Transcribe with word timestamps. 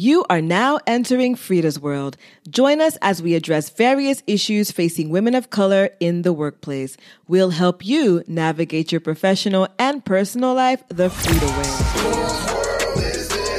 You 0.00 0.24
are 0.30 0.40
now 0.40 0.78
entering 0.86 1.34
Freeda's 1.34 1.80
world. 1.80 2.16
Join 2.48 2.80
us 2.80 2.96
as 3.02 3.20
we 3.20 3.34
address 3.34 3.68
various 3.68 4.22
issues 4.28 4.70
facing 4.70 5.10
women 5.10 5.34
of 5.34 5.50
color 5.50 5.90
in 5.98 6.22
the 6.22 6.32
workplace. 6.32 6.96
We'll 7.26 7.50
help 7.50 7.84
you 7.84 8.22
navigate 8.28 8.92
your 8.92 9.00
professional 9.00 9.66
and 9.76 10.04
personal 10.04 10.54
life 10.54 10.84
the 10.86 11.08
Freeda 11.08 11.50
way. 11.58 13.02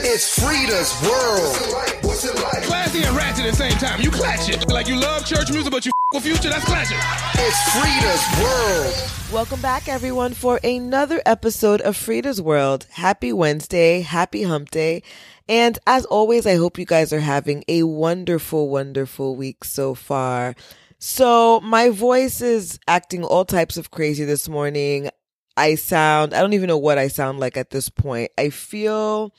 It's 0.08 0.40
Freeda's 0.40 0.96
world. 1.04 2.64
Classy 2.64 3.04
and 3.04 3.18
ratchet 3.18 3.44
at 3.44 3.52
the 3.52 3.58
same 3.58 3.74
time. 3.74 4.00
You 4.00 4.10
clatch 4.10 4.48
it. 4.48 4.66
Like 4.70 4.88
you 4.88 4.98
love 4.98 5.26
church 5.26 5.52
music, 5.52 5.74
but 5.74 5.86
you 5.86 5.92
f- 5.94 5.99
with 6.14 6.24
future, 6.24 6.50
that's 6.50 6.66
clatching. 6.66 6.98
It's 7.36 7.72
Freeda's 7.72 8.42
world. 8.42 9.32
Welcome 9.32 9.62
back, 9.62 9.88
everyone, 9.88 10.34
for 10.34 10.60
another 10.64 11.22
episode 11.26 11.82
of 11.82 11.96
Freeda's 11.96 12.42
World. 12.42 12.88
Happy 12.92 13.32
Wednesday, 13.32 14.02
happy 14.02 14.44
hump 14.44 14.72
day. 14.72 15.04
And 15.48 15.78
as 15.86 16.06
always, 16.06 16.48
I 16.48 16.56
hope 16.56 16.80
you 16.80 16.86
guys 16.86 17.14
are 17.14 17.20
having 17.20 17.64
a 17.68 17.84
wonderful, 17.84 18.70
wonderful 18.70 19.36
week 19.36 19.64
so 19.64 19.94
far. 19.94 20.56
So 20.98 21.60
my 21.62 21.90
voice 21.90 22.42
is 22.42 22.80
acting 22.88 23.24
all 23.24 23.46
types 23.46 23.78
of 23.78 23.92
crazy 23.92 24.26
this 24.26 24.50
morning. 24.50 25.10
I 25.56 25.76
sound, 25.76 26.34
I 26.34 26.42
don't 26.42 26.54
even 26.54 26.68
know 26.68 26.78
what 26.78 26.98
I 26.98 27.08
sound 27.10 27.40
like 27.40 27.56
at 27.56 27.70
this 27.70 27.90
point. 27.90 28.32
I 28.38 28.50
feel 28.50 29.34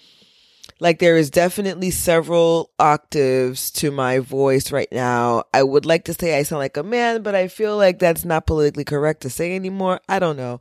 like 0.80 0.98
there 0.98 1.16
is 1.16 1.30
definitely 1.30 1.90
several 1.90 2.70
octaves 2.78 3.70
to 3.72 3.90
my 3.90 4.18
voice 4.18 4.72
right 4.72 4.90
now. 4.90 5.44
I 5.52 5.62
would 5.62 5.84
like 5.84 6.06
to 6.06 6.14
say 6.14 6.38
I 6.38 6.42
sound 6.42 6.60
like 6.60 6.76
a 6.76 6.82
man, 6.82 7.22
but 7.22 7.34
I 7.34 7.48
feel 7.48 7.76
like 7.76 7.98
that's 7.98 8.24
not 8.24 8.46
politically 8.46 8.84
correct 8.84 9.20
to 9.22 9.30
say 9.30 9.54
anymore. 9.54 10.00
I 10.08 10.18
don't 10.18 10.36
know. 10.36 10.60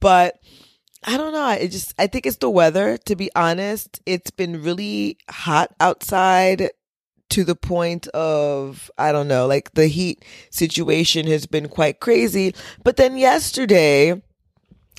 But 0.00 0.38
I 1.04 1.16
don't 1.16 1.32
know. 1.32 1.50
It 1.50 1.68
just, 1.68 1.92
I 1.98 2.06
think 2.06 2.24
it's 2.24 2.36
the 2.36 2.50
weather, 2.50 2.96
to 2.98 3.16
be 3.16 3.30
honest. 3.34 4.00
It's 4.06 4.30
been 4.30 4.62
really 4.62 5.18
hot 5.28 5.74
outside 5.80 6.70
to 7.30 7.44
the 7.44 7.56
point 7.56 8.06
of, 8.08 8.90
I 8.96 9.12
don't 9.12 9.28
know, 9.28 9.46
like 9.46 9.74
the 9.74 9.86
heat 9.86 10.24
situation 10.50 11.26
has 11.26 11.46
been 11.46 11.68
quite 11.68 12.00
crazy. 12.00 12.54
But 12.84 12.96
then 12.96 13.16
yesterday 13.18 14.22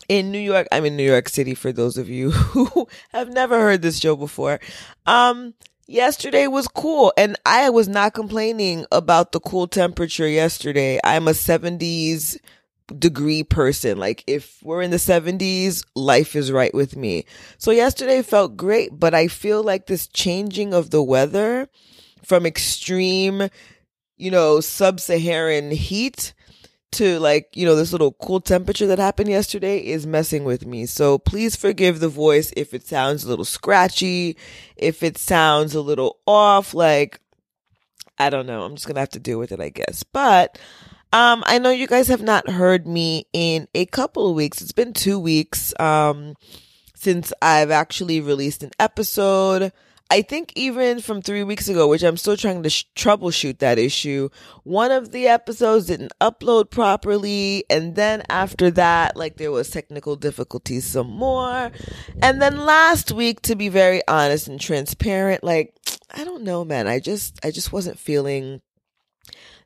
in 0.09 0.31
New 0.31 0.39
York, 0.39 0.67
I'm 0.71 0.85
in 0.85 0.97
New 0.97 1.03
York 1.03 1.29
City 1.29 1.53
for 1.53 1.71
those 1.71 1.97
of 1.97 2.09
you 2.09 2.31
who 2.31 2.87
have 3.11 3.29
never 3.29 3.59
heard 3.59 3.81
this 3.83 3.99
show 3.99 4.15
before. 4.15 4.59
Um, 5.05 5.53
yesterday 5.87 6.47
was 6.47 6.67
cool 6.67 7.13
and 7.15 7.37
I 7.45 7.69
was 7.69 7.87
not 7.87 8.13
complaining 8.13 8.85
about 8.91 9.31
the 9.31 9.39
cool 9.39 9.67
temperature 9.67 10.27
yesterday. 10.27 10.99
I'm 11.03 11.27
a 11.27 11.31
70s 11.31 12.37
degree 12.97 13.43
person. 13.43 13.99
Like 13.99 14.23
if 14.25 14.61
we're 14.63 14.81
in 14.81 14.89
the 14.89 14.97
70s, 14.97 15.85
life 15.95 16.35
is 16.35 16.51
right 16.51 16.73
with 16.73 16.95
me. 16.95 17.25
So 17.59 17.69
yesterday 17.69 18.23
felt 18.23 18.57
great, 18.57 18.99
but 18.99 19.13
I 19.13 19.27
feel 19.27 19.63
like 19.63 19.85
this 19.85 20.07
changing 20.07 20.73
of 20.73 20.89
the 20.89 21.03
weather 21.03 21.69
from 22.23 22.47
extreme, 22.47 23.49
you 24.17 24.31
know, 24.31 24.59
sub-Saharan 24.59 25.69
heat 25.69 26.33
to 26.91 27.19
like, 27.19 27.55
you 27.55 27.65
know, 27.65 27.75
this 27.75 27.91
little 27.91 28.13
cool 28.13 28.41
temperature 28.41 28.87
that 28.87 28.99
happened 28.99 29.29
yesterday 29.29 29.79
is 29.79 30.07
messing 30.07 30.43
with 30.43 30.65
me. 30.65 30.85
So 30.85 31.17
please 31.17 31.55
forgive 31.55 31.99
the 31.99 32.09
voice 32.09 32.51
if 32.57 32.73
it 32.73 32.85
sounds 32.85 33.23
a 33.23 33.29
little 33.29 33.45
scratchy, 33.45 34.37
if 34.75 35.03
it 35.03 35.17
sounds 35.17 35.75
a 35.75 35.81
little 35.81 36.17
off, 36.25 36.73
like 36.73 37.19
I 38.19 38.29
don't 38.29 38.45
know. 38.45 38.63
I'm 38.63 38.75
just 38.75 38.85
going 38.85 38.95
to 38.95 39.01
have 39.01 39.09
to 39.09 39.19
deal 39.19 39.39
with 39.39 39.51
it, 39.51 39.61
I 39.61 39.69
guess. 39.69 40.03
But 40.03 40.59
um, 41.13 41.43
I 41.47 41.57
know 41.57 41.69
you 41.69 41.87
guys 41.87 42.09
have 42.09 42.21
not 42.21 42.49
heard 42.49 42.85
me 42.85 43.27
in 43.31 43.67
a 43.73 43.85
couple 43.85 44.29
of 44.29 44.35
weeks. 44.35 44.61
It's 44.61 44.73
been 44.73 44.93
two 44.93 45.17
weeks 45.17 45.73
um, 45.79 46.35
since 46.95 47.31
I've 47.41 47.71
actually 47.71 48.19
released 48.19 48.61
an 48.61 48.71
episode. 48.77 49.71
I 50.11 50.23
think 50.23 50.51
even 50.55 51.01
from 51.01 51.21
three 51.21 51.43
weeks 51.43 51.67
ago, 51.67 51.87
which 51.87 52.01
I'm 52.01 52.17
still 52.17 52.35
trying 52.35 52.63
to 52.63 52.69
sh- 52.69 52.85
troubleshoot 52.95 53.59
that 53.59 53.77
issue, 53.77 54.29
one 54.63 54.91
of 54.91 55.11
the 55.11 55.27
episodes 55.27 55.85
didn't 55.85 56.13
upload 56.19 56.71
properly. 56.71 57.63
And 57.69 57.95
then 57.95 58.23
after 58.27 58.71
that, 58.71 59.15
like 59.15 59.37
there 59.37 59.51
was 59.51 59.69
technical 59.69 60.15
difficulties 60.15 60.85
some 60.85 61.11
more. 61.11 61.71
And 62.23 62.41
then 62.41 62.65
last 62.65 63.11
week, 63.11 63.41
to 63.43 63.55
be 63.55 63.69
very 63.69 64.01
honest 64.07 64.47
and 64.47 64.59
transparent, 64.59 65.43
like, 65.43 65.75
I 66.11 66.23
don't 66.23 66.43
know, 66.43 66.65
man. 66.65 66.87
I 66.87 66.99
just, 66.99 67.39
I 67.45 67.51
just 67.51 67.71
wasn't 67.71 67.99
feeling 67.99 68.61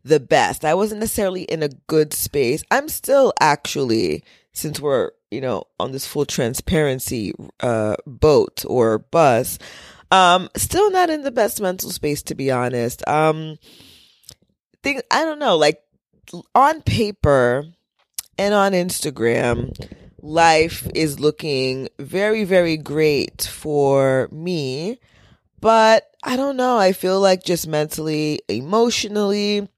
the 0.03 0.19
best. 0.19 0.65
I 0.65 0.73
wasn't 0.73 0.99
necessarily 0.99 1.43
in 1.43 1.63
a 1.63 1.69
good 1.87 2.13
space. 2.13 2.63
I'm 2.69 2.89
still 2.89 3.31
actually, 3.39 4.25
since 4.51 4.77
we're, 4.81 5.11
you 5.31 5.39
know, 5.39 5.63
on 5.79 5.93
this 5.93 6.05
full 6.05 6.25
transparency 6.25 7.33
uh 7.61 7.95
boat 8.05 8.65
or 8.67 8.99
bus, 8.99 9.57
um, 10.13 10.49
still 10.55 10.91
not 10.91 11.09
in 11.09 11.23
the 11.23 11.31
best 11.31 11.61
mental 11.61 11.89
space 11.89 12.21
to 12.23 12.35
be 12.35 12.51
honest. 12.51 13.07
Um 13.07 13.57
I 14.85 15.25
don't 15.25 15.39
know, 15.39 15.55
like 15.55 15.81
on 16.53 16.81
paper 16.81 17.65
and 18.37 18.53
on 18.53 18.73
Instagram, 18.73 19.71
life 20.21 20.87
is 20.95 21.19
looking 21.19 21.89
very, 21.99 22.43
very 22.43 22.77
great 22.77 23.43
for 23.43 24.27
me. 24.31 24.99
But 25.59 26.09
I 26.23 26.35
don't 26.35 26.57
know. 26.57 26.77
I 26.77 26.91
feel 26.91 27.21
like 27.21 27.43
just 27.43 27.67
mentally, 27.67 28.41
emotionally, 28.49 29.69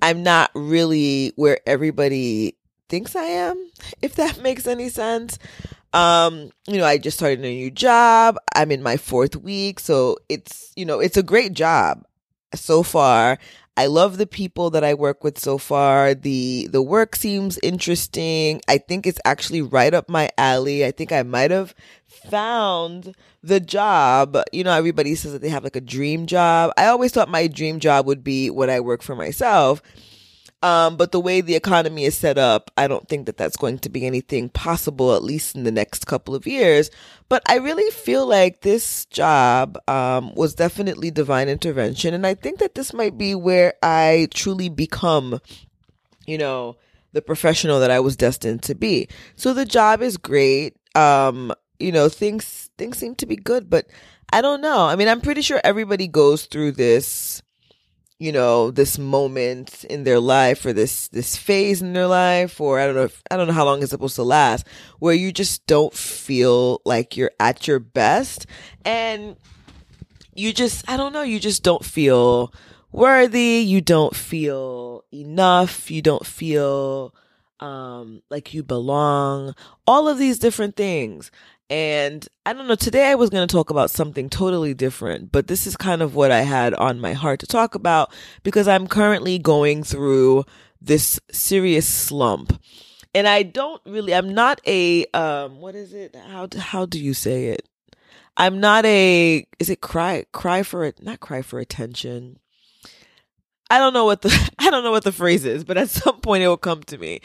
I'm 0.00 0.22
not 0.22 0.50
really 0.54 1.32
where 1.36 1.60
everybody 1.66 2.56
thinks 2.88 3.14
I 3.14 3.24
am, 3.24 3.70
if 4.02 4.16
that 4.16 4.42
makes 4.42 4.66
any 4.66 4.88
sense. 4.88 5.38
Um, 5.92 6.50
you 6.66 6.78
know, 6.78 6.86
I 6.86 6.98
just 6.98 7.18
started 7.18 7.40
a 7.40 7.42
new 7.42 7.70
job. 7.70 8.38
I'm 8.54 8.70
in 8.70 8.82
my 8.82 8.96
fourth 8.96 9.36
week. 9.36 9.80
So 9.80 10.16
it's, 10.28 10.72
you 10.76 10.84
know, 10.84 11.00
it's 11.00 11.16
a 11.16 11.22
great 11.22 11.52
job 11.52 12.04
so 12.54 12.82
far. 12.82 13.38
I 13.76 13.86
love 13.86 14.18
the 14.18 14.26
people 14.26 14.68
that 14.70 14.84
I 14.84 14.92
work 14.92 15.24
with 15.24 15.38
so 15.38 15.56
far. 15.56 16.14
The 16.14 16.68
the 16.70 16.82
work 16.82 17.16
seems 17.16 17.58
interesting. 17.62 18.60
I 18.68 18.76
think 18.76 19.06
it's 19.06 19.20
actually 19.24 19.62
right 19.62 19.94
up 19.94 20.10
my 20.10 20.28
alley. 20.36 20.84
I 20.84 20.90
think 20.90 21.10
I 21.10 21.22
might 21.22 21.50
have 21.50 21.74
found 22.06 23.14
the 23.42 23.60
job. 23.60 24.36
You 24.52 24.64
know, 24.64 24.72
everybody 24.72 25.14
says 25.14 25.32
that 25.32 25.40
they 25.40 25.48
have 25.48 25.64
like 25.64 25.76
a 25.76 25.80
dream 25.80 26.26
job. 26.26 26.72
I 26.76 26.86
always 26.86 27.12
thought 27.12 27.30
my 27.30 27.46
dream 27.46 27.80
job 27.80 28.06
would 28.06 28.22
be 28.22 28.50
when 28.50 28.68
I 28.68 28.80
work 28.80 29.00
for 29.02 29.16
myself. 29.16 29.80
Um, 30.62 30.96
but 30.96 31.10
the 31.10 31.20
way 31.20 31.40
the 31.40 31.56
economy 31.56 32.04
is 32.04 32.16
set 32.16 32.38
up, 32.38 32.70
I 32.76 32.86
don't 32.86 33.08
think 33.08 33.26
that 33.26 33.36
that's 33.36 33.56
going 33.56 33.80
to 33.80 33.88
be 33.88 34.06
anything 34.06 34.48
possible, 34.48 35.14
at 35.14 35.24
least 35.24 35.56
in 35.56 35.64
the 35.64 35.72
next 35.72 36.06
couple 36.06 36.36
of 36.36 36.46
years. 36.46 36.88
But 37.28 37.42
I 37.48 37.56
really 37.56 37.90
feel 37.90 38.26
like 38.26 38.60
this 38.60 39.04
job, 39.06 39.76
um, 39.88 40.32
was 40.34 40.54
definitely 40.54 41.10
divine 41.10 41.48
intervention. 41.48 42.14
And 42.14 42.24
I 42.24 42.34
think 42.34 42.60
that 42.60 42.76
this 42.76 42.92
might 42.92 43.18
be 43.18 43.34
where 43.34 43.74
I 43.82 44.28
truly 44.32 44.68
become, 44.68 45.40
you 46.26 46.38
know, 46.38 46.76
the 47.12 47.22
professional 47.22 47.80
that 47.80 47.90
I 47.90 47.98
was 47.98 48.16
destined 48.16 48.62
to 48.64 48.76
be. 48.76 49.08
So 49.34 49.52
the 49.52 49.64
job 49.64 50.00
is 50.00 50.16
great. 50.16 50.76
Um, 50.94 51.52
you 51.80 51.90
know, 51.90 52.08
things, 52.08 52.70
things 52.78 52.98
seem 52.98 53.16
to 53.16 53.26
be 53.26 53.36
good, 53.36 53.68
but 53.68 53.86
I 54.32 54.40
don't 54.40 54.60
know. 54.60 54.86
I 54.86 54.94
mean, 54.94 55.08
I'm 55.08 55.20
pretty 55.20 55.42
sure 55.42 55.60
everybody 55.64 56.06
goes 56.06 56.46
through 56.46 56.72
this 56.72 57.42
you 58.18 58.30
know 58.32 58.70
this 58.70 58.98
moment 58.98 59.84
in 59.84 60.04
their 60.04 60.20
life 60.20 60.64
or 60.64 60.72
this 60.72 61.08
this 61.08 61.36
phase 61.36 61.82
in 61.82 61.92
their 61.92 62.06
life 62.06 62.60
or 62.60 62.78
i 62.78 62.86
don't 62.86 62.94
know 62.94 63.02
if, 63.02 63.22
i 63.30 63.36
don't 63.36 63.48
know 63.48 63.52
how 63.52 63.64
long 63.64 63.82
it's 63.82 63.90
supposed 63.90 64.14
to 64.16 64.22
last 64.22 64.66
where 65.00 65.14
you 65.14 65.32
just 65.32 65.66
don't 65.66 65.94
feel 65.94 66.80
like 66.84 67.16
you're 67.16 67.32
at 67.40 67.66
your 67.66 67.80
best. 67.80 68.46
And 68.84 69.36
you 70.34 70.52
just 70.52 70.88
i 70.88 70.96
don't 70.96 71.12
know 71.12 71.22
you 71.22 71.38
just 71.38 71.62
don't 71.62 71.84
feel 71.84 72.52
worthy 72.90 73.62
you 73.66 73.80
don't 73.80 74.16
feel 74.16 75.04
enough 75.12 75.90
you 75.90 76.00
don't 76.00 76.24
feel 76.24 77.14
um 77.60 78.22
like 78.30 78.52
you 78.52 78.62
belong. 78.62 79.54
All 79.86 80.08
of 80.08 80.18
these 80.18 80.38
different 80.38 80.76
things 80.76 81.30
and 81.72 82.28
I 82.44 82.52
don't 82.52 82.68
know, 82.68 82.74
today 82.74 83.10
I 83.10 83.14
was 83.14 83.30
going 83.30 83.48
to 83.48 83.50
talk 83.50 83.70
about 83.70 83.90
something 83.90 84.28
totally 84.28 84.74
different, 84.74 85.32
but 85.32 85.46
this 85.46 85.66
is 85.66 85.74
kind 85.74 86.02
of 86.02 86.14
what 86.14 86.30
I 86.30 86.42
had 86.42 86.74
on 86.74 87.00
my 87.00 87.14
heart 87.14 87.40
to 87.40 87.46
talk 87.46 87.74
about 87.74 88.12
because 88.42 88.68
I'm 88.68 88.86
currently 88.86 89.38
going 89.38 89.82
through 89.82 90.44
this 90.82 91.18
serious 91.30 91.88
slump. 91.88 92.62
And 93.14 93.26
I 93.26 93.42
don't 93.42 93.80
really, 93.86 94.14
I'm 94.14 94.34
not 94.34 94.60
a, 94.66 95.06
um, 95.14 95.62
what 95.62 95.74
is 95.74 95.94
it? 95.94 96.14
How, 96.14 96.46
how 96.58 96.84
do 96.84 97.00
you 97.02 97.14
say 97.14 97.46
it? 97.46 97.66
I'm 98.36 98.60
not 98.60 98.84
a, 98.84 99.46
is 99.58 99.70
it 99.70 99.80
cry, 99.80 100.26
cry 100.30 100.62
for 100.64 100.84
it, 100.84 101.02
not 101.02 101.20
cry 101.20 101.40
for 101.40 101.58
attention. 101.58 102.38
I 103.70 103.78
don't 103.78 103.94
know 103.94 104.04
what 104.04 104.20
the 104.20 104.50
I 104.58 104.68
don't 104.68 104.84
know 104.84 104.90
what 104.90 105.04
the 105.04 105.12
phrase 105.12 105.46
is, 105.46 105.64
but 105.64 105.78
at 105.78 105.88
some 105.88 106.20
point 106.20 106.42
it 106.42 106.48
will 106.48 106.58
come 106.58 106.82
to 106.82 106.98
me. 106.98 107.20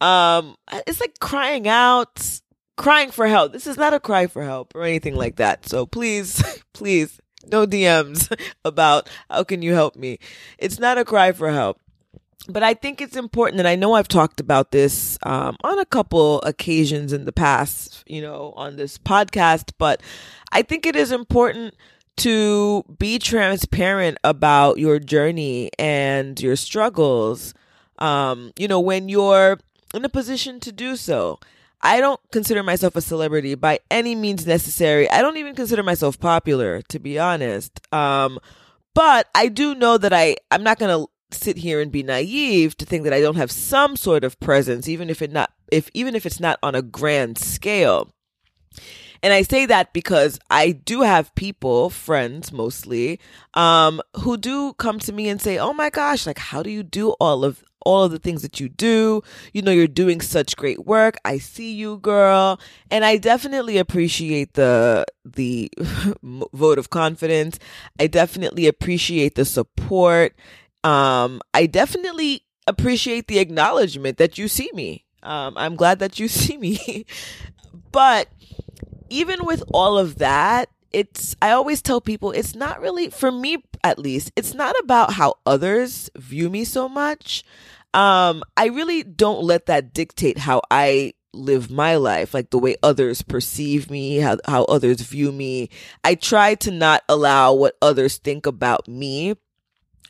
Um, 0.00 0.56
it's 0.88 0.98
like 0.98 1.20
crying 1.20 1.68
out, 1.68 2.40
crying 2.76 3.10
for 3.10 3.26
help. 3.26 3.52
This 3.52 3.66
is 3.66 3.76
not 3.76 3.94
a 3.94 4.00
cry 4.00 4.26
for 4.26 4.42
help 4.42 4.74
or 4.74 4.82
anything 4.82 5.14
like 5.14 5.36
that. 5.36 5.68
So 5.68 5.86
please, 5.86 6.42
please, 6.72 7.20
no 7.50 7.66
DMs 7.66 8.32
about 8.64 9.08
how 9.30 9.44
can 9.44 9.62
you 9.62 9.74
help 9.74 9.96
me. 9.96 10.18
It's 10.58 10.78
not 10.78 10.98
a 10.98 11.04
cry 11.04 11.32
for 11.32 11.50
help. 11.50 11.78
But 12.48 12.64
I 12.64 12.74
think 12.74 13.00
it's 13.00 13.16
important, 13.16 13.60
and 13.60 13.68
I 13.68 13.76
know 13.76 13.94
I've 13.94 14.08
talked 14.08 14.40
about 14.40 14.72
this 14.72 15.16
um, 15.22 15.56
on 15.62 15.78
a 15.78 15.84
couple 15.84 16.40
occasions 16.42 17.12
in 17.12 17.24
the 17.24 17.30
past, 17.30 18.02
you 18.04 18.20
know, 18.20 18.52
on 18.56 18.74
this 18.74 18.98
podcast. 18.98 19.70
But 19.78 20.02
I 20.50 20.62
think 20.62 20.84
it 20.84 20.96
is 20.96 21.12
important 21.12 21.74
to 22.16 22.82
be 22.98 23.20
transparent 23.20 24.18
about 24.24 24.78
your 24.78 24.98
journey 24.98 25.70
and 25.78 26.40
your 26.40 26.56
struggles. 26.56 27.54
Um, 28.00 28.52
you 28.58 28.66
know, 28.66 28.80
when 28.80 29.08
you're 29.08 29.60
in 29.94 30.04
a 30.04 30.08
position 30.08 30.58
to 30.60 30.72
do 30.72 30.96
so. 30.96 31.38
I 31.82 32.00
don't 32.00 32.20
consider 32.30 32.62
myself 32.62 32.94
a 32.94 33.00
celebrity 33.00 33.54
by 33.54 33.80
any 33.90 34.14
means 34.14 34.46
necessary. 34.46 35.10
I 35.10 35.20
don't 35.20 35.36
even 35.36 35.54
consider 35.54 35.82
myself 35.82 36.18
popular, 36.20 36.82
to 36.82 36.98
be 36.98 37.18
honest. 37.18 37.80
Um, 37.92 38.38
but 38.94 39.28
I 39.34 39.48
do 39.48 39.74
know 39.74 39.98
that 39.98 40.12
I, 40.12 40.36
I'm 40.50 40.62
not 40.62 40.78
going 40.78 41.06
to 41.06 41.36
sit 41.36 41.56
here 41.56 41.80
and 41.80 41.90
be 41.90 42.02
naive 42.02 42.76
to 42.76 42.84
think 42.84 43.04
that 43.04 43.12
I 43.12 43.20
don't 43.20 43.36
have 43.36 43.50
some 43.50 43.96
sort 43.96 44.22
of 44.22 44.38
presence, 44.38 44.88
even 44.88 45.10
if 45.10 45.22
it 45.22 45.32
not, 45.32 45.52
if, 45.72 45.90
even 45.94 46.14
if 46.14 46.24
it's 46.24 46.40
not 46.40 46.58
on 46.62 46.74
a 46.74 46.82
grand 46.82 47.38
scale. 47.38 48.10
And 49.22 49.32
I 49.32 49.42
say 49.42 49.66
that 49.66 49.92
because 49.92 50.38
I 50.50 50.72
do 50.72 51.02
have 51.02 51.34
people, 51.36 51.90
friends 51.90 52.52
mostly, 52.52 53.20
um, 53.54 54.02
who 54.18 54.36
do 54.36 54.72
come 54.74 54.98
to 55.00 55.12
me 55.12 55.28
and 55.28 55.40
say, 55.40 55.58
"Oh 55.58 55.72
my 55.72 55.90
gosh, 55.90 56.26
like 56.26 56.38
how 56.38 56.62
do 56.62 56.70
you 56.70 56.82
do 56.82 57.10
all 57.20 57.44
of 57.44 57.62
all 57.84 58.04
of 58.04 58.10
the 58.10 58.18
things 58.18 58.42
that 58.42 58.60
you 58.60 58.68
do? 58.68 59.22
You 59.52 59.62
know, 59.62 59.70
you're 59.72 59.86
doing 59.86 60.20
such 60.20 60.56
great 60.56 60.86
work. 60.86 61.16
I 61.24 61.38
see 61.38 61.72
you, 61.72 61.98
girl." 61.98 62.60
And 62.90 63.04
I 63.04 63.16
definitely 63.16 63.78
appreciate 63.78 64.54
the 64.54 65.04
the 65.24 65.70
vote 66.22 66.78
of 66.78 66.90
confidence. 66.90 67.58
I 67.98 68.06
definitely 68.06 68.66
appreciate 68.66 69.34
the 69.34 69.44
support. 69.44 70.34
Um, 70.84 71.40
I 71.54 71.66
definitely 71.66 72.44
appreciate 72.66 73.28
the 73.28 73.38
acknowledgement 73.38 74.18
that 74.18 74.38
you 74.38 74.48
see 74.48 74.70
me. 74.74 75.04
Um, 75.22 75.54
I'm 75.56 75.76
glad 75.76 75.98
that 76.00 76.18
you 76.18 76.28
see 76.40 76.56
me. 76.56 77.06
but 77.90 78.28
even 79.08 79.44
with 79.44 79.62
all 79.72 79.98
of 79.98 80.18
that, 80.18 80.68
it's, 80.92 81.36
I 81.42 81.52
always 81.52 81.82
tell 81.82 82.00
people 82.00 82.30
it's 82.32 82.54
not 82.54 82.80
really, 82.80 83.10
for 83.10 83.30
me 83.30 83.64
at 83.84 83.98
least, 83.98 84.32
it's 84.36 84.54
not 84.54 84.74
about 84.82 85.12
how 85.12 85.34
others 85.46 86.10
view 86.16 86.48
me 86.50 86.64
so 86.64 86.88
much. 86.88 87.44
Um, 87.94 88.42
I 88.56 88.66
really 88.66 89.02
don't 89.02 89.42
let 89.42 89.66
that 89.66 89.92
dictate 89.92 90.38
how 90.38 90.62
I 90.70 91.14
live 91.34 91.70
my 91.70 91.96
life, 91.96 92.34
like 92.34 92.50
the 92.50 92.58
way 92.58 92.76
others 92.82 93.22
perceive 93.22 93.90
me, 93.90 94.16
how, 94.16 94.38
how 94.46 94.64
others 94.64 95.00
view 95.00 95.32
me. 95.32 95.70
I 96.04 96.14
try 96.14 96.54
to 96.56 96.70
not 96.70 97.02
allow 97.08 97.54
what 97.54 97.76
others 97.82 98.18
think 98.18 98.46
about 98.46 98.88
me 98.88 99.36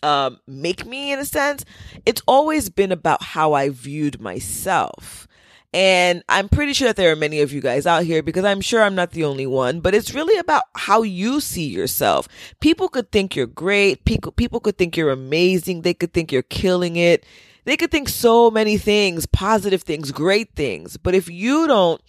um, 0.02 0.40
make 0.46 0.84
me 0.84 1.12
in 1.12 1.18
a 1.18 1.24
sense. 1.24 1.64
It's 2.04 2.22
always 2.26 2.68
been 2.68 2.92
about 2.92 3.22
how 3.22 3.52
I 3.52 3.68
viewed 3.70 4.20
myself. 4.20 5.28
And 5.74 6.22
I'm 6.28 6.50
pretty 6.50 6.74
sure 6.74 6.88
that 6.88 6.96
there 6.96 7.10
are 7.10 7.16
many 7.16 7.40
of 7.40 7.50
you 7.52 7.62
guys 7.62 7.86
out 7.86 8.04
here 8.04 8.22
because 8.22 8.44
I'm 8.44 8.60
sure 8.60 8.82
I'm 8.82 8.94
not 8.94 9.12
the 9.12 9.24
only 9.24 9.46
one, 9.46 9.80
but 9.80 9.94
it's 9.94 10.14
really 10.14 10.38
about 10.38 10.64
how 10.74 11.02
you 11.02 11.40
see 11.40 11.66
yourself. 11.66 12.28
People 12.60 12.90
could 12.90 13.10
think 13.10 13.34
you're 13.34 13.46
great. 13.46 14.04
People, 14.04 14.32
people 14.32 14.60
could 14.60 14.76
think 14.76 14.96
you're 14.96 15.10
amazing. 15.10 15.80
They 15.80 15.94
could 15.94 16.12
think 16.12 16.30
you're 16.30 16.42
killing 16.42 16.96
it. 16.96 17.24
They 17.64 17.78
could 17.78 17.90
think 17.90 18.10
so 18.10 18.50
many 18.50 18.76
things, 18.76 19.24
positive 19.24 19.82
things, 19.82 20.12
great 20.12 20.54
things. 20.54 20.98
But 20.98 21.14
if 21.14 21.30
you 21.30 21.66
don't 21.66 22.02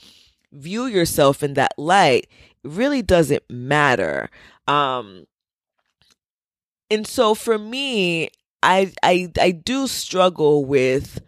view 0.51 0.85
yourself 0.85 1.41
in 1.41 1.53
that 1.53 1.73
light, 1.77 2.27
it 2.63 2.69
really 2.69 3.01
doesn't 3.01 3.43
matter. 3.49 4.29
Um, 4.67 5.25
and 6.89 7.07
so 7.07 7.33
for 7.33 7.57
me, 7.57 8.29
I, 8.61 8.91
I, 9.03 9.31
I 9.39 9.51
do 9.51 9.87
struggle 9.87 10.65
with, 10.65 11.21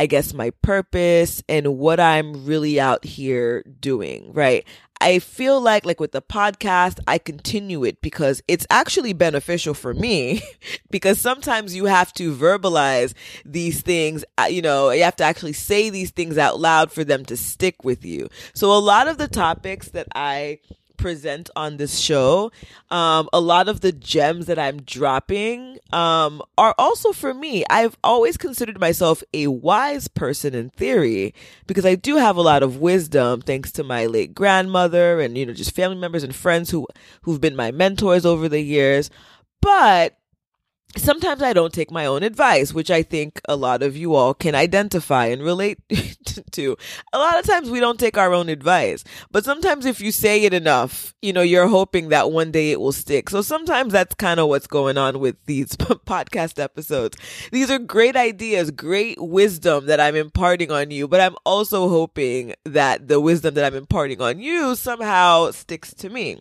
I 0.00 0.06
guess, 0.06 0.32
my 0.32 0.48
purpose 0.62 1.42
and 1.46 1.76
what 1.76 2.00
I'm 2.00 2.46
really 2.46 2.80
out 2.80 3.04
here 3.04 3.62
doing, 3.80 4.32
right? 4.32 4.66
I 4.98 5.18
feel 5.18 5.60
like, 5.60 5.84
like 5.84 6.00
with 6.00 6.12
the 6.12 6.22
podcast, 6.22 7.00
I 7.06 7.18
continue 7.18 7.84
it 7.84 8.00
because 8.00 8.42
it's 8.48 8.66
actually 8.70 9.12
beneficial 9.12 9.74
for 9.74 9.92
me 9.92 10.40
because 10.90 11.20
sometimes 11.20 11.76
you 11.76 11.84
have 11.84 12.14
to 12.14 12.34
verbalize 12.34 13.12
these 13.44 13.82
things, 13.82 14.24
uh, 14.38 14.44
you 14.44 14.62
know, 14.62 14.88
you 14.88 15.02
have 15.02 15.16
to 15.16 15.24
actually 15.24 15.52
say 15.52 15.90
these 15.90 16.12
things 16.12 16.38
out 16.38 16.58
loud 16.58 16.90
for 16.90 17.04
them 17.04 17.26
to 17.26 17.36
stick 17.36 17.84
with 17.84 18.02
you. 18.02 18.30
So 18.54 18.72
a 18.72 18.80
lot 18.80 19.06
of 19.06 19.18
the 19.18 19.28
topics 19.28 19.90
that 19.90 20.08
I 20.14 20.60
present 21.00 21.48
on 21.56 21.78
this 21.78 21.98
show, 21.98 22.52
um, 22.90 23.28
a 23.32 23.40
lot 23.40 23.68
of 23.68 23.80
the 23.80 23.90
gems 23.90 24.46
that 24.46 24.58
I'm 24.58 24.82
dropping 24.82 25.78
um, 25.92 26.42
are 26.58 26.74
also 26.78 27.12
for 27.12 27.32
me. 27.32 27.64
I've 27.70 27.96
always 28.04 28.36
considered 28.36 28.78
myself 28.78 29.22
a 29.32 29.46
wise 29.46 30.08
person 30.08 30.54
in 30.54 30.68
theory 30.70 31.34
because 31.66 31.86
I 31.86 31.94
do 31.94 32.16
have 32.16 32.36
a 32.36 32.42
lot 32.42 32.62
of 32.62 32.76
wisdom 32.76 33.40
thanks 33.40 33.72
to 33.72 33.82
my 33.82 34.06
late 34.06 34.34
grandmother 34.34 35.20
and 35.20 35.36
you 35.36 35.46
know 35.46 35.54
just 35.54 35.74
family 35.74 35.96
members 35.96 36.22
and 36.22 36.34
friends 36.34 36.70
who 36.70 36.86
who've 37.22 37.40
been 37.40 37.56
my 37.56 37.70
mentors 37.70 38.26
over 38.26 38.48
the 38.48 38.60
years. 38.60 39.10
But 39.62 40.19
sometimes 40.96 41.42
I 41.42 41.52
don't 41.52 41.72
take 41.72 41.90
my 41.90 42.06
own 42.06 42.22
advice, 42.22 42.74
which 42.74 42.90
I 42.90 43.02
think 43.02 43.40
a 43.48 43.56
lot 43.56 43.82
of 43.82 43.96
you 43.96 44.14
all 44.14 44.34
can 44.34 44.54
identify 44.54 45.26
and 45.26 45.42
relate 45.42 45.78
to. 46.52 46.76
A 47.12 47.18
lot 47.18 47.38
of 47.38 47.46
times 47.46 47.70
we 47.70 47.80
don't 47.80 48.00
take 48.00 48.18
our 48.18 48.32
own 48.32 48.48
advice, 48.48 49.04
but 49.30 49.44
sometimes 49.44 49.86
if 49.86 50.00
you 50.00 50.12
say 50.12 50.42
it 50.44 50.54
enough, 50.54 51.14
you 51.22 51.32
know, 51.32 51.42
you're 51.42 51.68
hoping 51.68 52.08
that 52.08 52.32
one 52.32 52.50
day 52.50 52.72
it 52.72 52.80
will 52.80 52.92
stick. 52.92 53.30
So 53.30 53.42
sometimes 53.42 53.92
that's 53.92 54.14
kind 54.14 54.40
of 54.40 54.48
what's 54.48 54.66
going 54.66 54.98
on 54.98 55.20
with 55.20 55.36
these 55.46 55.76
podcast 55.76 56.62
episodes. 56.62 57.16
These 57.52 57.70
are 57.70 57.78
great 57.78 58.16
ideas, 58.16 58.70
great 58.70 59.20
wisdom 59.20 59.86
that 59.86 60.00
I'm 60.00 60.16
imparting 60.16 60.70
on 60.70 60.90
you, 60.90 61.06
but 61.06 61.20
I'm 61.20 61.36
also 61.44 61.88
hoping 61.88 62.54
that 62.64 63.08
the 63.08 63.20
wisdom 63.20 63.54
that 63.54 63.64
I'm 63.64 63.76
imparting 63.76 64.20
on 64.20 64.40
you 64.40 64.74
somehow 64.74 65.50
sticks 65.52 65.94
to 65.94 66.10
me. 66.10 66.38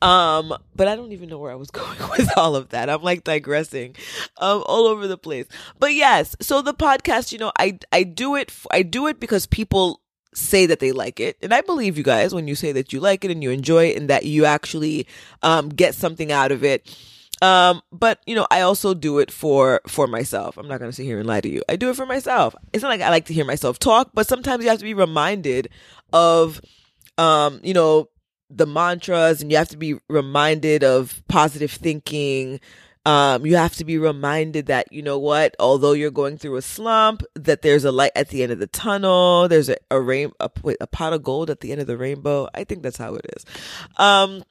Um, 0.00 0.54
but 0.76 0.86
I 0.88 0.96
don't 0.96 1.12
even 1.12 1.28
know 1.28 1.38
where 1.38 1.50
I 1.52 1.56
was 1.56 1.70
going 1.72 1.98
with 2.16 2.36
all 2.36 2.56
of 2.56 2.70
that. 2.70 2.88
I'm 2.88 3.02
like 3.02 3.24
digressing, 3.24 3.96
um, 4.38 4.62
all 4.66 4.86
over 4.86 5.06
the 5.06 5.18
place. 5.18 5.46
But 5.78 5.94
yes, 5.94 6.36
so 6.40 6.62
the 6.62 6.74
podcast, 6.74 7.32
you 7.32 7.38
know, 7.38 7.52
I, 7.58 7.78
I 7.92 8.02
do 8.04 8.36
it, 8.36 8.52
I 8.70 8.82
do 8.82 9.06
it 9.06 9.20
because 9.20 9.46
people 9.46 10.00
say 10.34 10.66
that 10.66 10.78
they 10.78 10.92
like 10.92 11.18
it. 11.18 11.36
And 11.42 11.52
I 11.52 11.62
believe 11.62 11.98
you 11.98 12.04
guys 12.04 12.34
when 12.34 12.46
you 12.46 12.54
say 12.54 12.72
that 12.72 12.92
you 12.92 13.00
like 13.00 13.24
it 13.24 13.30
and 13.30 13.42
you 13.42 13.50
enjoy 13.50 13.86
it 13.86 13.96
and 13.96 14.08
that 14.08 14.24
you 14.24 14.44
actually, 14.44 15.06
um, 15.42 15.68
get 15.68 15.94
something 15.94 16.30
out 16.30 16.52
of 16.52 16.62
it. 16.62 16.96
Um, 17.40 17.82
but 17.92 18.20
you 18.26 18.34
know, 18.34 18.46
I 18.50 18.62
also 18.62 18.94
do 18.94 19.18
it 19.18 19.30
for, 19.30 19.80
for 19.86 20.06
myself. 20.06 20.56
I'm 20.58 20.68
not 20.68 20.78
to 20.78 20.92
sit 20.92 21.04
here 21.04 21.18
and 21.18 21.26
lie 21.26 21.40
to 21.40 21.48
you. 21.48 21.62
I 21.68 21.76
do 21.76 21.90
it 21.90 21.96
for 21.96 22.06
myself. 22.06 22.54
It's 22.72 22.82
not 22.82 22.88
like 22.88 23.00
I 23.00 23.10
like 23.10 23.26
to 23.26 23.34
hear 23.34 23.44
myself 23.44 23.78
talk, 23.78 24.10
but 24.12 24.26
sometimes 24.26 24.64
you 24.64 24.70
have 24.70 24.78
to 24.78 24.84
be 24.84 24.94
reminded 24.94 25.70
of, 26.12 26.60
um, 27.16 27.60
you 27.62 27.74
know, 27.74 28.08
the 28.50 28.66
mantras 28.66 29.42
and 29.42 29.50
you 29.50 29.58
have 29.58 29.68
to 29.68 29.76
be 29.76 29.98
reminded 30.08 30.82
of 30.82 31.22
positive 31.28 31.70
thinking. 31.70 32.60
Um, 33.06 33.46
you 33.46 33.56
have 33.56 33.74
to 33.76 33.84
be 33.84 33.96
reminded 33.96 34.66
that, 34.66 34.92
you 34.92 35.00
know 35.00 35.18
what, 35.18 35.56
although 35.58 35.92
you're 35.92 36.10
going 36.10 36.36
through 36.36 36.56
a 36.56 36.62
slump, 36.62 37.22
that 37.34 37.62
there's 37.62 37.84
a 37.84 37.92
light 37.92 38.12
at 38.14 38.28
the 38.28 38.42
end 38.42 38.52
of 38.52 38.58
the 38.58 38.66
tunnel. 38.66 39.48
There's 39.48 39.70
a, 39.70 39.76
a 39.90 40.00
rain, 40.00 40.32
a, 40.40 40.50
a 40.80 40.86
pot 40.86 41.14
of 41.14 41.22
gold 41.22 41.48
at 41.48 41.60
the 41.60 41.72
end 41.72 41.80
of 41.80 41.86
the 41.86 41.96
rainbow. 41.96 42.48
I 42.54 42.64
think 42.64 42.82
that's 42.82 42.98
how 42.98 43.14
it 43.14 43.24
is. 43.34 43.46
Um, 43.96 44.42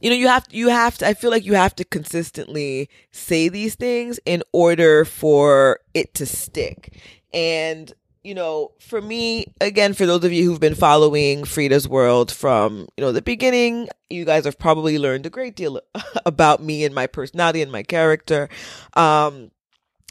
you 0.00 0.10
know, 0.10 0.16
you 0.16 0.28
have, 0.28 0.46
you 0.50 0.68
have 0.68 0.98
to, 0.98 1.06
I 1.06 1.14
feel 1.14 1.30
like 1.30 1.44
you 1.44 1.54
have 1.54 1.74
to 1.76 1.84
consistently 1.84 2.88
say 3.12 3.48
these 3.48 3.74
things 3.76 4.18
in 4.24 4.42
order 4.52 5.04
for 5.04 5.80
it 5.94 6.14
to 6.14 6.26
stick. 6.26 6.98
And 7.32 7.92
you 8.22 8.34
know, 8.34 8.72
for 8.80 9.00
me, 9.00 9.52
again, 9.60 9.94
for 9.94 10.06
those 10.06 10.24
of 10.24 10.32
you 10.32 10.44
who've 10.44 10.60
been 10.60 10.74
following 10.74 11.44
Freeda's 11.44 11.88
World 11.88 12.30
from, 12.30 12.88
you 12.96 13.04
know, 13.04 13.12
the 13.12 13.22
beginning, 13.22 13.88
you 14.10 14.24
guys 14.24 14.44
have 14.44 14.58
probably 14.58 14.98
learned 14.98 15.26
a 15.26 15.30
great 15.30 15.56
deal 15.56 15.80
about 16.26 16.62
me 16.62 16.84
and 16.84 16.94
my 16.94 17.06
personality 17.06 17.62
and 17.62 17.72
my 17.72 17.82
character. 17.82 18.48
Um, 18.94 19.50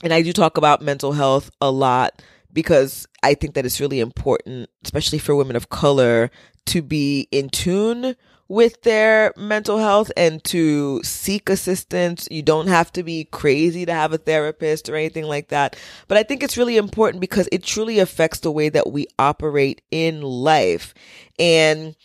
and 0.04 0.14
I 0.14 0.22
do 0.22 0.32
talk 0.34 0.58
about 0.58 0.82
mental 0.82 1.12
health 1.12 1.50
a 1.60 1.72
lot 1.72 2.22
because 2.54 3.08
I 3.24 3.34
think 3.34 3.56
that 3.56 3.66
it's 3.66 3.82
really 3.82 4.00
important, 4.00 4.70
especially 4.84 5.20
for 5.20 5.36
women 5.36 5.56
of 5.56 5.70
color, 5.70 6.32
to 6.68 6.82
be 6.82 7.28
in 7.32 7.50
tune 7.50 8.16
with 8.50 8.82
their 8.84 9.34
mental 9.36 9.78
health 9.78 10.12
and 10.16 10.44
to 10.46 11.02
seek 11.04 11.50
assistance. 11.50 12.28
You 12.32 12.42
don't 12.42 12.68
have 12.68 12.92
to 12.94 13.04
be 13.04 13.26
crazy 13.26 13.86
to 13.86 13.94
have 13.94 14.14
a 14.14 14.18
therapist 14.18 14.90
or 14.90 14.96
anything 14.96 15.26
like 15.26 15.50
that. 15.50 15.76
But 16.08 16.18
I 16.18 16.24
think 16.24 16.44
it's 16.44 16.58
really 16.58 16.78
important 16.78 17.22
because 17.22 17.50
it 17.52 17.64
truly 17.64 18.00
affects 18.00 18.40
the 18.40 18.52
way 18.52 18.70
that 18.70 18.92
we 18.92 19.08
operate 19.20 19.82
in 19.92 20.22
life. 20.22 20.94
And, 21.38 21.96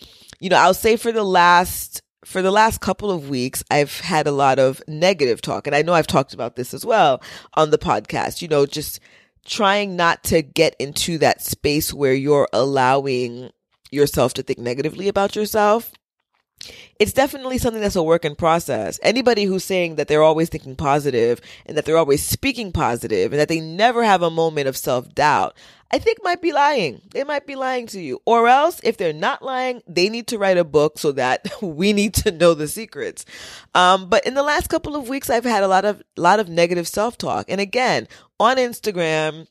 you 0.41 0.51
know, 0.51 0.57
I'll 0.57 0.75
say 0.75 0.97
for 0.97 1.13
the 1.13 1.25
last 1.25 2.03
for 2.25 2.41
the 2.41 2.53
last 2.53 2.81
couple 2.81 3.11
of 3.11 3.29
weeks, 3.29 3.65
I've 3.69 3.99
had 3.99 4.29
a 4.29 4.33
lot 4.33 4.61
of 4.61 4.81
negative 4.87 5.43
talk. 5.43 5.67
And 5.67 5.75
I 5.75 5.83
know 5.83 5.93
I've 5.93 6.07
talked 6.07 6.35
about 6.35 6.55
this 6.55 6.73
as 6.73 6.87
well 6.87 7.21
on 7.55 7.71
the 7.71 7.79
podcast, 7.79 8.41
you 8.41 8.47
know, 8.47 8.65
just 8.65 9.01
trying 9.45 9.97
not 9.97 10.23
to 10.25 10.41
get 10.41 10.77
into 10.79 11.19
that 11.19 11.43
space 11.43 11.93
where 11.93 12.15
you're 12.15 12.49
allowing 12.53 13.51
yourself 13.91 14.35
to 14.35 14.43
think 14.45 14.61
negatively 14.61 15.09
about 15.09 15.35
yourself 15.35 15.93
it's 16.99 17.12
definitely 17.12 17.59
something 17.59 17.83
that's 17.83 17.97
a 17.97 18.02
work 18.02 18.25
in 18.25 18.35
process. 18.35 19.00
Anybody 19.02 19.45
who's 19.45 19.64
saying 19.64 19.97
that 19.97 20.09
they're 20.09 20.23
always 20.23 20.49
thinking 20.49 20.76
positive 20.76 21.40
and 21.66 21.76
that 21.76 21.85
they're 21.85 21.99
always 21.99 22.23
speaking 22.23 22.73
positive 22.73 23.33
and 23.33 23.40
that 23.40 23.49
they 23.49 23.61
never 23.61 24.04
have 24.04 24.23
a 24.23 24.31
moment 24.31 24.69
of 24.69 24.76
self 24.76 25.12
doubt, 25.14 25.57
I 25.90 25.99
think 25.99 26.19
might 26.23 26.40
be 26.40 26.52
lying. 26.52 27.02
They 27.11 27.25
might 27.25 27.47
be 27.47 27.54
lying 27.54 27.87
to 27.88 28.00
you. 28.00 28.21
Or 28.25 28.49
else, 28.49 28.81
if 28.83 28.97
they're 28.97 29.12
not 29.12 29.42
lying, 29.42 29.83
they 29.87 30.09
need 30.09 30.26
to 30.28 30.38
write 30.38 30.57
a 30.57 30.64
book 30.64 30.99
so 30.99 31.12
that 31.12 31.47
we 31.62 31.92
need 31.92 32.14
to 32.14 32.31
know 32.31 32.54
the 32.54 32.69
secrets. 32.69 33.25
Um, 33.75 34.09
but 34.09 34.25
in 34.26 34.35
the 34.35 34.42
last 34.42 34.69
couple 34.69 34.97
of 34.97 35.09
weeks, 35.09 35.28
I've 35.28 35.45
had 35.45 35.62
a 35.62 35.69
lot 35.69 35.85
of, 35.85 36.02
lot 36.16 36.40
of 36.40 36.49
negative 36.49 36.88
self 36.88 37.19
talk. 37.19 37.47
And 37.49 37.61
again, 37.61 38.09
on 38.40 38.57
Instagram, 38.57 39.47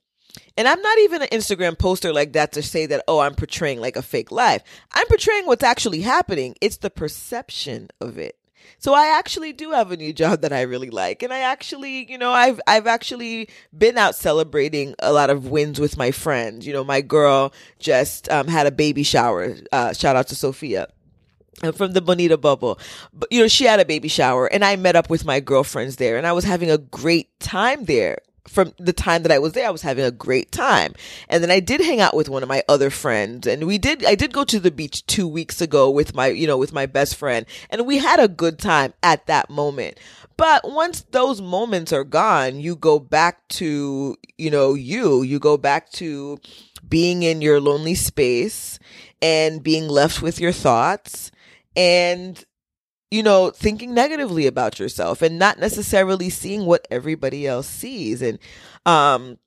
and 0.58 0.68
I'm 0.68 0.82
not 0.82 0.98
even 1.00 1.22
an 1.22 1.28
Instagram 1.30 1.78
poster 1.78 2.14
like 2.14 2.34
that 2.34 2.52
to 2.54 2.62
say 2.62 2.86
that, 2.88 3.04
oh, 3.08 3.20
I'm 3.20 3.36
portraying 3.36 3.80
like 3.80 3.96
a 3.96 4.02
fake 4.02 4.32
life. 4.32 4.64
I'm 4.94 5.08
portraying 5.08 5.46
what's 5.46 5.64
actually 5.64 6.02
happening. 6.02 6.56
It's 6.62 6.78
the 6.78 6.90
perception 6.90 7.90
of 8.00 8.18
it. 8.18 8.38
So 8.78 8.94
I 8.94 9.18
actually 9.18 9.54
do 9.54 9.72
have 9.72 9.92
a 9.92 9.98
new 9.98 10.14
job 10.22 10.42
that 10.42 10.54
I 10.54 10.62
really 10.62 10.90
like. 10.90 11.24
And 11.24 11.34
I 11.34 11.40
actually, 11.40 12.10
you 12.12 12.18
know, 12.18 12.32
I've 12.32 12.60
I've 12.68 12.88
actually 12.88 13.50
been 13.78 13.98
out 13.98 14.16
celebrating 14.16 14.96
a 15.00 15.14
lot 15.14 15.30
of 15.30 15.48
wins 15.48 15.80
with 15.80 15.98
my 15.98 16.12
friends. 16.12 16.66
You 16.66 16.74
know, 16.74 16.84
my 16.84 17.02
girl 17.02 17.54
just 17.80 18.30
um, 18.30 18.48
had 18.48 18.68
a 18.68 18.72
baby 18.72 19.04
shower. 19.04 19.56
Uh, 19.72 19.94
shout 19.94 20.16
out 20.16 20.28
to 20.28 20.36
Sophia 20.36 20.88
from 21.76 21.94
the 21.94 22.02
Bonita 22.02 22.38
bubble. 22.38 22.80
But 23.14 23.32
you 23.32 23.42
know, 23.42 23.48
she 23.48 23.66
had 23.66 23.80
a 23.80 23.86
baby 23.86 24.08
shower 24.08 24.48
and 24.48 24.66
I 24.66 24.76
met 24.76 24.96
up 24.96 25.10
with 25.10 25.26
my 25.26 25.40
girlfriends 25.40 25.98
there 25.98 26.18
and 26.18 26.26
I 26.26 26.32
was 26.32 26.44
having 26.44 26.72
a 26.72 26.78
great 26.78 27.40
time 27.40 27.86
there 27.86 28.18
from 28.48 28.74
the 28.78 28.94
time 28.94 29.24
that 29.24 29.32
I 29.32 29.40
was 29.40 29.54
there, 29.54 29.68
I 29.68 29.72
was 29.72 29.82
having 29.82 30.04
a 30.04 30.12
great 30.12 30.52
time. 30.52 30.94
And 31.30 31.44
then 31.44 31.52
I 31.52 31.60
did 31.60 31.82
hang 31.82 32.00
out 32.00 32.16
with 32.16 32.30
one 32.30 32.44
of 32.44 32.50
my 32.50 32.64
other 32.68 32.90
friends 32.90 33.48
and 33.48 33.66
we 33.66 33.78
did, 33.78 34.04
I 34.06 34.16
did 34.16 34.34
go 34.34 34.44
to 34.46 34.60
the 34.60 34.72
beach 34.72 35.06
two 35.06 35.28
weeks 35.28 35.62
ago 35.62 35.90
with 35.90 36.16
my, 36.16 36.28
you 36.28 36.48
know, 36.48 36.58
with 36.58 36.74
my 36.74 36.86
best 36.86 37.16
friend 37.16 37.46
and 37.70 37.86
we 37.86 37.98
had 38.00 38.20
a 38.20 38.28
good 38.28 38.60
time 38.60 38.94
at 39.04 39.28
that 39.28 39.50
moment. 39.50 40.00
But 40.38 40.72
once 40.72 41.02
those 41.12 41.42
moments 41.42 41.94
are 41.94 42.04
gone, 42.04 42.60
you 42.60 42.76
go 42.76 43.00
back 43.00 43.48
to, 43.50 44.16
you 44.38 44.50
know, 44.50 44.74
you, 44.74 45.22
you 45.22 45.38
go 45.38 45.58
back 45.58 45.92
to 45.94 46.40
being 46.88 47.24
in 47.24 47.42
your 47.42 47.62
lonely 47.62 47.96
space 47.96 48.80
and 49.22 49.62
being 49.62 49.88
left 49.88 50.22
with 50.22 50.40
your 50.40 50.52
thoughts 50.52 51.32
and 51.76 52.44
you 53.12 53.22
know, 53.22 53.52
thinking 53.52 53.94
negatively 53.94 54.48
about 54.48 54.80
yourself 54.80 55.22
and 55.22 55.38
not 55.38 55.60
necessarily 55.60 56.30
seeing 56.30 56.66
what 56.66 56.88
everybody 56.90 57.46
else 57.46 57.68
sees. 57.68 58.22
And 58.22 58.40
um, 58.86 59.38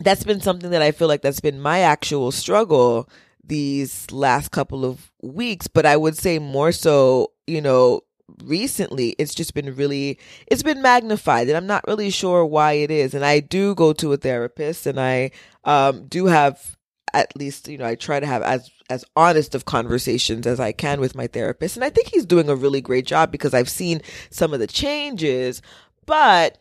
that's 0.00 0.24
been 0.24 0.40
something 0.40 0.70
that 0.70 0.82
I 0.82 0.90
feel 0.90 1.08
like 1.08 1.22
that's 1.22 1.40
been 1.40 1.60
my 1.60 1.80
actual 1.80 2.32
struggle 2.32 3.08
these 3.44 4.10
last 4.10 4.50
couple 4.50 4.84
of 4.84 5.12
weeks. 5.22 5.68
But 5.68 5.86
I 5.86 5.96
would 5.96 6.16
say 6.18 6.40
more 6.40 6.72
so, 6.72 7.32
you 7.46 7.60
know, 7.60 8.00
recently 8.42 9.10
it's 9.18 9.34
just 9.34 9.54
been 9.54 9.74
really 9.76 10.18
it's 10.46 10.62
been 10.62 10.80
magnified 10.80 11.46
and 11.46 11.56
i'm 11.56 11.66
not 11.66 11.84
really 11.86 12.08
sure 12.08 12.44
why 12.44 12.72
it 12.72 12.90
is 12.90 13.12
and 13.14 13.24
i 13.24 13.38
do 13.38 13.74
go 13.74 13.92
to 13.92 14.12
a 14.14 14.16
therapist 14.16 14.86
and 14.86 14.98
i 14.98 15.30
um 15.64 16.06
do 16.08 16.24
have 16.26 16.76
at 17.12 17.36
least 17.36 17.68
you 17.68 17.76
know 17.76 17.84
i 17.84 17.94
try 17.94 18.18
to 18.18 18.26
have 18.26 18.42
as 18.42 18.70
as 18.90 19.04
honest 19.16 19.54
of 19.54 19.64
conversations 19.64 20.46
as 20.46 20.60
I 20.60 20.72
can 20.72 21.00
with 21.00 21.14
my 21.14 21.26
therapist. 21.26 21.76
And 21.76 21.84
I 21.84 21.90
think 21.90 22.08
he's 22.08 22.26
doing 22.26 22.48
a 22.48 22.56
really 22.56 22.80
great 22.80 23.06
job 23.06 23.32
because 23.32 23.54
I've 23.54 23.68
seen 23.68 24.02
some 24.30 24.52
of 24.52 24.60
the 24.60 24.66
changes, 24.66 25.62
but 26.06 26.58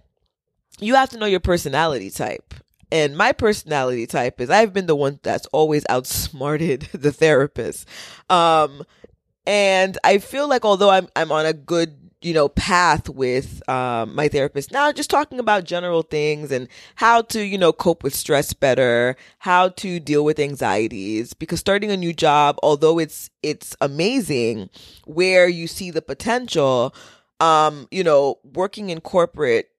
you 0.80 0.96
have 0.96 1.10
to 1.10 1.18
know 1.18 1.26
your 1.26 1.40
personality 1.40 2.10
type. 2.10 2.54
And 2.92 3.18
my 3.18 3.32
personality 3.32 4.06
type 4.06 4.40
is 4.40 4.50
I've 4.50 4.72
been 4.72 4.86
the 4.86 4.96
one 4.96 5.20
that's 5.24 5.48
always 5.48 5.84
outsmarted 5.90 6.82
the 6.94 7.12
therapist. 7.12 7.88
Um, 8.30 8.84
and 9.46 9.98
I 10.04 10.20
feel 10.20 10.48
like 10.48 10.64
although 10.64 10.90
I'm 10.90 11.08
I'm 11.16 11.32
on 11.32 11.46
a 11.46 11.54
good 11.54 12.03
you 12.24 12.34
know, 12.34 12.50
path 12.50 13.10
with 13.10 13.68
um, 13.70 14.16
my 14.16 14.28
therapist 14.28 14.72
now, 14.72 14.92
just 14.92 15.10
talking 15.10 15.40
about 15.40 15.66
general 15.66 16.02
things 16.02 16.52
and 16.52 16.68
how 16.96 17.22
to, 17.22 17.42
you 17.42 17.58
know, 17.58 17.74
cope 17.74 18.04
with 18.04 18.16
stress 18.16 18.54
better, 18.54 19.16
how 19.40 19.70
to 19.70 20.00
deal 20.00 20.24
with 20.24 20.40
anxieties. 20.40 21.34
Because 21.34 21.60
starting 21.60 21.92
a 21.92 21.98
new 21.98 22.14
job, 22.14 22.58
although 22.64 23.00
it's 23.00 23.30
it's 23.42 23.76
amazing, 23.82 24.70
where 25.06 25.48
you 25.48 25.68
see 25.68 25.92
the 25.92 26.02
potential, 26.02 26.96
um, 27.40 27.88
you 27.92 28.04
know, 28.04 28.40
working 28.44 28.90
in 28.90 29.02
corporate 29.02 29.70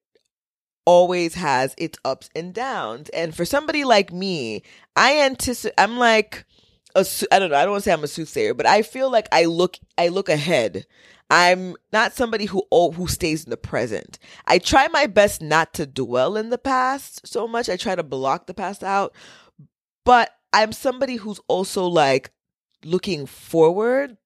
always 0.85 1.33
has 1.33 1.73
its 1.77 1.97
ups 2.05 2.29
and 2.35 2.53
downs. 2.53 3.09
And 3.09 3.35
for 3.35 3.45
somebody 3.45 3.83
like 3.83 4.13
me, 4.13 4.63
I 4.95 5.21
anticipate. 5.21 5.73
I'm 5.77 5.97
like. 5.97 6.45
A, 6.95 7.05
I 7.31 7.39
don't 7.39 7.51
know. 7.51 7.57
I 7.57 7.63
don't 7.63 7.71
want 7.71 7.83
to 7.83 7.89
say 7.89 7.93
I'm 7.93 8.03
a 8.03 8.07
soothsayer, 8.07 8.53
but 8.53 8.65
I 8.65 8.81
feel 8.81 9.11
like 9.11 9.27
I 9.31 9.45
look 9.45 9.77
I 9.97 10.07
look 10.07 10.29
ahead 10.29 10.85
I'm 11.29 11.75
not 11.91 12.13
somebody 12.13 12.45
who 12.45 12.63
oh, 12.71 12.91
who 12.91 13.07
stays 13.07 13.43
in 13.45 13.49
the 13.49 13.57
present. 13.57 14.19
I 14.45 14.59
try 14.59 14.87
my 14.89 15.07
best 15.07 15.41
not 15.41 15.73
to 15.75 15.87
dwell 15.87 16.37
in 16.37 16.49
the 16.49 16.57
past 16.57 17.27
so 17.27 17.47
much. 17.47 17.67
I 17.67 17.77
try 17.77 17.95
to 17.95 18.03
block 18.03 18.45
the 18.45 18.53
past 18.53 18.83
out. 18.83 19.15
But 20.03 20.29
I'm 20.53 20.71
somebody 20.71 21.15
who's 21.15 21.39
also 21.47 21.85
like 21.87 22.31
looking 22.83 23.25
forward. 23.25 24.17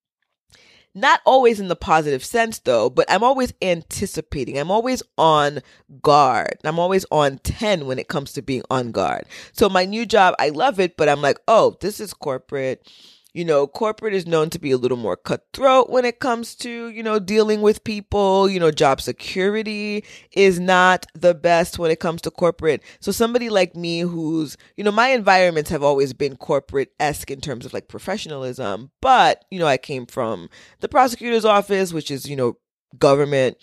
Not 0.99 1.21
always 1.25 1.61
in 1.61 1.69
the 1.69 1.77
positive 1.77 2.25
sense 2.25 2.59
though, 2.59 2.89
but 2.89 3.09
I'm 3.09 3.23
always 3.23 3.53
anticipating. 3.61 4.59
I'm 4.59 4.69
always 4.69 5.01
on 5.17 5.61
guard. 6.01 6.57
I'm 6.65 6.77
always 6.77 7.05
on 7.09 7.37
10 7.37 7.85
when 7.85 7.99
it 7.99 8.09
comes 8.09 8.33
to 8.33 8.41
being 8.41 8.63
on 8.69 8.91
guard. 8.91 9.23
So 9.53 9.69
my 9.69 9.85
new 9.85 10.05
job, 10.05 10.35
I 10.39 10.49
love 10.49 10.77
it, 10.77 10.97
but 10.97 11.07
I'm 11.07 11.21
like, 11.21 11.39
"Oh, 11.47 11.77
this 11.79 12.01
is 12.01 12.13
corporate." 12.13 12.85
You 13.33 13.45
know, 13.45 13.67
corporate 13.67 14.13
is 14.13 14.25
known 14.25 14.49
to 14.49 14.59
be 14.59 14.71
a 14.71 14.77
little 14.77 14.97
more 14.97 15.15
cutthroat 15.15 15.89
when 15.89 16.03
it 16.03 16.19
comes 16.19 16.55
to, 16.55 16.89
you 16.89 17.03
know, 17.03 17.19
dealing 17.19 17.61
with 17.61 17.83
people. 17.83 18.49
You 18.49 18.59
know, 18.59 18.71
job 18.71 19.01
security 19.01 20.03
is 20.31 20.59
not 20.59 21.05
the 21.13 21.35
best 21.35 21.77
when 21.77 21.91
it 21.91 21.99
comes 21.99 22.21
to 22.23 22.31
corporate. 22.31 22.81
So 22.99 23.11
somebody 23.11 23.49
like 23.49 23.75
me 23.75 23.99
who's, 24.01 24.57
you 24.77 24.83
know, 24.83 24.91
my 24.91 25.09
environments 25.09 25.69
have 25.69 25.83
always 25.83 26.13
been 26.13 26.37
corporate 26.37 26.91
esque 26.99 27.29
in 27.29 27.39
terms 27.39 27.65
of 27.65 27.73
like 27.73 27.87
professionalism. 27.87 28.89
But, 28.99 29.45
you 29.51 29.59
know, 29.59 29.67
I 29.67 29.77
came 29.77 30.07
from 30.07 30.49
the 30.79 30.89
prosecutor's 30.89 31.45
office, 31.45 31.93
which 31.93 32.09
is, 32.09 32.27
you 32.27 32.35
know, 32.35 32.57
government. 32.97 33.57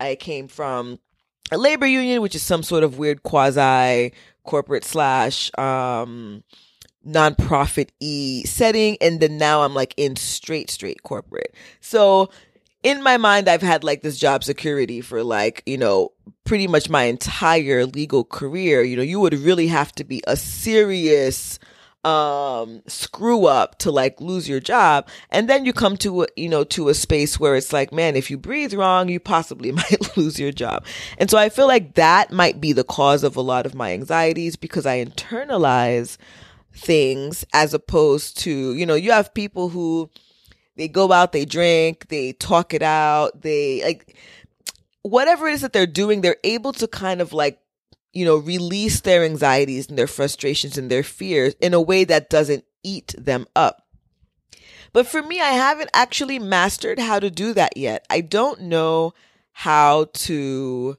I 0.00 0.16
came 0.16 0.48
from 0.48 0.98
a 1.52 1.58
labor 1.58 1.86
union, 1.86 2.20
which 2.20 2.34
is 2.34 2.42
some 2.42 2.64
sort 2.64 2.82
of 2.82 2.98
weird 2.98 3.22
quasi 3.22 4.12
corporate 4.44 4.84
slash, 4.84 5.50
um, 5.56 6.42
nonprofit 7.06 7.90
e 8.00 8.44
setting 8.44 8.96
and 9.00 9.20
then 9.20 9.38
now 9.38 9.62
I'm 9.62 9.74
like 9.74 9.94
in 9.96 10.16
straight 10.16 10.70
straight 10.70 11.02
corporate. 11.02 11.54
So 11.80 12.30
in 12.82 13.02
my 13.02 13.16
mind 13.16 13.48
I've 13.48 13.62
had 13.62 13.84
like 13.84 14.02
this 14.02 14.18
job 14.18 14.44
security 14.44 15.00
for 15.00 15.22
like, 15.22 15.62
you 15.66 15.78
know, 15.78 16.12
pretty 16.44 16.66
much 16.66 16.88
my 16.88 17.04
entire 17.04 17.86
legal 17.86 18.24
career. 18.24 18.82
You 18.82 18.96
know, 18.96 19.02
you 19.02 19.20
would 19.20 19.34
really 19.34 19.66
have 19.68 19.92
to 19.92 20.04
be 20.04 20.22
a 20.26 20.36
serious 20.36 21.58
um 22.04 22.82
screw 22.86 23.46
up 23.46 23.78
to 23.78 23.90
like 23.90 24.20
lose 24.20 24.46
your 24.46 24.60
job 24.60 25.08
and 25.30 25.48
then 25.48 25.64
you 25.64 25.72
come 25.72 25.96
to 25.96 26.24
a, 26.24 26.26
you 26.36 26.50
know 26.50 26.62
to 26.62 26.90
a 26.90 26.94
space 26.94 27.40
where 27.40 27.56
it's 27.56 27.72
like 27.72 27.92
man 27.92 28.14
if 28.14 28.30
you 28.30 28.36
breathe 28.36 28.74
wrong 28.74 29.08
you 29.08 29.18
possibly 29.18 29.72
might 29.80 30.16
lose 30.16 30.38
your 30.38 30.52
job 30.52 30.84
and 31.16 31.30
so 31.30 31.38
i 31.38 31.48
feel 31.48 31.66
like 31.66 31.94
that 31.94 32.30
might 32.30 32.60
be 32.60 32.72
the 32.72 32.84
cause 32.84 33.24
of 33.24 33.36
a 33.36 33.40
lot 33.40 33.64
of 33.64 33.74
my 33.74 33.92
anxieties 33.92 34.54
because 34.54 34.84
i 34.84 35.02
internalize 35.02 36.18
things 36.74 37.44
as 37.52 37.74
opposed 37.74 38.38
to, 38.38 38.74
you 38.74 38.84
know, 38.86 38.94
you 38.94 39.12
have 39.12 39.34
people 39.34 39.68
who 39.68 40.10
they 40.76 40.88
go 40.88 41.12
out, 41.12 41.32
they 41.32 41.44
drink, 41.44 42.08
they 42.08 42.32
talk 42.32 42.74
it 42.74 42.82
out, 42.82 43.42
they 43.42 43.82
like 43.84 44.16
whatever 45.02 45.48
it 45.48 45.54
is 45.54 45.60
that 45.60 45.72
they're 45.72 45.86
doing, 45.86 46.20
they're 46.20 46.36
able 46.44 46.72
to 46.72 46.88
kind 46.88 47.20
of 47.20 47.32
like, 47.32 47.60
you 48.12 48.24
know, 48.24 48.36
release 48.36 49.00
their 49.00 49.24
anxieties 49.24 49.88
and 49.88 49.98
their 49.98 50.06
frustrations 50.06 50.78
and 50.78 50.90
their 50.90 51.02
fears 51.02 51.54
in 51.60 51.74
a 51.74 51.80
way 51.80 52.04
that 52.04 52.30
doesn't 52.30 52.64
eat 52.82 53.14
them 53.18 53.46
up. 53.54 53.86
But 54.92 55.06
for 55.06 55.22
me, 55.22 55.40
I 55.40 55.50
haven't 55.50 55.90
actually 55.92 56.38
mastered 56.38 56.98
how 57.00 57.18
to 57.18 57.30
do 57.30 57.52
that 57.54 57.76
yet. 57.76 58.06
I 58.08 58.20
don't 58.20 58.62
know 58.62 59.12
how 59.52 60.06
to 60.12 60.96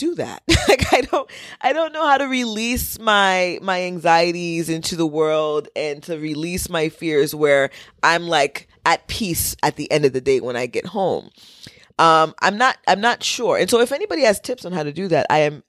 do 0.00 0.14
that. 0.14 0.42
like 0.68 0.92
I 0.92 1.02
don't 1.02 1.30
I 1.60 1.72
don't 1.72 1.92
know 1.92 2.06
how 2.06 2.16
to 2.16 2.26
release 2.26 2.98
my 2.98 3.58
my 3.62 3.82
anxieties 3.82 4.68
into 4.68 4.96
the 4.96 5.06
world 5.06 5.68
and 5.76 6.02
to 6.04 6.18
release 6.18 6.68
my 6.68 6.88
fears 6.88 7.34
where 7.34 7.70
I'm 8.02 8.26
like 8.26 8.66
at 8.86 9.06
peace 9.06 9.54
at 9.62 9.76
the 9.76 9.90
end 9.92 10.06
of 10.06 10.12
the 10.12 10.20
day 10.22 10.40
when 10.40 10.56
I 10.56 10.66
get 10.66 10.86
home. 10.86 11.30
Um 11.98 12.34
I'm 12.40 12.56
not 12.56 12.78
I'm 12.88 13.02
not 13.02 13.22
sure. 13.22 13.58
And 13.58 13.68
so 13.68 13.80
if 13.80 13.92
anybody 13.92 14.22
has 14.22 14.40
tips 14.40 14.64
on 14.64 14.72
how 14.72 14.82
to 14.82 14.92
do 14.92 15.06
that, 15.08 15.26
I 15.28 15.40
am 15.40 15.62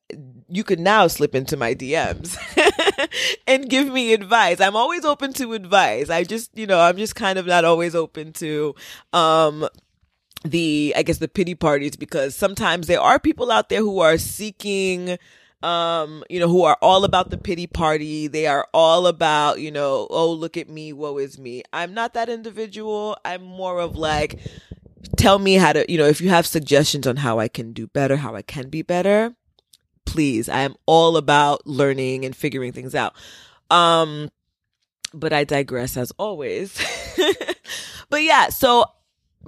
you 0.48 0.64
could 0.64 0.80
now 0.80 1.08
slip 1.08 1.36
into 1.36 1.58
my 1.58 1.76
DMs 1.76 2.38
and 3.48 3.70
give 3.70 3.88
me 3.88 4.14
advice. 4.14 4.60
I'm 4.60 4.76
always 4.76 5.06
open 5.06 5.32
to 5.34 5.54
advice. 5.54 6.10
I 6.10 6.26
just, 6.26 6.58
you 6.58 6.68
know, 6.68 6.80
I'm 6.80 6.98
just 6.98 7.16
kind 7.16 7.40
of 7.40 7.46
not 7.46 7.64
always 7.64 7.96
open 7.96 8.34
to 8.34 8.76
um 9.14 9.68
the 10.44 10.94
I 10.96 11.04
guess 11.04 11.20
the 11.20 11.28
pity 11.28 11.56
parties 11.56 11.96
because 11.96 12.36
sometimes 12.36 12.88
there 12.88 13.02
are 13.02 13.20
people 13.20 13.52
out 13.52 13.70
there 13.70 13.82
who 13.82 14.00
are 14.00 14.18
seeking 14.18 15.18
um, 15.64 16.24
you 16.30 16.40
know, 16.40 16.48
who 16.48 16.64
are 16.64 16.78
all 16.82 17.04
about 17.04 17.30
the 17.30 17.38
pity 17.38 17.68
party. 17.68 18.28
They 18.28 18.48
are 18.48 18.68
all 18.74 19.08
about, 19.08 19.60
you 19.60 19.72
know, 19.72 20.08
oh, 20.10 20.32
look 20.32 20.58
at 20.58 20.70
me, 20.70 20.92
woe 20.92 21.18
is 21.18 21.38
me. 21.38 21.64
I'm 21.72 21.94
not 21.94 22.14
that 22.16 22.30
individual. 22.30 23.18
I'm 23.24 23.44
more 23.44 23.80
of 23.80 23.96
like, 23.96 24.40
tell 25.18 25.40
me 25.40 25.56
how 25.56 25.74
to, 25.74 25.90
you 25.92 25.98
know, 25.98 26.08
if 26.08 26.20
you 26.20 26.30
have 26.30 26.48
suggestions 26.48 27.06
on 27.06 27.18
how 27.18 27.40
I 27.40 27.48
can 27.48 27.74
do 27.74 27.88
better, 27.88 28.18
how 28.18 28.36
I 28.36 28.42
can 28.42 28.70
be 28.70 28.82
better, 28.82 29.36
please. 30.06 30.50
I 30.50 30.62
am 30.62 30.76
all 30.86 31.16
about 31.16 31.66
learning 31.68 32.26
and 32.26 32.36
figuring 32.36 32.72
things 32.72 32.96
out. 32.96 33.14
Um, 33.70 34.32
but 35.14 35.32
I 35.32 35.44
digress 35.44 35.96
as 35.96 36.12
always. 36.18 36.76
but 38.10 38.24
yeah, 38.24 38.50
so 38.50 38.86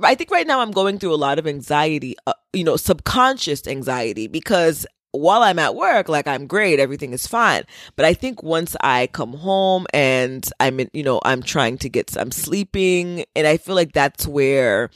I 0.01 0.15
think 0.15 0.31
right 0.31 0.47
now 0.47 0.61
I'm 0.61 0.71
going 0.71 0.97
through 0.97 1.13
a 1.13 1.17
lot 1.17 1.39
of 1.39 1.45
anxiety, 1.45 2.15
uh, 2.25 2.33
you 2.51 2.63
know, 2.63 2.77
subconscious 2.77 3.67
anxiety 3.67 4.27
because 4.27 4.87
while 5.11 5.43
I'm 5.43 5.59
at 5.59 5.75
work, 5.75 6.09
like 6.09 6.27
I'm 6.27 6.47
great, 6.47 6.79
everything 6.79 7.13
is 7.13 7.27
fine. 7.27 7.63
But 7.95 8.05
I 8.05 8.15
think 8.15 8.41
once 8.41 8.75
I 8.81 9.07
come 9.07 9.33
home 9.33 9.85
and 9.93 10.47
I'm, 10.59 10.79
in, 10.79 10.89
you 10.93 11.03
know, 11.03 11.21
I'm 11.23 11.43
trying 11.43 11.77
to 11.79 11.89
get, 11.89 12.17
I'm 12.17 12.31
sleeping 12.31 13.25
and 13.35 13.45
I 13.45 13.57
feel 13.57 13.75
like 13.75 13.93
that's 13.93 14.27
where, 14.27 14.89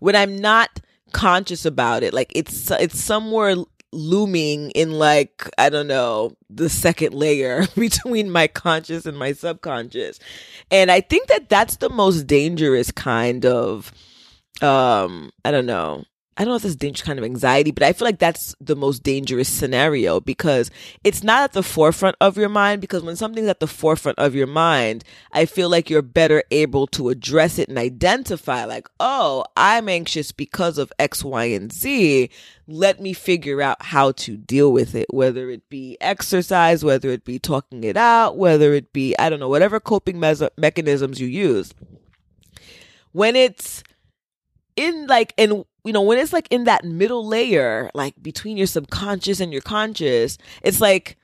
when 0.00 0.16
I'm 0.16 0.36
not 0.36 0.80
conscious 1.12 1.66
about 1.66 2.02
it, 2.02 2.14
like 2.14 2.32
it's, 2.34 2.70
it's 2.70 2.98
somewhere 2.98 3.56
looming 3.92 4.70
in 4.70 4.92
like, 4.92 5.50
I 5.58 5.68
don't 5.68 5.86
know, 5.86 6.36
the 6.48 6.70
second 6.70 7.12
layer 7.12 7.66
between 7.76 8.30
my 8.30 8.46
conscious 8.46 9.04
and 9.04 9.18
my 9.18 9.32
subconscious. 9.32 10.18
And 10.70 10.90
I 10.90 11.02
think 11.02 11.28
that 11.28 11.50
that's 11.50 11.76
the 11.76 11.90
most 11.90 12.26
dangerous 12.26 12.90
kind 12.90 13.44
of, 13.44 13.92
um, 14.62 15.30
I 15.44 15.50
don't 15.50 15.66
know, 15.66 16.04
I 16.38 16.44
don't 16.44 16.52
know 16.52 16.56
if 16.56 16.62
this 16.62 16.76
dangerous 16.76 17.04
kind 17.04 17.18
of 17.18 17.24
anxiety, 17.24 17.72
but 17.72 17.82
I 17.82 17.92
feel 17.92 18.06
like 18.06 18.20
that's 18.20 18.54
the 18.60 18.76
most 18.76 19.02
dangerous 19.02 19.48
scenario 19.48 20.20
because 20.20 20.70
it's 21.02 21.24
not 21.24 21.42
at 21.42 21.52
the 21.52 21.64
forefront 21.64 22.14
of 22.20 22.36
your 22.36 22.48
mind. 22.48 22.80
Because 22.80 23.02
when 23.02 23.16
something's 23.16 23.48
at 23.48 23.58
the 23.58 23.66
forefront 23.66 24.20
of 24.20 24.36
your 24.36 24.46
mind, 24.46 25.02
I 25.32 25.46
feel 25.46 25.68
like 25.68 25.90
you're 25.90 26.00
better 26.00 26.44
able 26.52 26.86
to 26.88 27.08
address 27.08 27.58
it 27.58 27.68
and 27.68 27.76
identify, 27.76 28.64
like, 28.66 28.88
oh, 29.00 29.46
I'm 29.56 29.88
anxious 29.88 30.30
because 30.30 30.78
of 30.78 30.92
X, 30.96 31.24
Y, 31.24 31.46
and 31.46 31.72
Z. 31.72 32.30
Let 32.68 33.00
me 33.00 33.14
figure 33.14 33.60
out 33.60 33.82
how 33.86 34.12
to 34.12 34.36
deal 34.36 34.72
with 34.72 34.94
it, 34.94 35.06
whether 35.12 35.50
it 35.50 35.68
be 35.68 35.96
exercise, 36.00 36.84
whether 36.84 37.10
it 37.10 37.24
be 37.24 37.40
talking 37.40 37.82
it 37.82 37.96
out, 37.96 38.36
whether 38.36 38.74
it 38.74 38.92
be, 38.92 39.18
I 39.18 39.28
don't 39.28 39.40
know, 39.40 39.48
whatever 39.48 39.80
coping 39.80 40.20
me- 40.20 40.48
mechanisms 40.56 41.20
you 41.20 41.26
use. 41.26 41.74
When 43.10 43.34
it's 43.34 43.82
in 44.78 45.06
like, 45.08 45.34
and 45.36 45.64
you 45.84 45.92
know, 45.92 46.02
when 46.02 46.18
it's 46.18 46.32
like 46.32 46.48
in 46.50 46.64
that 46.64 46.84
middle 46.84 47.26
layer, 47.26 47.90
like 47.94 48.14
between 48.22 48.56
your 48.56 48.66
subconscious 48.66 49.40
and 49.40 49.52
your 49.52 49.62
conscious, 49.62 50.38
it's 50.62 50.80
like 50.80 51.18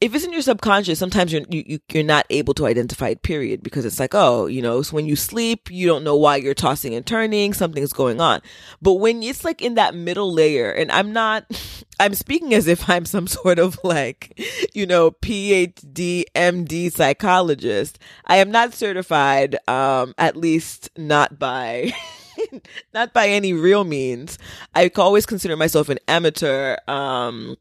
if 0.00 0.16
it's 0.16 0.24
in 0.24 0.32
your 0.32 0.42
subconscious, 0.42 0.98
sometimes 0.98 1.32
you're 1.32 1.42
you, 1.48 1.62
you 1.64 1.78
you're 1.92 2.02
not 2.02 2.26
able 2.28 2.54
to 2.54 2.66
identify 2.66 3.10
it. 3.10 3.22
Period, 3.22 3.62
because 3.62 3.84
it's 3.84 4.00
like, 4.00 4.16
oh, 4.16 4.46
you 4.46 4.60
know, 4.60 4.82
so 4.82 4.96
when 4.96 5.06
you 5.06 5.14
sleep, 5.14 5.70
you 5.70 5.86
don't 5.86 6.02
know 6.02 6.16
why 6.16 6.36
you're 6.36 6.54
tossing 6.54 6.92
and 6.92 7.06
turning, 7.06 7.52
something's 7.52 7.92
going 7.92 8.20
on. 8.20 8.40
But 8.80 8.94
when 8.94 9.22
it's 9.22 9.44
like 9.44 9.62
in 9.62 9.74
that 9.74 9.94
middle 9.94 10.32
layer, 10.32 10.72
and 10.72 10.90
I'm 10.90 11.12
not, 11.12 11.44
I'm 12.00 12.14
speaking 12.14 12.52
as 12.52 12.66
if 12.66 12.90
I'm 12.90 13.04
some 13.04 13.26
sort 13.28 13.60
of 13.60 13.78
like, 13.84 14.42
you 14.74 14.86
know, 14.86 15.12
PhD, 15.12 16.24
MD 16.34 16.92
psychologist. 16.92 18.00
I 18.26 18.38
am 18.38 18.50
not 18.50 18.74
certified, 18.74 19.56
um, 19.68 20.16
at 20.18 20.36
least 20.36 20.90
not 20.96 21.38
by. 21.38 21.92
not 22.94 23.12
by 23.12 23.28
any 23.28 23.52
real 23.52 23.84
means. 23.84 24.38
I 24.74 24.90
always 24.96 25.26
consider 25.26 25.56
myself 25.56 25.88
an 25.88 25.98
amateur 26.08 26.76
um, 26.88 27.56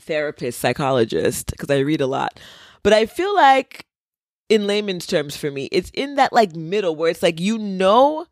therapist, 0.00 0.60
psychologist, 0.60 1.50
because 1.50 1.70
I 1.70 1.78
read 1.78 2.00
a 2.00 2.06
lot. 2.06 2.40
But 2.82 2.92
I 2.92 3.06
feel 3.06 3.34
like, 3.34 3.86
in 4.48 4.66
layman's 4.66 5.06
terms, 5.06 5.36
for 5.36 5.50
me, 5.50 5.68
it's 5.70 5.90
in 5.90 6.16
that 6.16 6.32
like 6.32 6.56
middle 6.56 6.96
where 6.96 7.10
it's 7.10 7.22
like 7.22 7.40
you 7.40 7.58
know 7.58 8.26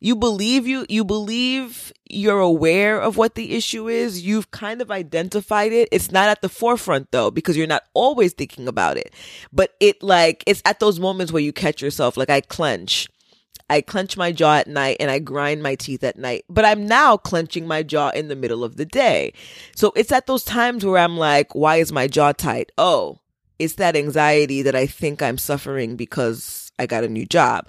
you 0.00 0.16
believe 0.16 0.66
you 0.66 0.86
you 0.88 1.04
believe 1.04 1.92
you're 2.08 2.40
aware 2.40 2.98
of 3.00 3.16
what 3.16 3.34
the 3.34 3.52
issue 3.52 3.88
is 3.88 4.24
you've 4.24 4.50
kind 4.50 4.80
of 4.80 4.90
identified 4.90 5.72
it 5.72 5.88
it's 5.92 6.10
not 6.10 6.28
at 6.28 6.40
the 6.40 6.48
forefront 6.48 7.10
though 7.12 7.30
because 7.30 7.56
you're 7.56 7.66
not 7.66 7.84
always 7.92 8.32
thinking 8.32 8.66
about 8.66 8.96
it 8.96 9.14
but 9.52 9.74
it 9.78 10.02
like 10.02 10.42
it's 10.46 10.62
at 10.64 10.80
those 10.80 10.98
moments 10.98 11.32
where 11.32 11.42
you 11.42 11.52
catch 11.52 11.82
yourself 11.82 12.16
like 12.16 12.30
i 12.30 12.40
clench 12.40 13.08
I 13.70 13.80
clench 13.80 14.16
my 14.16 14.32
jaw 14.32 14.56
at 14.56 14.66
night 14.66 14.96
and 14.98 15.10
I 15.10 15.20
grind 15.20 15.62
my 15.62 15.76
teeth 15.76 16.02
at 16.02 16.18
night, 16.18 16.44
but 16.50 16.64
I'm 16.64 16.86
now 16.86 17.16
clenching 17.16 17.68
my 17.68 17.84
jaw 17.84 18.10
in 18.10 18.26
the 18.26 18.34
middle 18.34 18.64
of 18.64 18.76
the 18.76 18.84
day. 18.84 19.32
So 19.76 19.92
it's 19.94 20.10
at 20.10 20.26
those 20.26 20.42
times 20.42 20.84
where 20.84 20.98
I'm 20.98 21.16
like, 21.16 21.54
why 21.54 21.76
is 21.76 21.92
my 21.92 22.08
jaw 22.08 22.32
tight? 22.32 22.72
Oh, 22.76 23.20
it's 23.60 23.74
that 23.74 23.94
anxiety 23.94 24.62
that 24.62 24.74
I 24.74 24.86
think 24.86 25.22
I'm 25.22 25.38
suffering 25.38 25.94
because 25.94 26.72
I 26.80 26.86
got 26.86 27.04
a 27.04 27.08
new 27.08 27.24
job. 27.24 27.68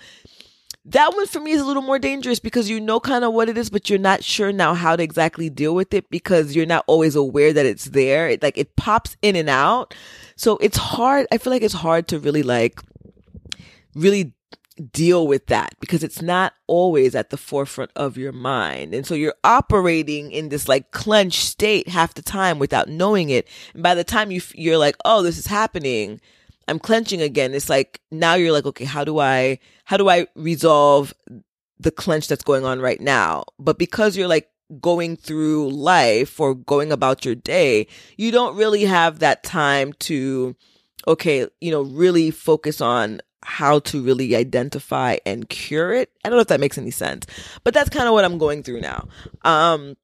That 0.85 1.13
one 1.13 1.27
for 1.27 1.39
me 1.39 1.51
is 1.51 1.61
a 1.61 1.65
little 1.65 1.83
more 1.83 1.99
dangerous 1.99 2.39
because 2.39 2.67
you 2.67 2.79
know 2.79 2.99
kind 2.99 3.23
of 3.23 3.33
what 3.33 3.49
it 3.49 3.57
is, 3.57 3.69
but 3.69 3.87
you're 3.87 3.99
not 3.99 4.23
sure 4.23 4.51
now 4.51 4.73
how 4.73 4.95
to 4.95 5.03
exactly 5.03 5.51
deal 5.51 5.75
with 5.75 5.93
it 5.93 6.09
because 6.09 6.55
you're 6.55 6.65
not 6.65 6.83
always 6.87 7.15
aware 7.15 7.53
that 7.53 7.67
it's 7.67 7.85
there. 7.85 8.27
It 8.27 8.41
like 8.41 8.57
it 8.57 8.75
pops 8.75 9.15
in 9.21 9.35
and 9.35 9.49
out. 9.49 9.93
So 10.35 10.57
it's 10.57 10.77
hard. 10.77 11.27
I 11.31 11.37
feel 11.37 11.53
like 11.53 11.61
it's 11.61 11.75
hard 11.75 12.07
to 12.07 12.17
really 12.17 12.41
like 12.41 12.81
really 13.93 14.33
deal 14.81 15.27
with 15.27 15.47
that 15.47 15.75
because 15.79 16.03
it's 16.03 16.21
not 16.21 16.53
always 16.67 17.15
at 17.15 17.29
the 17.29 17.37
forefront 17.37 17.91
of 17.95 18.17
your 18.17 18.31
mind. 18.31 18.93
And 18.93 19.05
so 19.05 19.13
you're 19.13 19.35
operating 19.43 20.31
in 20.31 20.49
this 20.49 20.67
like 20.67 20.91
clenched 20.91 21.43
state 21.43 21.87
half 21.87 22.13
the 22.13 22.21
time 22.21 22.59
without 22.59 22.89
knowing 22.89 23.29
it. 23.29 23.47
And 23.73 23.83
by 23.83 23.95
the 23.95 24.03
time 24.03 24.31
you 24.31 24.41
you're 24.55 24.77
like, 24.77 24.95
"Oh, 25.05 25.21
this 25.21 25.37
is 25.37 25.47
happening." 25.47 26.19
I'm 26.67 26.79
clenching 26.79 27.21
again. 27.21 27.53
It's 27.53 27.69
like 27.69 27.99
now 28.11 28.35
you're 28.35 28.51
like, 28.51 28.65
"Okay, 28.65 28.85
how 28.85 29.03
do 29.03 29.19
I 29.19 29.59
how 29.85 29.97
do 29.97 30.09
I 30.09 30.27
resolve 30.35 31.13
the 31.79 31.91
clench 31.91 32.27
that's 32.27 32.43
going 32.43 32.65
on 32.65 32.79
right 32.79 33.01
now?" 33.01 33.43
But 33.59 33.77
because 33.77 34.15
you're 34.15 34.27
like 34.27 34.49
going 34.79 35.17
through 35.17 35.69
life 35.71 36.39
or 36.39 36.55
going 36.55 36.91
about 36.91 37.25
your 37.25 37.35
day, 37.35 37.87
you 38.17 38.31
don't 38.31 38.55
really 38.55 38.85
have 38.85 39.19
that 39.19 39.43
time 39.43 39.93
to 39.93 40.55
okay, 41.07 41.47
you 41.59 41.71
know, 41.71 41.81
really 41.81 42.31
focus 42.31 42.79
on 42.79 43.21
how 43.43 43.79
to 43.79 44.01
really 44.01 44.35
identify 44.35 45.17
and 45.25 45.49
cure 45.49 45.93
it. 45.93 46.11
I 46.23 46.29
don't 46.29 46.37
know 46.37 46.41
if 46.41 46.47
that 46.47 46.59
makes 46.59 46.77
any 46.77 46.91
sense, 46.91 47.25
but 47.63 47.73
that's 47.73 47.89
kind 47.89 48.07
of 48.07 48.13
what 48.13 48.25
I'm 48.25 48.37
going 48.37 48.63
through 48.63 48.81
now. 48.81 49.07
Um, 49.43 49.97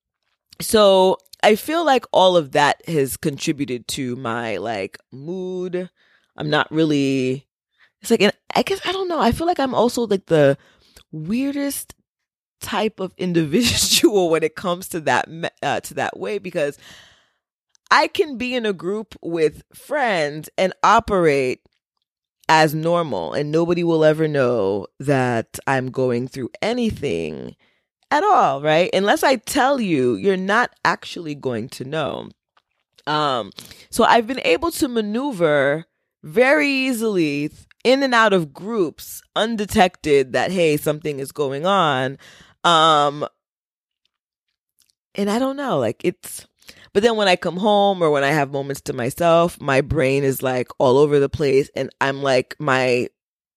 so 0.59 1.17
I 1.43 1.55
feel 1.55 1.85
like 1.85 2.05
all 2.11 2.35
of 2.35 2.53
that 2.53 2.87
has 2.87 3.17
contributed 3.17 3.87
to 3.89 4.15
my 4.15 4.57
like 4.57 4.97
mood. 5.11 5.89
I'm 6.35 6.49
not 6.49 6.71
really, 6.71 7.47
it's 8.01 8.11
like, 8.11 8.21
I 8.55 8.63
guess, 8.63 8.81
I 8.85 8.91
don't 8.91 9.07
know. 9.07 9.19
I 9.19 9.31
feel 9.31 9.47
like 9.47 9.59
I'm 9.59 9.75
also 9.75 10.07
like 10.07 10.25
the 10.25 10.57
weirdest 11.11 11.93
type 12.59 12.99
of 12.99 13.13
individual 13.17 14.29
when 14.29 14.43
it 14.43 14.55
comes 14.55 14.89
to 14.89 14.99
that, 15.01 15.29
uh, 15.61 15.79
to 15.81 15.93
that 15.93 16.19
way 16.19 16.39
because 16.39 16.77
I 17.91 18.07
can 18.07 18.37
be 18.37 18.55
in 18.55 18.65
a 18.65 18.73
group 18.73 19.15
with 19.21 19.63
friends 19.73 20.49
and 20.57 20.73
operate 20.83 21.61
as 22.49 22.73
normal 22.73 23.33
and 23.33 23.51
nobody 23.51 23.83
will 23.83 24.05
ever 24.05 24.27
know 24.27 24.87
that 24.99 25.59
I'm 25.67 25.91
going 25.91 26.27
through 26.27 26.49
anything 26.61 27.55
at 28.09 28.23
all, 28.23 28.61
right? 28.61 28.89
Unless 28.93 29.23
I 29.23 29.35
tell 29.35 29.81
you, 29.81 30.15
you're 30.15 30.37
not 30.37 30.71
actually 30.85 31.35
going 31.35 31.69
to 31.69 31.83
know. 31.83 32.29
Um, 33.05 33.51
so 33.89 34.03
I've 34.03 34.27
been 34.27 34.41
able 34.43 34.71
to 34.71 34.87
maneuver 34.87 35.85
very 36.23 36.69
easily 36.69 37.51
in 37.83 38.03
and 38.03 38.13
out 38.13 38.33
of 38.33 38.53
groups 38.53 39.21
undetected 39.35 40.33
that 40.33 40.51
hey, 40.51 40.77
something 40.77 41.19
is 41.19 41.31
going 41.31 41.65
on. 41.65 42.17
Um, 42.63 43.27
and 45.15 45.29
I 45.29 45.39
don't 45.39 45.57
know, 45.57 45.79
like 45.79 46.01
it's 46.03 46.46
but 46.97 47.03
then 47.03 47.15
when 47.15 47.27
I 47.27 47.35
come 47.35 47.57
home 47.57 48.01
or 48.01 48.09
when 48.09 48.23
I 48.23 48.31
have 48.31 48.51
moments 48.51 48.81
to 48.81 48.91
myself, 48.91 49.61
my 49.61 49.81
brain 49.81 50.23
is 50.23 50.41
like 50.41 50.67
all 50.79 50.97
over 50.97 51.19
the 51.19 51.29
place 51.29 51.69
and 51.75 51.91
I'm 52.01 52.23
like 52.23 52.55
my 52.57 53.09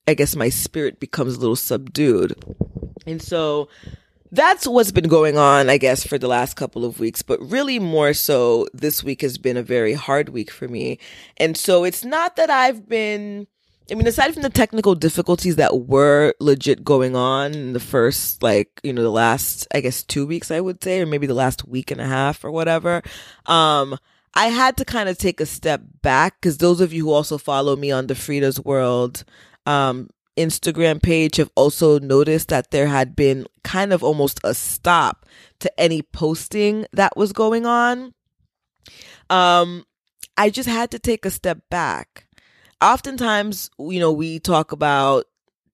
I 0.06 0.12
guess 0.12 0.36
my 0.36 0.50
spirit 0.50 1.00
becomes 1.00 1.36
a 1.36 1.40
little 1.40 1.56
subdued. 1.56 2.34
And 3.06 3.22
so 3.22 3.70
that's 4.30 4.66
what's 4.66 4.92
been 4.92 5.08
going 5.08 5.38
on, 5.38 5.70
I 5.70 5.78
guess, 5.78 6.06
for 6.06 6.18
the 6.18 6.28
last 6.28 6.56
couple 6.56 6.84
of 6.84 7.00
weeks, 7.00 7.22
but 7.22 7.40
really 7.40 7.78
more 7.78 8.12
so 8.12 8.66
this 8.74 9.02
week 9.02 9.22
has 9.22 9.38
been 9.38 9.56
a 9.56 9.62
very 9.62 9.94
hard 9.94 10.28
week 10.28 10.50
for 10.50 10.68
me. 10.68 10.98
And 11.38 11.56
so 11.56 11.84
it's 11.84 12.04
not 12.04 12.36
that 12.36 12.50
I've 12.50 12.90
been 12.90 13.46
I 13.90 13.94
mean, 13.94 14.06
aside 14.06 14.32
from 14.32 14.42
the 14.42 14.50
technical 14.50 14.94
difficulties 14.94 15.56
that 15.56 15.86
were 15.86 16.34
legit 16.38 16.84
going 16.84 17.16
on 17.16 17.54
in 17.54 17.72
the 17.72 17.80
first, 17.80 18.42
like, 18.42 18.80
you 18.84 18.92
know, 18.92 19.02
the 19.02 19.10
last, 19.10 19.66
I 19.74 19.80
guess, 19.80 20.04
two 20.04 20.26
weeks, 20.26 20.50
I 20.50 20.60
would 20.60 20.82
say, 20.82 21.00
or 21.00 21.06
maybe 21.06 21.26
the 21.26 21.34
last 21.34 21.66
week 21.66 21.90
and 21.90 22.00
a 22.00 22.06
half 22.06 22.44
or 22.44 22.50
whatever, 22.50 23.02
um, 23.46 23.98
I 24.34 24.46
had 24.46 24.76
to 24.76 24.84
kind 24.84 25.08
of 25.08 25.18
take 25.18 25.40
a 25.40 25.46
step 25.46 25.82
back 26.02 26.40
because 26.40 26.58
those 26.58 26.80
of 26.80 26.92
you 26.92 27.06
who 27.06 27.12
also 27.12 27.36
follow 27.36 27.74
me 27.74 27.90
on 27.90 28.06
the 28.06 28.14
Freeda's 28.14 28.60
World, 28.60 29.24
um, 29.66 30.08
Instagram 30.36 31.02
page 31.02 31.36
have 31.36 31.50
also 31.56 31.98
noticed 31.98 32.48
that 32.48 32.70
there 32.70 32.86
had 32.86 33.16
been 33.16 33.46
kind 33.64 33.92
of 33.92 34.04
almost 34.04 34.40
a 34.44 34.54
stop 34.54 35.26
to 35.58 35.80
any 35.80 36.02
posting 36.02 36.86
that 36.92 37.16
was 37.16 37.32
going 37.32 37.66
on. 37.66 38.14
Um, 39.28 39.84
I 40.36 40.48
just 40.48 40.68
had 40.68 40.90
to 40.92 40.98
take 40.98 41.26
a 41.26 41.30
step 41.30 41.58
back. 41.68 42.26
Oftentimes, 42.82 43.70
you 43.78 44.00
know, 44.00 44.12
we 44.12 44.38
talk 44.38 44.72
about 44.72 45.26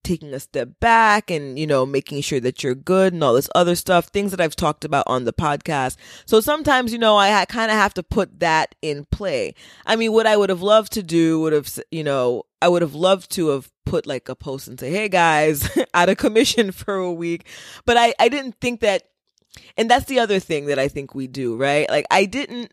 taking 0.06 0.32
a 0.32 0.40
step 0.40 0.68
back 0.80 1.30
and, 1.30 1.58
you 1.58 1.66
know, 1.66 1.84
making 1.84 2.20
sure 2.20 2.38
that 2.38 2.62
you're 2.62 2.76
good 2.76 3.12
and 3.12 3.24
all 3.24 3.34
this 3.34 3.50
other 3.54 3.74
stuff, 3.74 4.06
things 4.06 4.30
that 4.30 4.40
I've 4.40 4.54
talked 4.54 4.84
about 4.84 5.04
on 5.08 5.24
the 5.24 5.32
podcast. 5.32 5.96
So 6.26 6.40
sometimes, 6.40 6.92
you 6.92 6.98
know, 6.98 7.16
I 7.16 7.44
kind 7.46 7.70
of 7.70 7.76
have 7.76 7.92
to 7.94 8.02
put 8.04 8.38
that 8.40 8.74
in 8.80 9.04
play. 9.10 9.54
I 9.84 9.96
mean, 9.96 10.12
what 10.12 10.26
I 10.26 10.36
would 10.36 10.48
have 10.48 10.62
loved 10.62 10.92
to 10.92 11.02
do 11.02 11.40
would 11.40 11.52
have, 11.52 11.78
you 11.90 12.04
know, 12.04 12.44
I 12.62 12.68
would 12.68 12.82
have 12.82 12.94
loved 12.94 13.32
to 13.32 13.48
have 13.48 13.70
put 13.84 14.06
like 14.06 14.28
a 14.28 14.36
post 14.36 14.68
and 14.68 14.78
say, 14.78 14.90
Hey 14.90 15.08
guys, 15.08 15.68
out 15.94 16.08
of 16.08 16.16
commission 16.16 16.70
for 16.72 16.94
a 16.94 17.12
week. 17.12 17.46
But 17.84 17.96
I, 17.96 18.14
I 18.20 18.28
didn't 18.28 18.60
think 18.60 18.80
that, 18.80 19.02
and 19.76 19.90
that's 19.90 20.06
the 20.06 20.20
other 20.20 20.38
thing 20.38 20.66
that 20.66 20.78
I 20.78 20.86
think 20.86 21.14
we 21.14 21.26
do, 21.26 21.56
right? 21.56 21.88
Like 21.90 22.06
I 22.10 22.26
didn't, 22.26 22.72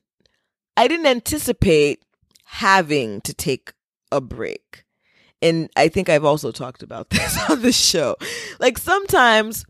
I 0.77 0.87
didn't 0.87 1.07
anticipate 1.07 2.03
having 2.45 3.21
to 3.21 3.33
take 3.33 3.73
a 4.15 4.21
break 4.21 4.85
and 5.43 5.69
I 5.75 5.89
think 5.89 6.07
I've 6.07 6.23
also 6.23 6.51
talked 6.51 6.81
about 6.81 7.09
this 7.11 7.37
on 7.49 7.61
the 7.61 7.73
show. 7.73 8.15
Like 8.59 8.77
sometimes 8.77 9.65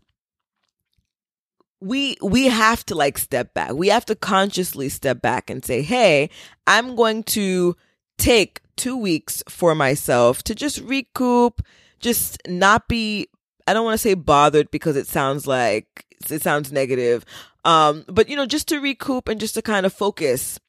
we 1.80 2.16
we 2.22 2.46
have 2.46 2.86
to 2.86 2.94
like 2.94 3.18
step 3.18 3.52
back. 3.52 3.72
We 3.72 3.88
have 3.88 4.06
to 4.06 4.14
consciously 4.14 4.88
step 4.88 5.20
back 5.20 5.50
and 5.50 5.64
say, 5.64 5.82
"Hey, 5.82 6.30
I'm 6.66 6.94
going 6.94 7.24
to 7.24 7.76
take 8.16 8.60
2 8.76 8.96
weeks 8.96 9.42
for 9.48 9.74
myself 9.74 10.42
to 10.44 10.54
just 10.54 10.80
recoup, 10.80 11.60
just 11.98 12.38
not 12.46 12.88
be 12.88 13.28
I 13.66 13.74
don't 13.74 13.84
want 13.84 13.94
to 13.94 13.98
say 13.98 14.14
bothered 14.14 14.70
because 14.70 14.96
it 14.96 15.08
sounds 15.08 15.46
like 15.46 16.06
it 16.30 16.42
sounds 16.42 16.70
negative. 16.70 17.24
Um 17.64 18.04
but 18.08 18.28
you 18.28 18.36
know, 18.36 18.46
just 18.46 18.68
to 18.68 18.78
recoup 18.78 19.28
and 19.28 19.40
just 19.40 19.54
to 19.54 19.62
kind 19.62 19.84
of 19.84 19.92
focus 19.92 20.60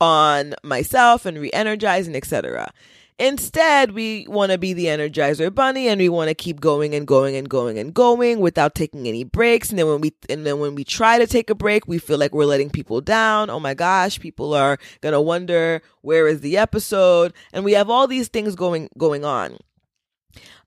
on 0.00 0.54
myself 0.62 1.26
and 1.26 1.38
re-energize 1.38 2.06
and 2.06 2.16
etc. 2.16 2.72
Instead, 3.22 3.92
we 3.92 4.26
want 4.28 4.50
to 4.50 4.58
be 4.58 4.72
the 4.72 4.86
Energizer 4.86 5.54
Bunny 5.54 5.86
and 5.86 6.00
we 6.00 6.08
want 6.08 6.26
to 6.26 6.34
keep 6.34 6.58
going 6.58 6.92
and 6.92 7.06
going 7.06 7.36
and 7.36 7.48
going 7.48 7.78
and 7.78 7.94
going 7.94 8.40
without 8.40 8.74
taking 8.74 9.06
any 9.06 9.22
breaks. 9.22 9.70
And 9.70 9.78
then 9.78 9.86
when 9.86 10.00
we 10.00 10.12
and 10.28 10.44
then 10.44 10.58
when 10.58 10.74
we 10.74 10.82
try 10.82 11.20
to 11.20 11.26
take 11.28 11.48
a 11.48 11.54
break, 11.54 11.86
we 11.86 11.98
feel 11.98 12.18
like 12.18 12.34
we're 12.34 12.46
letting 12.46 12.68
people 12.68 13.00
down. 13.00 13.48
Oh 13.48 13.60
my 13.60 13.74
gosh, 13.74 14.18
people 14.18 14.54
are 14.54 14.76
to 15.02 15.20
wonder 15.20 15.82
where 16.00 16.26
is 16.26 16.40
the 16.40 16.58
episode? 16.58 17.32
And 17.52 17.64
we 17.64 17.74
have 17.74 17.88
all 17.88 18.08
these 18.08 18.26
things 18.26 18.56
going 18.56 18.88
going 18.98 19.24
on. 19.24 19.56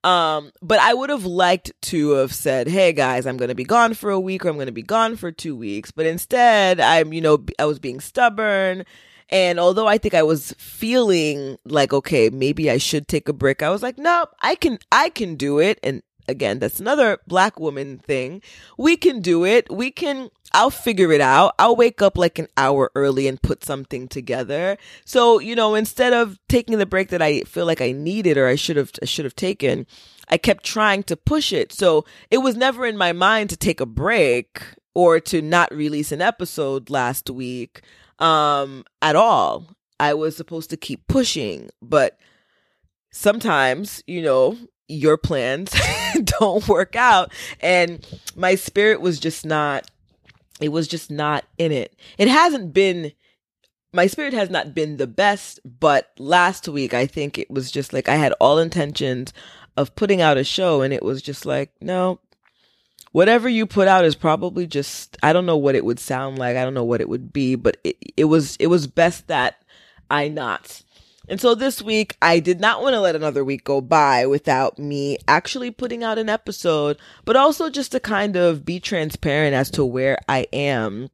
Um, 0.06 0.54
but 0.62 0.80
I 0.80 0.94
would 0.94 1.10
have 1.10 1.26
liked 1.26 1.74
to 1.90 2.12
have 2.12 2.34
said, 2.34 2.70
"Hey 2.70 2.94
guys, 2.94 3.26
I'm 3.26 3.36
going 3.36 3.50
to 3.50 3.56
be 3.56 3.66
gone 3.66 3.96
for 3.96 4.12
a 4.12 4.20
week 4.20 4.46
or 4.46 4.50
I'm 4.50 4.56
going 4.56 4.68
to 4.68 4.72
be 4.72 4.82
gone 4.82 5.18
for 5.18 5.30
2 5.30 5.58
weeks." 5.58 5.92
But 5.92 6.06
instead, 6.06 6.80
I'm, 6.80 7.12
you 7.12 7.20
know, 7.20 7.44
I 7.60 7.66
was 7.66 7.80
being 7.80 8.00
stubborn 8.00 8.86
and 9.30 9.60
although 9.60 9.88
I 9.88 9.98
think 9.98 10.14
I 10.14 10.24
was 10.24 10.54
feeling 10.58 11.58
like, 11.66 11.94
okay, 11.94 12.30
maybe 12.30 12.70
I 12.70 12.78
should 12.78 13.08
take 13.08 13.28
a 13.28 13.34
break, 13.34 13.64
I 13.64 13.70
was 13.70 13.82
like, 13.82 13.98
no, 13.98 14.28
I 14.42 14.56
can, 14.56 14.78
I 14.92 15.10
can 15.10 15.36
do 15.36 15.60
it. 15.60 15.80
And 15.82 16.04
again, 16.28 16.60
that's 16.60 16.80
another 16.80 17.20
black 17.28 17.60
woman 17.60 17.98
thing. 17.98 18.42
We 18.78 18.98
can 18.98 19.22
do 19.22 19.44
it. 19.44 19.72
We 19.72 19.90
can, 19.90 20.30
I'll 20.54 20.70
figure 20.70 21.12
it 21.12 21.22
out. 21.22 21.56
I'll 21.58 21.76
wake 21.76 22.02
up 22.02 22.18
like 22.18 22.38
an 22.38 22.48
hour 22.56 22.92
early 22.94 23.28
and 23.28 23.42
put 23.42 23.64
something 23.64 24.08
together. 24.08 24.78
So, 25.06 25.40
you 25.40 25.56
know, 25.56 25.74
instead 25.74 26.14
of 26.14 26.38
taking 26.48 26.78
the 26.78 26.86
break 26.86 27.10
that 27.10 27.22
I 27.22 27.42
feel 27.42 27.66
like 27.66 27.82
I 27.82 27.92
needed 27.92 28.38
or 28.38 28.48
I 28.48 28.56
should 28.56 28.78
have, 28.78 28.92
I 29.02 29.06
should 29.06 29.26
have 29.26 29.36
taken, 29.36 29.88
I 30.30 30.38
kept 30.38 30.64
trying 30.64 31.04
to 31.04 31.18
push 31.18 31.52
it. 31.52 31.74
So 31.74 32.06
it 32.30 32.40
was 32.40 32.56
never 32.56 32.86
in 32.86 32.98
my 32.98 33.12
mind 33.12 33.50
to 33.50 33.58
take 33.58 33.82
a 33.82 33.86
break 33.88 34.62
or 34.94 35.20
to 35.20 35.42
not 35.42 35.74
release 35.74 36.12
an 36.12 36.22
episode 36.22 36.90
last 36.90 37.30
week 37.30 37.82
um, 38.20 38.86
at 39.02 39.16
all. 39.16 39.66
I 40.00 40.14
was 40.14 40.36
supposed 40.36 40.70
to 40.72 40.78
keep 40.78 41.08
pushing, 41.08 41.70
but 41.82 42.20
sometimes, 43.12 44.04
you 44.08 44.22
know, 44.22 44.58
your 44.88 45.18
plans 45.18 45.74
don't 46.40 46.68
work 46.68 46.96
out. 46.96 47.32
And 47.62 48.06
my 48.36 48.56
spirit 48.56 49.02
was 49.02 49.20
just 49.20 49.46
not, 49.46 49.90
it 50.60 50.70
was 50.70 50.88
just 50.88 51.10
not 51.10 51.46
in 51.58 51.72
it. 51.72 51.96
It 52.18 52.28
hasn't 52.28 52.74
been, 52.74 53.14
my 53.94 54.08
spirit 54.08 54.34
has 54.34 54.50
not 54.50 54.76
been 54.76 54.98
the 54.98 55.08
best, 55.08 55.60
but 55.64 56.12
last 56.20 56.68
week 56.68 56.94
I 56.94 57.06
think 57.06 57.38
it 57.38 57.50
was 57.50 57.72
just 57.72 57.94
like 57.94 58.10
I 58.10 58.16
had 58.16 58.34
all 58.34 58.60
intentions 58.60 59.32
of 59.78 59.96
putting 59.96 60.22
out 60.22 60.38
a 60.38 60.44
show 60.44 60.82
and 60.82 60.94
it 60.94 61.04
was 61.04 61.22
just 61.22 61.46
like, 61.46 61.72
no, 61.82 62.20
whatever 63.16 63.48
you 63.48 63.66
put 63.66 63.88
out 63.88 64.04
is 64.04 64.14
probably 64.14 64.68
just 64.68 65.16
I 65.24 65.32
don't 65.32 65.46
know 65.46 65.56
what 65.56 65.74
it 65.76 65.86
would 65.86 66.00
sound 66.00 66.38
like. 66.38 66.58
I 66.58 66.66
don't 66.66 66.74
know 66.74 66.84
what 66.84 67.00
it 67.00 67.08
would 67.08 67.32
be, 67.32 67.56
but 67.56 67.78
it, 67.86 67.96
it 68.18 68.26
was 68.26 68.58
it 68.58 68.68
was 68.68 68.88
best 68.88 69.28
that 69.28 69.64
I 70.12 70.28
not. 70.28 70.82
And 71.30 71.40
so 71.40 71.56
this 71.56 71.82
week 71.82 72.18
I 72.22 72.42
did 72.42 72.60
not 72.60 72.82
want 72.82 72.94
to 72.94 73.00
let 73.00 73.16
another 73.16 73.46
week 73.46 73.64
go 73.64 73.80
by 73.80 74.26
without 74.26 74.78
me 74.78 75.18
actually 75.30 75.72
putting 75.72 76.04
out 76.04 76.18
an 76.18 76.28
episode, 76.28 76.98
but 77.24 77.38
also 77.38 77.70
just 77.70 77.94
to 77.94 78.02
kind 78.02 78.36
of 78.36 78.66
be 78.66 78.82
transparent 78.82 79.56
as 79.56 79.72
to 79.72 79.86
where 79.86 80.18
I 80.28 80.48
am 80.52 81.10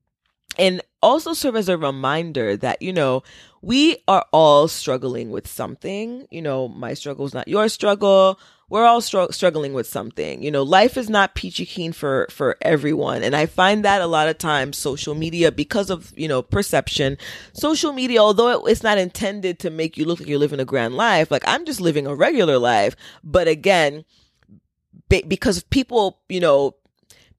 and 0.58 0.82
also 1.02 1.34
serve 1.34 1.56
as 1.56 1.70
a 1.70 1.78
reminder 1.78 2.58
that, 2.58 2.82
you 2.82 2.94
know, 2.94 3.24
we 3.62 3.98
are 4.08 4.26
all 4.32 4.68
struggling 4.68 5.32
with 5.32 5.48
something. 5.48 6.28
You 6.32 6.42
know, 6.42 6.68
my 6.68 6.94
struggle 6.94 7.26
is 7.26 7.34
not 7.34 7.48
your 7.48 7.70
struggle 7.70 8.40
we're 8.72 8.86
all 8.86 9.02
str- 9.02 9.32
struggling 9.32 9.74
with 9.74 9.86
something. 9.86 10.42
You 10.42 10.50
know, 10.50 10.64
life 10.64 10.96
is 10.96 11.10
not 11.10 11.36
peachy 11.36 11.66
keen 11.66 11.92
for 11.92 12.26
for 12.32 12.56
everyone, 12.62 13.22
and 13.22 13.36
I 13.36 13.46
find 13.46 13.84
that 13.84 14.02
a 14.02 14.08
lot 14.08 14.30
of 14.30 14.38
times 14.38 14.78
social 14.78 15.14
media 15.14 15.52
because 15.52 15.90
of 15.90 16.18
you 16.18 16.30
know 16.30 16.42
perception, 16.42 17.18
social 17.52 17.92
media, 17.92 18.22
although 18.22 18.66
it's 18.66 18.82
not 18.82 18.98
intended 18.98 19.60
to 19.60 19.70
make 19.70 19.98
you 19.98 20.06
look 20.06 20.22
like 20.22 20.30
you're 20.30 20.40
living 20.40 20.62
a 20.62 20.66
grand 20.66 20.96
life, 20.96 21.30
like 21.30 21.44
I'm 21.46 21.66
just 21.66 21.82
living 21.82 22.08
a 22.08 22.16
regular 22.16 22.58
life, 22.58 22.96
but 23.26 23.50
again, 23.50 24.06
be- 25.10 25.26
because 25.28 25.62
people, 25.64 26.22
you 26.30 26.40
know, 26.40 26.76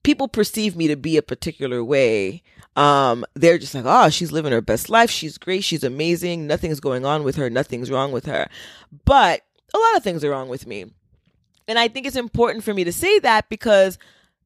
people 0.03 0.27
perceive 0.27 0.75
me 0.75 0.87
to 0.87 0.95
be 0.95 1.17
a 1.17 1.23
particular 1.23 1.83
way 1.83 2.43
um 2.75 3.25
they're 3.35 3.59
just 3.59 3.75
like 3.75 3.85
oh 3.85 4.09
she's 4.09 4.31
living 4.31 4.51
her 4.51 4.61
best 4.61 4.89
life. 4.89 5.09
She's 5.09 5.37
great. 5.37 5.63
She's 5.63 5.83
amazing. 5.83 6.47
Nothing's 6.47 6.79
going 6.79 7.05
on 7.05 7.23
with 7.23 7.35
her. 7.35 7.49
Nothing's 7.49 7.91
wrong 7.91 8.11
with 8.11 8.25
her. 8.25 8.47
But 9.05 9.41
a 9.73 9.77
lot 9.79 9.97
of 9.97 10.03
things 10.03 10.23
are 10.23 10.29
wrong 10.29 10.49
with 10.49 10.67
me. 10.67 10.85
And 11.67 11.79
I 11.79 11.87
think 11.87 12.05
it's 12.05 12.15
important 12.15 12.63
for 12.63 12.73
me 12.73 12.83
to 12.83 12.91
say 12.91 13.19
that 13.19 13.47
because 13.49 13.97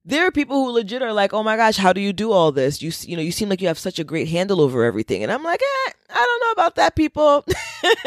there 0.07 0.25
are 0.25 0.31
people 0.31 0.55
who 0.63 0.71
legit 0.71 1.01
are 1.01 1.11
like, 1.11 1.33
"Oh 1.33 1.43
my 1.43 1.57
gosh, 1.57 1.75
how 1.75 1.91
do 1.91 1.99
you 1.99 2.13
do 2.13 2.31
all 2.31 2.53
this? 2.53 2.81
You 2.81 2.91
you 3.01 3.17
know, 3.17 3.21
you 3.21 3.33
seem 3.33 3.49
like 3.49 3.61
you 3.61 3.67
have 3.67 3.77
such 3.77 3.99
a 3.99 4.05
great 4.05 4.29
handle 4.29 4.61
over 4.61 4.85
everything." 4.85 5.21
And 5.21 5.31
I'm 5.31 5.43
like, 5.43 5.61
eh, 5.61 5.91
"I 6.09 6.15
don't 6.15 6.41
know 6.41 6.51
about 6.51 6.75
that, 6.75 6.95
people. 6.95 7.43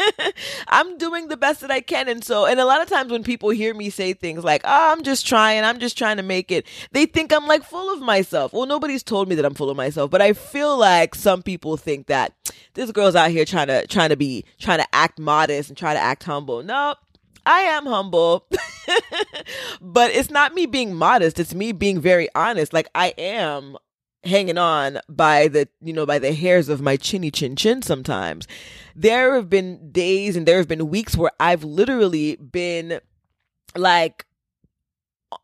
I'm 0.67 0.97
doing 0.97 1.27
the 1.27 1.37
best 1.37 1.61
that 1.61 1.69
I 1.69 1.79
can." 1.79 2.09
And 2.09 2.23
so, 2.23 2.47
and 2.47 2.59
a 2.59 2.65
lot 2.65 2.81
of 2.81 2.89
times 2.89 3.11
when 3.11 3.23
people 3.23 3.51
hear 3.51 3.75
me 3.75 3.91
say 3.91 4.13
things 4.13 4.43
like, 4.43 4.61
"Oh, 4.65 4.91
I'm 4.91 5.03
just 5.03 5.27
trying. 5.27 5.63
I'm 5.63 5.77
just 5.77 5.95
trying 5.95 6.17
to 6.17 6.23
make 6.23 6.51
it," 6.51 6.65
they 6.91 7.05
think 7.05 7.31
I'm 7.31 7.45
like 7.45 7.63
full 7.63 7.93
of 7.93 8.01
myself. 8.01 8.51
Well, 8.51 8.65
nobody's 8.65 9.03
told 9.03 9.29
me 9.29 9.35
that 9.35 9.45
I'm 9.45 9.53
full 9.53 9.69
of 9.69 9.77
myself, 9.77 10.09
but 10.09 10.23
I 10.23 10.33
feel 10.33 10.75
like 10.75 11.13
some 11.13 11.43
people 11.43 11.77
think 11.77 12.07
that 12.07 12.33
this 12.73 12.91
girl's 12.91 13.15
out 13.15 13.29
here 13.29 13.45
trying 13.45 13.67
to 13.67 13.85
trying 13.85 14.09
to 14.09 14.17
be 14.17 14.43
trying 14.59 14.79
to 14.79 14.87
act 14.95 15.19
modest 15.19 15.69
and 15.69 15.77
try 15.77 15.93
to 15.93 15.99
act 15.99 16.23
humble. 16.23 16.63
Nope. 16.63 16.97
I 17.45 17.61
am 17.61 17.85
humble, 17.85 18.47
but 19.81 20.11
it's 20.11 20.29
not 20.29 20.53
me 20.53 20.65
being 20.65 20.93
modest. 20.93 21.39
It's 21.39 21.53
me 21.53 21.71
being 21.71 21.99
very 21.99 22.29
honest. 22.35 22.73
Like 22.73 22.89
I 22.93 23.13
am 23.17 23.77
hanging 24.23 24.57
on 24.57 24.99
by 25.09 25.47
the, 25.47 25.67
you 25.81 25.93
know, 25.93 26.05
by 26.05 26.19
the 26.19 26.33
hairs 26.33 26.69
of 26.69 26.81
my 26.81 26.95
chinny 26.97 27.31
chin 27.31 27.55
chin 27.55 27.81
sometimes. 27.81 28.47
There 28.95 29.35
have 29.35 29.49
been 29.49 29.91
days 29.91 30.35
and 30.35 30.47
there 30.47 30.57
have 30.57 30.67
been 30.67 30.89
weeks 30.89 31.17
where 31.17 31.31
I've 31.39 31.63
literally 31.63 32.35
been 32.35 32.99
like, 33.75 34.25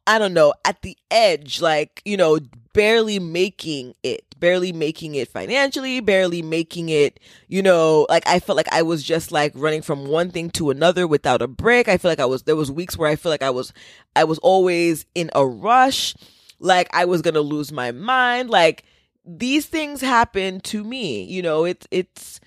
I 0.06 0.20
don't 0.20 0.34
know, 0.34 0.54
at 0.66 0.82
the 0.82 0.98
edge, 1.10 1.62
like, 1.62 2.02
you 2.06 2.18
know, 2.18 2.40
barely 2.78 3.18
making 3.18 3.96
it, 4.04 4.40
barely 4.40 4.72
making 4.72 5.16
it 5.16 5.28
financially, 5.28 6.00
barely 6.00 6.44
making 6.44 6.90
it, 6.90 7.20
you 7.48 7.64
know, 7.64 8.06
like 8.08 8.22
I 8.28 8.40
felt 8.40 8.56
like 8.56 8.72
I 8.72 8.84
was 8.84 9.02
just 9.02 9.32
like 9.32 9.52
running 9.56 9.82
from 9.82 10.06
one 10.06 10.30
thing 10.30 10.52
to 10.52 10.70
another 10.70 11.08
without 11.08 11.42
a 11.42 11.48
break. 11.48 11.88
I 11.88 11.98
feel 11.98 12.12
like 12.12 12.20
I 12.20 12.26
was, 12.26 12.44
there 12.44 12.56
was 12.56 12.72
weeks 12.72 12.96
where 12.96 13.10
I 13.10 13.16
feel 13.16 13.32
like 13.32 13.42
I 13.42 13.50
was, 13.50 13.74
I 14.16 14.26
was 14.26 14.38
always 14.40 15.08
in 15.16 15.32
a 15.34 15.44
rush, 15.44 16.14
like 16.60 16.88
I 16.94 17.06
was 17.06 17.24
going 17.24 17.34
to 17.34 17.42
lose 17.42 17.72
my 17.72 17.92
mind. 17.92 18.52
Like 18.52 18.84
these 19.26 19.66
things 19.66 20.00
happen 20.00 20.60
to 20.62 20.84
me, 20.84 21.24
you 21.24 21.42
know, 21.42 21.66
it's, 21.66 21.88
it's, 21.90 22.40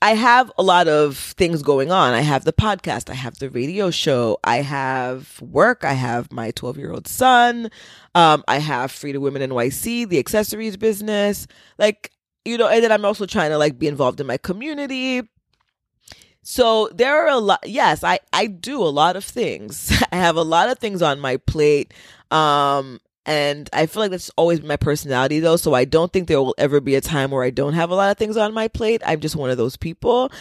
I 0.00 0.14
have 0.14 0.52
a 0.56 0.62
lot 0.62 0.86
of 0.86 1.16
things 1.16 1.62
going 1.62 1.90
on. 1.90 2.14
I 2.14 2.20
have 2.20 2.44
the 2.44 2.52
podcast, 2.52 3.10
I 3.10 3.14
have 3.14 3.38
the 3.38 3.50
radio 3.50 3.90
show, 3.90 4.38
I 4.44 4.58
have 4.58 5.40
work, 5.40 5.82
I 5.82 5.94
have 5.94 6.30
my 6.30 6.50
12 6.52 6.78
year 6.78 6.92
old 6.92 7.08
son, 7.08 7.70
um, 8.14 8.44
I 8.46 8.58
have 8.58 8.92
Free 8.92 9.12
to 9.12 9.18
Women 9.18 9.50
NYC, 9.50 10.08
the 10.08 10.18
accessories 10.18 10.76
business. 10.76 11.46
Like, 11.78 12.12
you 12.44 12.56
know, 12.58 12.68
and 12.68 12.84
then 12.84 12.92
I'm 12.92 13.04
also 13.04 13.26
trying 13.26 13.50
to 13.50 13.58
like 13.58 13.78
be 13.78 13.88
involved 13.88 14.20
in 14.20 14.26
my 14.26 14.36
community. 14.36 15.22
So 16.42 16.88
there 16.94 17.24
are 17.24 17.28
a 17.28 17.38
lot. 17.38 17.60
Yes, 17.66 18.04
I, 18.04 18.20
I 18.32 18.46
do 18.46 18.82
a 18.82 18.88
lot 18.88 19.16
of 19.16 19.24
things. 19.24 19.92
I 20.12 20.16
have 20.16 20.36
a 20.36 20.42
lot 20.42 20.70
of 20.70 20.78
things 20.78 21.02
on 21.02 21.18
my 21.18 21.38
plate. 21.38 21.92
Um, 22.30 23.00
and 23.28 23.68
I 23.74 23.84
feel 23.84 24.02
like 24.02 24.10
that's 24.10 24.30
always 24.38 24.62
my 24.62 24.76
personality 24.76 25.38
though. 25.38 25.56
So 25.56 25.74
I 25.74 25.84
don't 25.84 26.10
think 26.10 26.28
there 26.28 26.40
will 26.40 26.54
ever 26.56 26.80
be 26.80 26.94
a 26.94 27.02
time 27.02 27.30
where 27.30 27.44
I 27.44 27.50
don't 27.50 27.74
have 27.74 27.90
a 27.90 27.94
lot 27.94 28.10
of 28.10 28.16
things 28.16 28.38
on 28.38 28.54
my 28.54 28.68
plate. 28.68 29.02
I'm 29.04 29.20
just 29.20 29.36
one 29.36 29.50
of 29.50 29.58
those 29.58 29.76
people. 29.76 30.32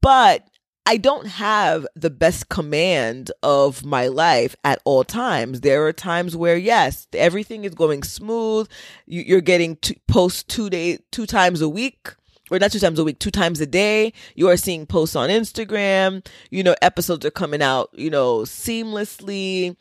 but 0.00 0.48
I 0.84 0.96
don't 0.96 1.26
have 1.26 1.86
the 1.94 2.10
best 2.10 2.48
command 2.48 3.30
of 3.42 3.84
my 3.84 4.08
life 4.08 4.56
at 4.64 4.80
all 4.84 5.04
times. 5.04 5.60
There 5.60 5.86
are 5.86 5.92
times 5.92 6.34
where 6.34 6.56
yes, 6.56 7.06
everything 7.12 7.64
is 7.64 7.74
going 7.74 8.02
smooth. 8.02 8.68
You, 9.06 9.22
you're 9.22 9.40
getting 9.42 9.76
to 9.76 9.94
post 10.08 10.48
two 10.48 10.70
day, 10.70 10.98
two 11.12 11.26
times 11.26 11.60
a 11.60 11.68
week 11.68 12.14
or 12.50 12.58
not 12.58 12.72
two 12.72 12.78
times 12.78 12.98
a 12.98 13.04
week, 13.04 13.18
two 13.18 13.30
times 13.30 13.60
a 13.60 13.66
day. 13.66 14.12
You 14.34 14.48
are 14.48 14.56
seeing 14.56 14.86
posts 14.86 15.16
on 15.16 15.28
Instagram. 15.28 16.26
You 16.50 16.62
know, 16.62 16.74
episodes 16.82 17.24
are 17.26 17.30
coming 17.30 17.62
out, 17.62 17.90
you 17.92 18.10
know, 18.10 18.40
seamlessly. 18.40 19.76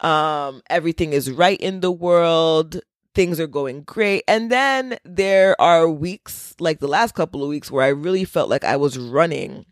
Um, 0.00 0.62
everything 0.70 1.12
is 1.12 1.30
right 1.30 1.60
in 1.60 1.80
the 1.80 1.92
world. 1.92 2.80
Things 3.14 3.40
are 3.40 3.48
going 3.48 3.82
great. 3.82 4.22
And 4.28 4.50
then 4.50 4.98
there 5.04 5.60
are 5.60 5.88
weeks, 5.88 6.54
like 6.60 6.78
the 6.78 6.88
last 6.88 7.14
couple 7.14 7.42
of 7.42 7.48
weeks, 7.48 7.70
where 7.70 7.84
I 7.84 7.88
really 7.88 8.24
felt 8.24 8.48
like 8.48 8.64
I 8.64 8.76
was 8.76 8.98
running 8.98 9.66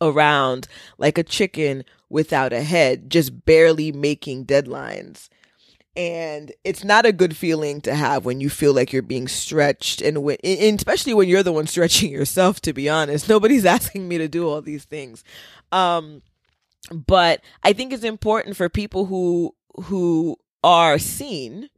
around 0.00 0.68
like 0.96 1.18
a 1.18 1.22
chicken 1.22 1.84
without 2.08 2.52
a 2.52 2.62
head, 2.62 3.10
just 3.10 3.44
barely 3.44 3.92
making 3.92 4.46
deadlines. 4.46 5.28
And 5.96 6.52
it's 6.62 6.84
not 6.84 7.06
a 7.06 7.12
good 7.12 7.36
feeling 7.36 7.80
to 7.80 7.94
have 7.94 8.24
when 8.24 8.40
you 8.40 8.48
feel 8.48 8.72
like 8.72 8.92
you're 8.92 9.02
being 9.02 9.26
stretched 9.26 10.00
and 10.00 10.22
when, 10.22 10.36
and 10.44 10.78
especially 10.78 11.12
when 11.12 11.28
you're 11.28 11.42
the 11.42 11.52
one 11.52 11.66
stretching 11.66 12.12
yourself, 12.12 12.60
to 12.62 12.72
be 12.72 12.88
honest. 12.88 13.28
Nobody's 13.28 13.64
asking 13.66 14.06
me 14.06 14.18
to 14.18 14.28
do 14.28 14.48
all 14.48 14.62
these 14.62 14.84
things. 14.84 15.24
Um, 15.72 16.22
but 16.92 17.42
I 17.62 17.72
think 17.72 17.92
it's 17.92 18.04
important 18.04 18.56
for 18.56 18.68
people 18.68 19.06
who, 19.06 19.54
who 19.76 20.36
are 20.62 20.98
seen 20.98 21.68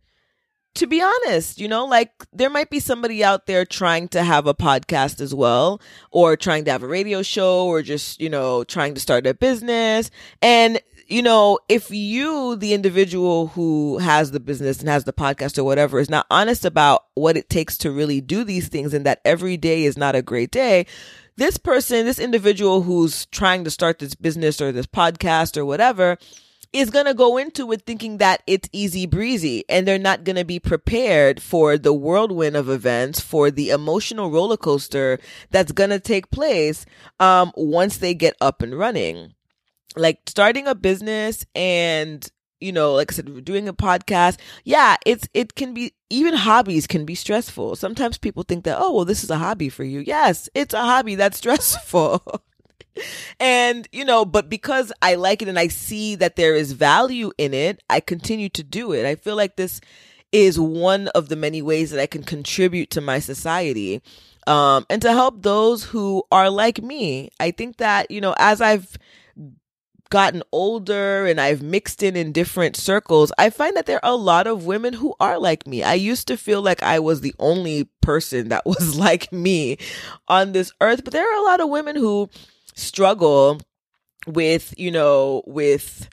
to 0.74 0.86
be 0.86 1.02
honest, 1.02 1.60
you 1.60 1.68
know, 1.68 1.84
like 1.84 2.12
there 2.32 2.50
might 2.50 2.70
be 2.70 2.80
somebody 2.80 3.24
out 3.24 3.46
there 3.46 3.64
trying 3.64 4.08
to 4.08 4.22
have 4.22 4.46
a 4.46 4.54
podcast 4.54 5.20
as 5.20 5.34
well, 5.34 5.80
or 6.10 6.36
trying 6.36 6.64
to 6.64 6.70
have 6.70 6.82
a 6.82 6.88
radio 6.88 7.22
show, 7.22 7.66
or 7.66 7.82
just, 7.82 8.20
you 8.20 8.30
know, 8.30 8.62
trying 8.64 8.94
to 8.94 9.00
start 9.00 9.26
a 9.26 9.34
business. 9.34 10.10
And, 10.40 10.80
you 11.08 11.22
know, 11.22 11.58
if 11.68 11.90
you, 11.90 12.54
the 12.56 12.72
individual 12.72 13.48
who 13.48 13.98
has 13.98 14.30
the 14.30 14.38
business 14.38 14.78
and 14.78 14.88
has 14.88 15.04
the 15.04 15.12
podcast 15.12 15.58
or 15.58 15.64
whatever, 15.64 15.98
is 15.98 16.08
not 16.08 16.26
honest 16.30 16.64
about 16.64 17.04
what 17.14 17.36
it 17.36 17.50
takes 17.50 17.76
to 17.78 17.90
really 17.90 18.20
do 18.20 18.44
these 18.44 18.68
things 18.68 18.94
and 18.94 19.04
that 19.06 19.20
every 19.24 19.56
day 19.56 19.84
is 19.84 19.98
not 19.98 20.14
a 20.14 20.22
great 20.22 20.52
day, 20.52 20.86
this 21.40 21.57
person, 21.57 22.05
this 22.05 22.18
individual 22.18 22.83
who's 22.83 23.24
trying 23.26 23.64
to 23.64 23.70
start 23.70 23.98
this 23.98 24.14
business 24.14 24.61
or 24.61 24.72
this 24.72 24.87
podcast 24.87 25.57
or 25.57 25.64
whatever, 25.64 26.18
is 26.74 26.90
going 26.90 27.07
to 27.07 27.14
go 27.14 27.38
into 27.38 27.72
it 27.72 27.83
thinking 27.87 28.18
that 28.18 28.42
it's 28.46 28.68
easy 28.72 29.07
breezy 29.07 29.64
and 29.68 29.88
they're 29.88 29.98
not 29.98 30.22
going 30.22 30.37
to 30.37 30.44
be 30.44 30.61
prepared 30.61 31.42
for 31.42 31.79
the 31.79 31.94
whirlwind 31.94 32.57
of 32.57 32.68
events, 32.68 33.20
for 33.20 33.50
the 33.50 33.70
emotional 33.70 34.31
roller 34.31 34.59
coaster 34.59 35.18
that's 35.50 35.72
going 35.72 35.88
to 35.88 35.98
take 35.98 36.31
place 36.31 36.85
um, 37.18 37.53
once 37.57 37.96
they 37.96 38.12
get 38.12 38.37
up 38.42 38.61
and 38.61 38.79
running. 38.79 39.33
Like 39.96 40.20
starting 40.26 40.68
a 40.68 40.74
business 40.74 41.46
and 41.55 42.31
you 42.61 42.73
know, 42.73 42.94
like 42.94 43.12
I 43.12 43.14
said, 43.14 43.44
doing 43.44 43.68
a 43.68 43.73
podcast, 43.73 44.38
yeah, 44.64 44.96
it's 45.07 45.29
it 45.35 45.55
can 45.55 45.75
be 45.75 45.94
even 46.11 46.35
hobbies 46.35 46.87
can 46.87 47.05
be 47.05 47.14
stressful. 47.14 47.77
Sometimes 47.77 48.18
people 48.18 48.42
think 48.42 48.64
that, 48.64 48.79
oh, 48.79 48.92
well, 48.92 49.05
this 49.05 49.25
is 49.25 49.31
a 49.31 49.38
hobby 49.38 49.68
for 49.68 49.85
you. 49.85 50.01
Yes, 50.01 50.49
it's 50.55 50.75
a 50.75 50.83
hobby 50.83 51.14
that's 51.14 51.38
stressful 51.38 52.42
and, 53.38 53.88
you 53.92 54.05
know, 54.05 54.25
but 54.25 54.49
because 54.49 54.92
I 55.03 55.14
like 55.14 55.42
it 55.42 55.49
and 55.49 55.59
I 55.59 55.68
see 55.68 56.14
that 56.16 56.37
there 56.37 56.55
is 56.55 56.73
value 56.73 57.33
in 57.38 57.55
it, 57.55 57.83
I 57.88 58.01
continue 58.01 58.49
to 58.51 58.62
do 58.62 58.92
it. 58.92 59.07
I 59.07 59.14
feel 59.14 59.37
like 59.37 59.57
this 59.57 59.81
is 60.33 60.59
one 60.59 61.09
of 61.09 61.29
the 61.29 61.37
many 61.37 61.62
ways 61.62 61.90
that 61.90 62.01
I 62.01 62.07
can 62.07 62.23
contribute 62.23 62.90
to 62.90 63.01
my 63.01 63.18
society. 63.18 64.03
Um, 64.46 64.87
and 64.88 65.03
to 65.03 65.12
help 65.12 65.42
those 65.42 65.85
who 65.85 66.25
are 66.33 66.51
like 66.51 66.83
me. 66.83 67.31
I 67.38 67.51
think 67.51 67.77
that, 67.77 68.11
you 68.11 68.20
know, 68.20 68.35
as 68.38 68.61
I've 68.61 68.96
gotten 70.11 70.42
older 70.53 71.25
and 71.27 71.40
I've 71.40 71.62
mixed 71.62 72.03
in 72.03 72.16
in 72.16 72.33
different 72.33 72.77
circles, 72.77 73.33
I 73.38 73.51
find 73.51 73.77
that 73.77 73.87
there 73.87 74.05
are 74.05 74.12
a 74.12 74.16
lot 74.16 74.46
of 74.46 74.66
women 74.66 74.92
who 74.92 75.14
are 75.20 75.38
like 75.38 75.66
me. 75.66 75.83
I 75.83 75.94
used 75.94 76.29
to 76.29 76.37
feel 76.37 76.62
like 76.62 76.83
I 76.83 76.99
was 76.99 77.20
the 77.20 77.35
only 77.38 77.85
person 78.03 78.49
that 78.49 78.66
was 78.66 78.96
like 78.96 79.33
me 79.33 79.79
on 80.29 80.53
this 80.53 80.73
earth, 80.81 81.05
but 81.05 81.12
there 81.12 81.31
are 81.31 81.40
a 81.42 81.46
lot 81.46 81.61
of 81.61 81.70
women 81.70 81.96
who 81.96 82.29
struggle 82.75 83.61
with, 84.27 84.75
you 84.77 84.90
know, 84.90 85.42
with 85.46 86.09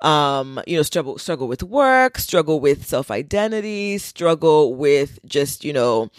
um, 0.00 0.60
you 0.66 0.76
know, 0.76 0.82
struggle 0.82 1.18
struggle 1.18 1.48
with 1.48 1.62
work, 1.62 2.18
struggle 2.18 2.60
with 2.60 2.86
self-identity, 2.86 3.98
struggle 3.98 4.74
with 4.74 5.18
just, 5.24 5.64
you 5.64 5.72
know, 5.72 6.10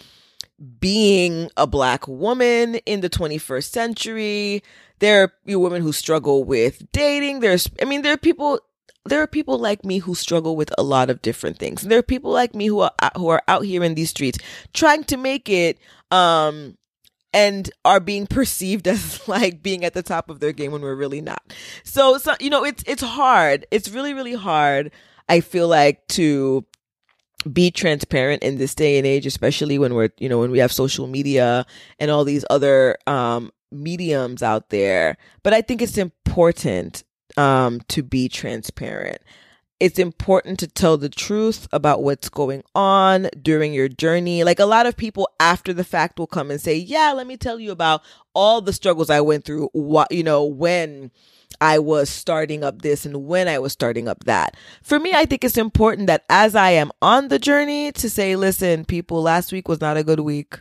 being 0.80 1.50
a 1.56 1.66
black 1.66 2.08
woman 2.08 2.76
in 2.86 3.00
the 3.00 3.10
21st 3.10 3.70
century. 3.70 4.62
There 4.98 5.24
are 5.24 5.58
women 5.58 5.82
who 5.82 5.92
struggle 5.92 6.44
with 6.44 6.90
dating. 6.92 7.40
There's 7.40 7.68
I 7.80 7.84
mean, 7.84 8.02
there 8.02 8.14
are 8.14 8.18
people 8.18 8.60
there 9.04 9.22
are 9.22 9.26
people 9.26 9.58
like 9.58 9.84
me 9.84 9.98
who 9.98 10.14
struggle 10.14 10.56
with 10.56 10.72
a 10.76 10.82
lot 10.82 11.10
of 11.10 11.22
different 11.22 11.58
things. 11.58 11.82
And 11.82 11.90
there 11.90 11.98
are 11.98 12.02
people 12.02 12.32
like 12.32 12.54
me 12.54 12.66
who 12.66 12.80
are 12.80 12.92
who 13.16 13.28
are 13.28 13.42
out 13.48 13.64
here 13.64 13.84
in 13.84 13.94
these 13.94 14.10
streets 14.10 14.38
trying 14.72 15.04
to 15.04 15.16
make 15.16 15.48
it 15.48 15.78
um 16.10 16.76
and 17.32 17.70
are 17.84 18.00
being 18.00 18.26
perceived 18.26 18.88
as 18.88 19.26
like 19.28 19.62
being 19.62 19.84
at 19.84 19.94
the 19.94 20.02
top 20.02 20.30
of 20.30 20.40
their 20.40 20.52
game 20.52 20.72
when 20.72 20.82
we're 20.82 20.94
really 20.94 21.20
not. 21.20 21.42
So, 21.84 22.18
so 22.18 22.34
you 22.40 22.50
know, 22.50 22.64
it's 22.64 22.82
it's 22.86 23.02
hard. 23.02 23.66
It's 23.70 23.90
really 23.90 24.14
really 24.14 24.34
hard. 24.34 24.90
I 25.28 25.40
feel 25.40 25.68
like 25.68 26.06
to 26.08 26.64
be 27.52 27.70
transparent 27.70 28.42
in 28.42 28.58
this 28.58 28.74
day 28.74 28.98
and 28.98 29.06
age, 29.06 29.26
especially 29.26 29.78
when 29.78 29.94
we're 29.94 30.10
you 30.18 30.28
know 30.28 30.38
when 30.38 30.50
we 30.50 30.58
have 30.58 30.72
social 30.72 31.06
media 31.06 31.66
and 31.98 32.10
all 32.10 32.24
these 32.24 32.44
other 32.50 32.96
um, 33.06 33.50
mediums 33.70 34.42
out 34.42 34.70
there. 34.70 35.16
But 35.42 35.54
I 35.54 35.62
think 35.62 35.82
it's 35.82 35.98
important 35.98 37.04
um, 37.36 37.80
to 37.88 38.02
be 38.02 38.28
transparent 38.28 39.20
it's 39.78 39.98
important 39.98 40.58
to 40.60 40.66
tell 40.66 40.96
the 40.96 41.08
truth 41.08 41.68
about 41.72 42.02
what's 42.02 42.28
going 42.28 42.62
on 42.74 43.28
during 43.42 43.74
your 43.74 43.88
journey. 43.88 44.42
Like 44.42 44.58
a 44.58 44.64
lot 44.64 44.86
of 44.86 44.96
people 44.96 45.28
after 45.38 45.72
the 45.72 45.84
fact 45.84 46.18
will 46.18 46.26
come 46.26 46.50
and 46.50 46.60
say, 46.60 46.76
"Yeah, 46.76 47.12
let 47.12 47.26
me 47.26 47.36
tell 47.36 47.60
you 47.60 47.72
about 47.72 48.02
all 48.34 48.60
the 48.60 48.72
struggles 48.72 49.10
I 49.10 49.20
went 49.20 49.44
through 49.44 49.68
what, 49.72 50.10
you 50.10 50.22
know, 50.22 50.44
when 50.44 51.10
I 51.60 51.78
was 51.78 52.10
starting 52.10 52.62
up 52.62 52.82
this 52.82 53.06
and 53.06 53.26
when 53.26 53.48
I 53.48 53.58
was 53.58 53.72
starting 53.72 54.08
up 54.08 54.24
that." 54.24 54.56
For 54.82 54.98
me, 54.98 55.12
I 55.14 55.24
think 55.24 55.44
it's 55.44 55.56
important 55.56 56.06
that 56.06 56.24
as 56.28 56.54
I 56.54 56.70
am 56.70 56.90
on 57.02 57.28
the 57.28 57.38
journey 57.38 57.92
to 57.92 58.10
say, 58.10 58.36
"Listen, 58.36 58.84
people, 58.84 59.22
last 59.22 59.52
week 59.52 59.68
was 59.68 59.80
not 59.80 59.96
a 59.96 60.04
good 60.04 60.20
week." 60.20 60.58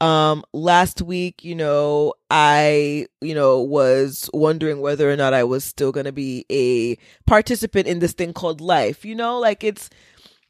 Um, 0.00 0.44
last 0.52 1.00
week, 1.00 1.44
you 1.44 1.54
know, 1.54 2.14
I, 2.30 3.06
you 3.20 3.34
know, 3.34 3.60
was 3.60 4.28
wondering 4.34 4.80
whether 4.80 5.10
or 5.10 5.16
not 5.16 5.32
I 5.32 5.44
was 5.44 5.64
still 5.64 5.92
going 5.92 6.04
to 6.04 6.12
be 6.12 6.44
a 6.50 6.96
participant 7.26 7.86
in 7.86 8.00
this 8.00 8.12
thing 8.12 8.32
called 8.32 8.60
life. 8.60 9.04
You 9.04 9.14
know, 9.14 9.38
like 9.38 9.62
it's, 9.64 9.88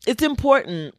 it's 0.07 0.23
important 0.23 0.95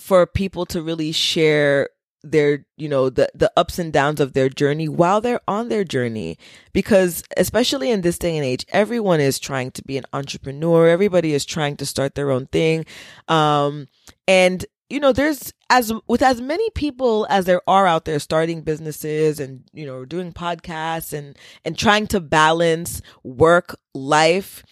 for 0.00 0.26
people 0.26 0.66
to 0.66 0.82
really 0.82 1.12
share 1.12 1.90
their 2.24 2.64
you 2.76 2.88
know 2.88 3.10
the 3.10 3.28
the 3.34 3.52
ups 3.56 3.78
and 3.78 3.92
downs 3.92 4.20
of 4.20 4.32
their 4.32 4.48
journey 4.48 4.88
while 4.88 5.20
they're 5.20 5.40
on 5.46 5.68
their 5.68 5.84
journey. 5.84 6.38
Because 6.72 7.22
especially 7.36 7.90
in 7.90 8.00
this 8.00 8.18
day 8.18 8.36
and 8.36 8.44
age 8.44 8.66
everyone 8.70 9.20
is 9.20 9.38
trying 9.38 9.70
to 9.72 9.82
be 9.82 9.96
an 9.98 10.04
entrepreneur. 10.12 10.88
Everybody 10.88 11.34
is 11.34 11.44
trying 11.44 11.76
to 11.76 11.86
start 11.86 12.14
their 12.14 12.30
own 12.30 12.46
thing. 12.46 12.86
Um 13.28 13.88
and 14.26 14.64
you 14.90 15.00
know, 15.00 15.12
there's 15.12 15.52
as 15.70 15.92
with 16.06 16.22
as 16.22 16.40
many 16.40 16.68
people 16.70 17.26
as 17.30 17.46
there 17.46 17.62
are 17.66 17.86
out 17.86 18.04
there 18.04 18.18
starting 18.18 18.62
businesses 18.62 19.40
and 19.40 19.64
you 19.72 19.86
know 19.86 20.04
doing 20.04 20.32
podcasts 20.32 21.12
and 21.12 21.36
and 21.64 21.78
trying 21.78 22.06
to 22.08 22.20
balance 22.20 23.02
work 23.22 23.76
life. 23.94 24.62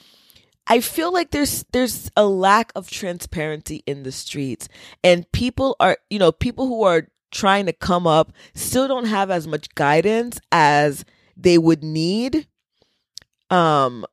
I 0.66 0.80
feel 0.80 1.12
like 1.12 1.30
there's 1.30 1.64
there's 1.72 2.10
a 2.16 2.24
lack 2.24 2.72
of 2.76 2.88
transparency 2.88 3.82
in 3.86 4.04
the 4.04 4.12
streets, 4.12 4.68
and 5.02 5.30
people 5.32 5.76
are 5.80 5.98
you 6.08 6.18
know 6.18 6.30
people 6.30 6.66
who 6.66 6.84
are 6.84 7.08
trying 7.32 7.66
to 7.66 7.72
come 7.72 8.06
up 8.06 8.32
still 8.54 8.86
don't 8.86 9.06
have 9.06 9.30
as 9.30 9.46
much 9.46 9.74
guidance 9.74 10.38
as 10.52 11.04
they 11.36 11.58
would 11.58 11.82
need. 11.82 12.46
Um, 13.50 14.06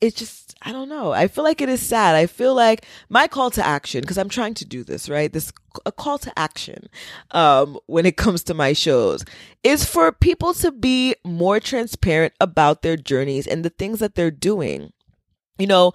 it's 0.00 0.16
just 0.16 0.54
I 0.62 0.72
don't 0.72 0.88
know. 0.88 1.12
I 1.12 1.28
feel 1.28 1.44
like 1.44 1.60
it 1.60 1.68
is 1.68 1.80
sad. 1.80 2.14
I 2.14 2.26
feel 2.26 2.54
like 2.54 2.84
my 3.08 3.26
call 3.26 3.50
to 3.52 3.64
action 3.64 4.00
because 4.00 4.18
I'm 4.18 4.28
trying 4.28 4.54
to 4.54 4.64
do 4.64 4.84
this, 4.84 5.08
right? 5.08 5.32
This 5.32 5.52
a 5.86 5.92
call 5.92 6.18
to 6.18 6.38
action 6.38 6.88
um 7.30 7.78
when 7.86 8.06
it 8.06 8.16
comes 8.16 8.42
to 8.44 8.54
my 8.54 8.72
shows 8.72 9.24
is 9.62 9.84
for 9.84 10.12
people 10.12 10.54
to 10.54 10.70
be 10.70 11.14
more 11.24 11.58
transparent 11.58 12.32
about 12.40 12.82
their 12.82 12.96
journeys 12.96 13.46
and 13.46 13.64
the 13.64 13.70
things 13.70 13.98
that 14.00 14.14
they're 14.14 14.30
doing. 14.30 14.92
You 15.58 15.66
know, 15.66 15.92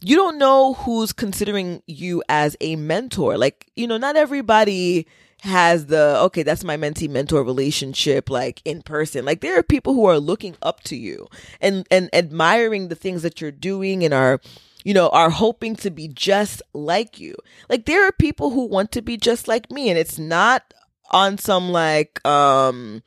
you 0.00 0.16
don't 0.16 0.38
know 0.38 0.74
who's 0.74 1.12
considering 1.12 1.82
you 1.86 2.22
as 2.28 2.56
a 2.60 2.76
mentor. 2.76 3.38
Like, 3.38 3.70
you 3.76 3.86
know, 3.86 3.98
not 3.98 4.16
everybody 4.16 5.06
has 5.42 5.86
the 5.86 6.16
okay 6.20 6.44
that's 6.44 6.62
my 6.62 6.76
mentee 6.76 7.10
mentor 7.10 7.42
relationship 7.42 8.30
like 8.30 8.62
in 8.64 8.80
person. 8.80 9.24
Like 9.24 9.40
there 9.40 9.58
are 9.58 9.62
people 9.64 9.92
who 9.92 10.06
are 10.06 10.20
looking 10.20 10.54
up 10.62 10.84
to 10.84 10.96
you 10.96 11.26
and 11.60 11.84
and 11.90 12.08
admiring 12.12 12.88
the 12.88 12.94
things 12.94 13.22
that 13.22 13.40
you're 13.40 13.50
doing 13.50 14.04
and 14.04 14.14
are 14.14 14.40
you 14.84 14.94
know 14.94 15.08
are 15.08 15.30
hoping 15.30 15.74
to 15.76 15.90
be 15.90 16.06
just 16.06 16.62
like 16.72 17.18
you. 17.18 17.34
Like 17.68 17.86
there 17.86 18.06
are 18.06 18.12
people 18.12 18.50
who 18.50 18.66
want 18.66 18.92
to 18.92 19.02
be 19.02 19.16
just 19.16 19.48
like 19.48 19.68
me 19.68 19.90
and 19.90 19.98
it's 19.98 20.16
not 20.16 20.74
on 21.10 21.38
some 21.38 21.70
like 21.70 22.24
um 22.24 23.02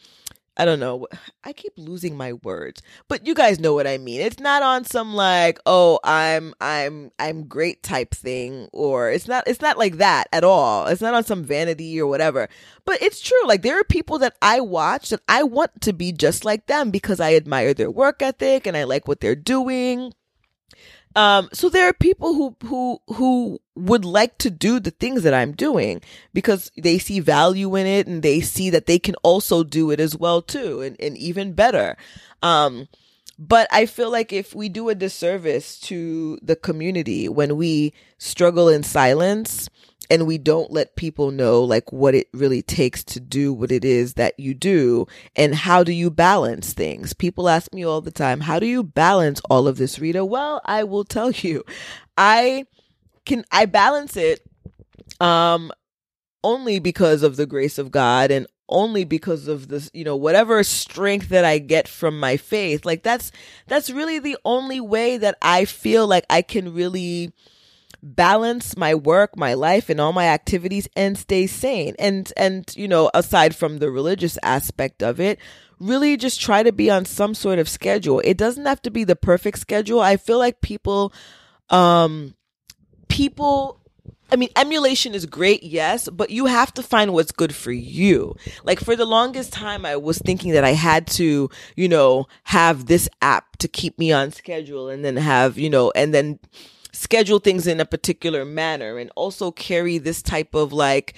I 0.57 0.65
don't 0.65 0.79
know. 0.79 1.07
I 1.43 1.53
keep 1.53 1.73
losing 1.77 2.15
my 2.15 2.33
words, 2.33 2.81
but 3.07 3.27
you 3.27 3.35
guys 3.35 3.59
know 3.59 3.73
what 3.73 3.87
I 3.87 3.97
mean. 3.97 4.21
It's 4.21 4.39
not 4.39 4.63
on 4.63 4.85
some 4.85 5.13
like, 5.13 5.59
oh, 5.65 5.99
I'm 6.03 6.53
I'm 6.61 7.11
I'm 7.19 7.47
great 7.47 7.83
type 7.83 8.15
thing 8.15 8.69
or 8.71 9.11
it's 9.11 9.27
not 9.27 9.43
it's 9.47 9.61
not 9.61 9.77
like 9.77 9.97
that 9.97 10.27
at 10.31 10.43
all. 10.43 10.87
It's 10.87 11.01
not 11.01 11.13
on 11.13 11.23
some 11.23 11.43
vanity 11.43 11.99
or 11.99 12.07
whatever. 12.07 12.47
But 12.85 13.01
it's 13.01 13.19
true. 13.19 13.45
Like 13.45 13.63
there 13.63 13.79
are 13.79 13.83
people 13.83 14.19
that 14.19 14.37
I 14.41 14.61
watch 14.61 15.09
that 15.09 15.21
I 15.27 15.43
want 15.43 15.81
to 15.81 15.93
be 15.93 16.11
just 16.11 16.45
like 16.45 16.67
them 16.67 16.89
because 16.89 17.19
I 17.19 17.35
admire 17.35 17.73
their 17.73 17.91
work 17.91 18.21
ethic 18.21 18.65
and 18.65 18.77
I 18.77 18.85
like 18.85 19.07
what 19.07 19.19
they're 19.19 19.35
doing. 19.35 20.13
Um, 21.15 21.49
so 21.53 21.69
there 21.69 21.87
are 21.87 21.93
people 21.93 22.33
who 22.33 22.55
who 22.65 22.99
who 23.07 23.59
would 23.75 24.05
like 24.05 24.37
to 24.39 24.49
do 24.49 24.79
the 24.79 24.91
things 24.91 25.23
that 25.23 25.33
I'm 25.33 25.51
doing 25.51 26.01
because 26.33 26.71
they 26.77 26.97
see 26.97 27.19
value 27.19 27.75
in 27.75 27.85
it 27.85 28.07
and 28.07 28.23
they 28.23 28.41
see 28.41 28.69
that 28.69 28.85
they 28.85 28.99
can 28.99 29.15
also 29.15 29.63
do 29.63 29.91
it 29.91 29.99
as 29.99 30.15
well 30.15 30.41
too 30.41 30.81
and, 30.81 30.95
and 30.99 31.17
even 31.17 31.53
better. 31.53 31.97
Um, 32.41 32.87
but 33.37 33.67
I 33.71 33.85
feel 33.85 34.09
like 34.09 34.31
if 34.31 34.55
we 34.55 34.69
do 34.69 34.87
a 34.89 34.95
disservice 34.95 35.77
to 35.81 36.39
the 36.41 36.55
community 36.55 37.27
when 37.27 37.57
we 37.57 37.93
struggle 38.17 38.69
in 38.69 38.81
silence 38.83 39.69
and 40.09 40.25
we 40.27 40.37
don't 40.37 40.71
let 40.71 40.95
people 40.95 41.31
know 41.31 41.61
like 41.61 41.91
what 41.91 42.15
it 42.15 42.29
really 42.31 42.61
takes 42.61 43.03
to 43.03 43.19
do 43.19 43.51
what 43.51 43.71
it 43.71 43.83
is 43.83 44.13
that 44.13 44.39
you 44.39 44.53
do 44.53 45.07
and 45.35 45.53
how 45.53 45.83
do 45.83 45.91
you 45.91 46.09
balance 46.09 46.71
things? 46.71 47.13
People 47.13 47.49
ask 47.49 47.73
me 47.73 47.83
all 47.83 48.01
the 48.01 48.11
time 48.11 48.41
how 48.41 48.59
do 48.59 48.67
you 48.67 48.83
balance 48.83 49.41
all 49.49 49.67
of 49.67 49.77
this 49.77 49.99
Ritha? 49.99 50.25
Well 50.25 50.61
i 50.63 50.83
will 50.83 51.03
tell 51.03 51.31
you. 51.31 51.63
I 52.17 52.65
can 53.25 53.43
i 53.51 53.65
balance 53.65 54.15
it 54.17 54.41
um 55.19 55.71
only 56.43 56.79
because 56.79 57.23
of 57.23 57.35
the 57.35 57.45
grace 57.45 57.77
of 57.77 57.91
god 57.91 58.31
and 58.31 58.47
only 58.67 59.03
because 59.03 59.47
of 59.47 59.67
this 59.67 59.91
you 59.93 60.03
know 60.03 60.15
whatever 60.15 60.63
strength 60.63 61.29
that 61.29 61.45
i 61.45 61.57
get 61.59 61.87
from 61.87 62.19
my 62.19 62.35
faith 62.35 62.83
like 62.85 63.03
that's 63.03 63.31
that's 63.67 63.89
really 63.89 64.17
the 64.19 64.37
only 64.43 64.79
way 64.79 65.17
that 65.17 65.37
i 65.41 65.65
feel 65.65 66.07
like 66.07 66.25
i 66.29 66.41
can 66.41 66.73
really 66.73 67.31
balance 68.05 68.77
my 68.77 68.93
work, 68.93 69.35
my 69.35 69.55
life 69.55 69.89
and 69.89 69.99
all 69.99 70.13
my 70.13 70.27
activities 70.27 70.87
and 70.95 71.17
stay 71.17 71.47
sane. 71.47 71.95
And 71.97 72.31
and 72.37 72.71
you 72.77 72.87
know, 72.87 73.09
aside 73.13 73.55
from 73.55 73.79
the 73.79 73.91
religious 73.91 74.37
aspect 74.43 75.01
of 75.01 75.19
it, 75.19 75.39
really 75.79 76.15
just 76.15 76.39
try 76.39 76.63
to 76.63 76.71
be 76.71 76.89
on 76.89 77.05
some 77.05 77.33
sort 77.33 77.59
of 77.59 77.67
schedule. 77.67 78.21
It 78.23 78.37
doesn't 78.37 78.65
have 78.65 78.81
to 78.83 78.91
be 78.91 79.03
the 79.03 79.15
perfect 79.15 79.59
schedule. 79.59 79.99
I 79.99 80.17
feel 80.17 80.37
like 80.37 80.61
people 80.61 81.13
um 81.69 82.35
people 83.07 83.81
I 84.31 84.37
mean, 84.37 84.49
emulation 84.55 85.13
is 85.13 85.27
great, 85.27 85.61
yes, 85.61 86.09
but 86.09 86.31
you 86.31 86.47
have 86.47 86.73
to 86.73 86.83
find 86.83 87.13
what's 87.13 87.31
good 87.31 87.53
for 87.53 87.71
you. 87.71 88.35
Like 88.63 88.79
for 88.79 88.95
the 88.95 89.05
longest 89.05 89.53
time, 89.53 89.85
I 89.85 89.95
was 89.97 90.17
thinking 90.17 90.53
that 90.53 90.63
I 90.63 90.71
had 90.71 91.05
to, 91.07 91.49
you 91.75 91.87
know, 91.87 92.27
have 92.45 92.87
this 92.87 93.07
app 93.21 93.57
to 93.57 93.67
keep 93.67 93.99
me 93.99 94.11
on 94.11 94.31
schedule 94.31 94.89
and 94.89 95.05
then 95.05 95.15
have, 95.15 95.59
you 95.59 95.69
know, 95.69 95.91
and 95.95 96.11
then 96.11 96.39
schedule 96.91 97.39
things 97.39 97.67
in 97.67 97.79
a 97.79 97.85
particular 97.85 98.45
manner 98.45 98.97
and 98.97 99.11
also 99.15 99.51
carry 99.51 99.99
this 99.99 100.23
type 100.23 100.55
of 100.55 100.73
like 100.73 101.13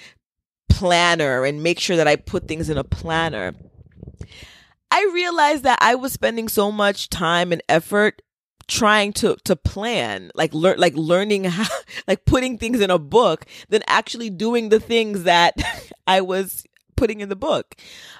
planner 0.68 1.44
and 1.44 1.62
make 1.62 1.80
sure 1.80 1.96
that 1.96 2.08
I 2.08 2.16
put 2.16 2.46
things 2.46 2.68
in 2.68 2.76
a 2.76 2.84
planner. 2.84 3.54
I 4.90 5.10
realized 5.12 5.62
that 5.64 5.78
I 5.80 5.94
was 5.94 6.12
spending 6.12 6.48
so 6.48 6.70
much 6.70 7.08
time 7.08 7.52
and 7.52 7.62
effort 7.68 8.20
trying 8.68 9.12
to 9.14 9.36
to 9.44 9.56
plan 9.56 10.30
like 10.34 10.52
learn 10.54 10.78
like 10.78 10.94
learning 10.94 11.44
how 11.58 11.66
like 12.06 12.24
putting 12.24 12.58
things 12.58 12.80
in 12.80 12.90
a 12.90 12.98
book 12.98 13.46
than 13.68 13.82
actually 13.86 14.30
doing 14.30 14.68
the 14.68 14.80
things 14.80 15.24
that 15.24 15.54
I 16.06 16.20
was 16.20 16.64
putting 16.98 17.20
in 17.20 17.28
the 17.28 17.36
book. 17.36 17.76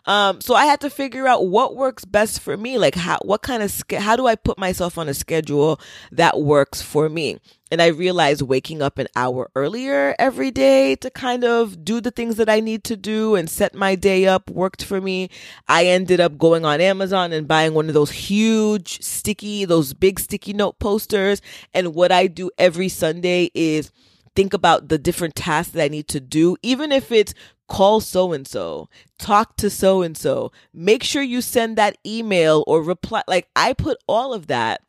Um, 0.07 0.41
so 0.41 0.55
I 0.55 0.65
had 0.65 0.81
to 0.81 0.91
figure 0.91 1.27
out 1.27 1.49
what 1.49 1.77
works 1.77 2.05
best 2.05 2.41
for 2.41 2.57
me. 2.57 2.79
Like 2.79 2.95
how, 2.95 3.19
what 3.23 3.43
kind 3.43 3.63
of, 3.63 3.73
how 3.99 4.17
do 4.17 4.27
I 4.27 4.37
put 4.37 4.59
myself 4.59 4.97
on 4.97 5.09
a 5.09 5.15
schedule 5.15 5.81
that 6.13 6.41
works 6.41 6.81
for 6.81 7.09
me? 7.09 7.39
And 7.71 7.83
I 7.83 7.89
realized 7.89 8.41
waking 8.41 8.81
up 8.81 8.97
an 8.97 9.09
hour 9.15 9.51
earlier 9.55 10.15
every 10.19 10.51
day 10.51 10.97
to 10.97 11.11
kind 11.11 11.45
of 11.45 11.85
do 11.85 12.01
the 12.01 12.11
things 12.11 12.37
that 12.37 12.49
I 12.49 12.61
need 12.61 12.83
to 12.85 12.97
do 12.97 13.35
and 13.35 13.51
set 13.51 13.75
my 13.75 13.95
day 13.95 14.27
up 14.27 14.49
worked 14.49 14.83
for 14.85 15.03
me. 15.03 15.29
I 15.67 15.85
ended 15.85 16.19
up 16.19 16.39
going 16.39 16.65
on 16.65 16.81
Amazon 16.81 17.33
and 17.33 17.47
buying 17.47 17.75
one 17.75 17.89
of 17.89 17.95
those 17.95 18.11
huge 18.11 19.03
sticky, 19.03 19.67
those 19.67 19.93
big 19.93 20.19
sticky 20.19 20.55
note 20.55 20.79
posters. 20.79 21.43
And 21.75 21.95
what 21.95 22.11
I 22.11 22.27
do 22.27 22.51
every 22.57 22.89
Sunday 22.89 23.51
is 23.53 23.93
think 24.35 24.55
about 24.55 24.89
the 24.89 24.99
different 24.99 25.35
tasks 25.35 25.73
that 25.73 25.85
I 25.85 25.89
need 25.89 26.09
to 26.09 26.21
do, 26.21 26.57
even 26.63 26.91
if 26.91 27.13
it's 27.13 27.35
call 27.69 28.01
so 28.01 28.33
and 28.33 28.47
so, 28.47 28.89
talk 29.19 29.57
to 29.57 29.71
so 29.71 30.03
and 30.03 30.17
so, 30.17 30.51
make 30.73 31.03
sure 31.03 31.23
you 31.23 31.41
send 31.41 31.77
that 31.77 31.97
email 32.05 32.65
or 32.67 32.83
reply. 32.83 33.23
Like 33.29 33.49
I 33.55 33.73
put 33.73 33.99
all 34.09 34.33
of 34.35 34.49
that 34.49 34.83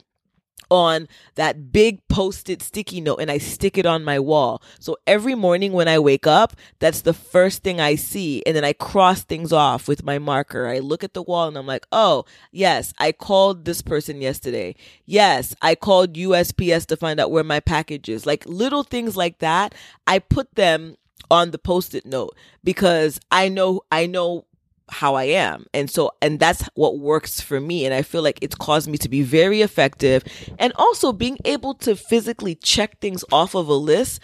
on 0.70 1.08
that 1.36 1.72
big 1.72 2.08
post-it 2.08 2.62
sticky 2.62 3.02
note 3.02 3.18
and 3.18 3.32
I 3.32 3.38
stick 3.38 3.78
it 3.78 3.86
on 3.86 4.04
my 4.04 4.20
wall. 4.20 4.62
So 4.80 4.98
every 5.08 5.36
morning 5.36 5.74
when 5.74 5.88
I 5.88 6.00
wake 6.00 6.28
up, 6.28 6.56
that's 6.80 7.02
the 7.02 7.13
first 7.13 7.63
thing 7.63 7.80
I 7.82 7.96
see. 7.96 8.44
And 8.46 8.56
then 8.56 8.63
I 8.63 8.74
cross 8.74 9.24
things 9.24 9.52
off 9.52 9.88
with 9.88 10.04
my 10.04 10.20
marker. 10.20 10.68
I 10.68 10.80
look 10.80 11.04
at 11.04 11.13
the 11.13 11.24
wall 11.24 11.48
and 11.48 11.58
I'm 11.58 11.68
like, 11.68 11.88
oh, 11.92 12.26
yes, 12.52 12.94
I 13.00 13.12
called 13.12 13.65
this 13.65 13.82
person 13.82 14.22
yesterday. 14.22 14.76
Yes, 15.06 15.56
I 15.62 15.76
called 15.76 16.13
USPS 16.13 16.86
to 16.88 16.98
find 16.98 17.20
out 17.20 17.32
where 17.32 17.44
my 17.44 17.60
package 17.60 18.10
is. 18.10 18.26
Like 18.26 18.46
little 18.46 18.84
things 18.84 19.18
like 19.18 19.39
that. 19.39 19.74
I 20.06 20.20
put 20.20 20.56
them 20.56 20.96
on 21.29 21.51
the 21.51 21.58
post-it 21.58 22.05
note 22.05 22.36
because 22.63 23.19
I 23.32 23.49
know 23.49 23.82
I 23.91 24.05
know 24.05 24.45
how 24.91 25.15
I 25.15 25.25
am. 25.25 25.65
And 25.73 25.89
so, 25.89 26.12
and 26.21 26.39
that's 26.39 26.63
what 26.73 26.99
works 26.99 27.39
for 27.41 27.60
me. 27.60 27.86
And 27.86 27.93
I 27.93 28.01
feel 28.01 28.21
like 28.21 28.39
it's 28.41 28.55
caused 28.55 28.89
me 28.89 28.97
to 28.99 29.10
be 29.10 29.21
very 29.21 29.62
effective. 29.62 30.23
And 30.58 30.73
also 30.75 31.13
being 31.13 31.38
able 31.45 31.75
to 31.75 31.95
physically 31.95 32.55
check 32.55 32.99
things 32.99 33.23
off 33.32 33.55
of 33.55 33.67
a 33.67 33.73
list 33.73 34.19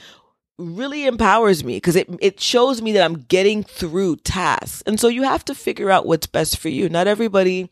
really 0.58 1.06
empowers 1.06 1.64
me 1.64 1.78
because 1.78 1.96
it, 1.96 2.10
it 2.22 2.40
shows 2.40 2.82
me 2.82 2.94
that 2.94 3.04
I'm 3.04 3.22
getting 3.22 3.64
through 3.64 4.18
tasks. 4.18 4.82
And 4.86 5.00
so 5.00 5.08
you 5.08 5.24
have 5.24 5.46
to 5.46 5.56
figure 5.56 5.92
out 5.92 6.06
what's 6.06 6.28
best 6.28 6.58
for 6.58 6.70
you. 6.70 6.90
Not 6.90 7.08
everybody, 7.08 7.70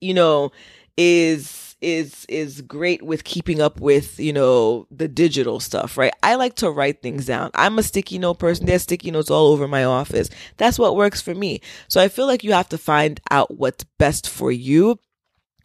you 0.00 0.14
know, 0.14 0.52
is 0.96 1.67
is 1.80 2.26
is 2.28 2.60
great 2.62 3.02
with 3.02 3.22
keeping 3.22 3.60
up 3.60 3.80
with 3.80 4.18
you 4.18 4.32
know 4.32 4.86
the 4.90 5.06
digital 5.06 5.60
stuff 5.60 5.96
right? 5.96 6.12
I 6.22 6.34
like 6.34 6.54
to 6.56 6.70
write 6.70 7.02
things 7.02 7.26
down. 7.26 7.50
I'm 7.54 7.78
a 7.78 7.82
sticky 7.82 8.18
note 8.18 8.38
person. 8.38 8.66
There's 8.66 8.82
sticky 8.82 9.10
notes 9.10 9.30
all 9.30 9.48
over 9.48 9.68
my 9.68 9.84
office. 9.84 10.28
That's 10.56 10.78
what 10.78 10.96
works 10.96 11.20
for 11.20 11.34
me. 11.34 11.60
So 11.88 12.00
i 12.00 12.08
feel 12.08 12.26
like 12.26 12.44
you 12.44 12.52
have 12.52 12.68
to 12.70 12.78
find 12.78 13.20
out 13.30 13.56
what's 13.56 13.84
best 13.98 14.28
for 14.28 14.50
you. 14.50 14.98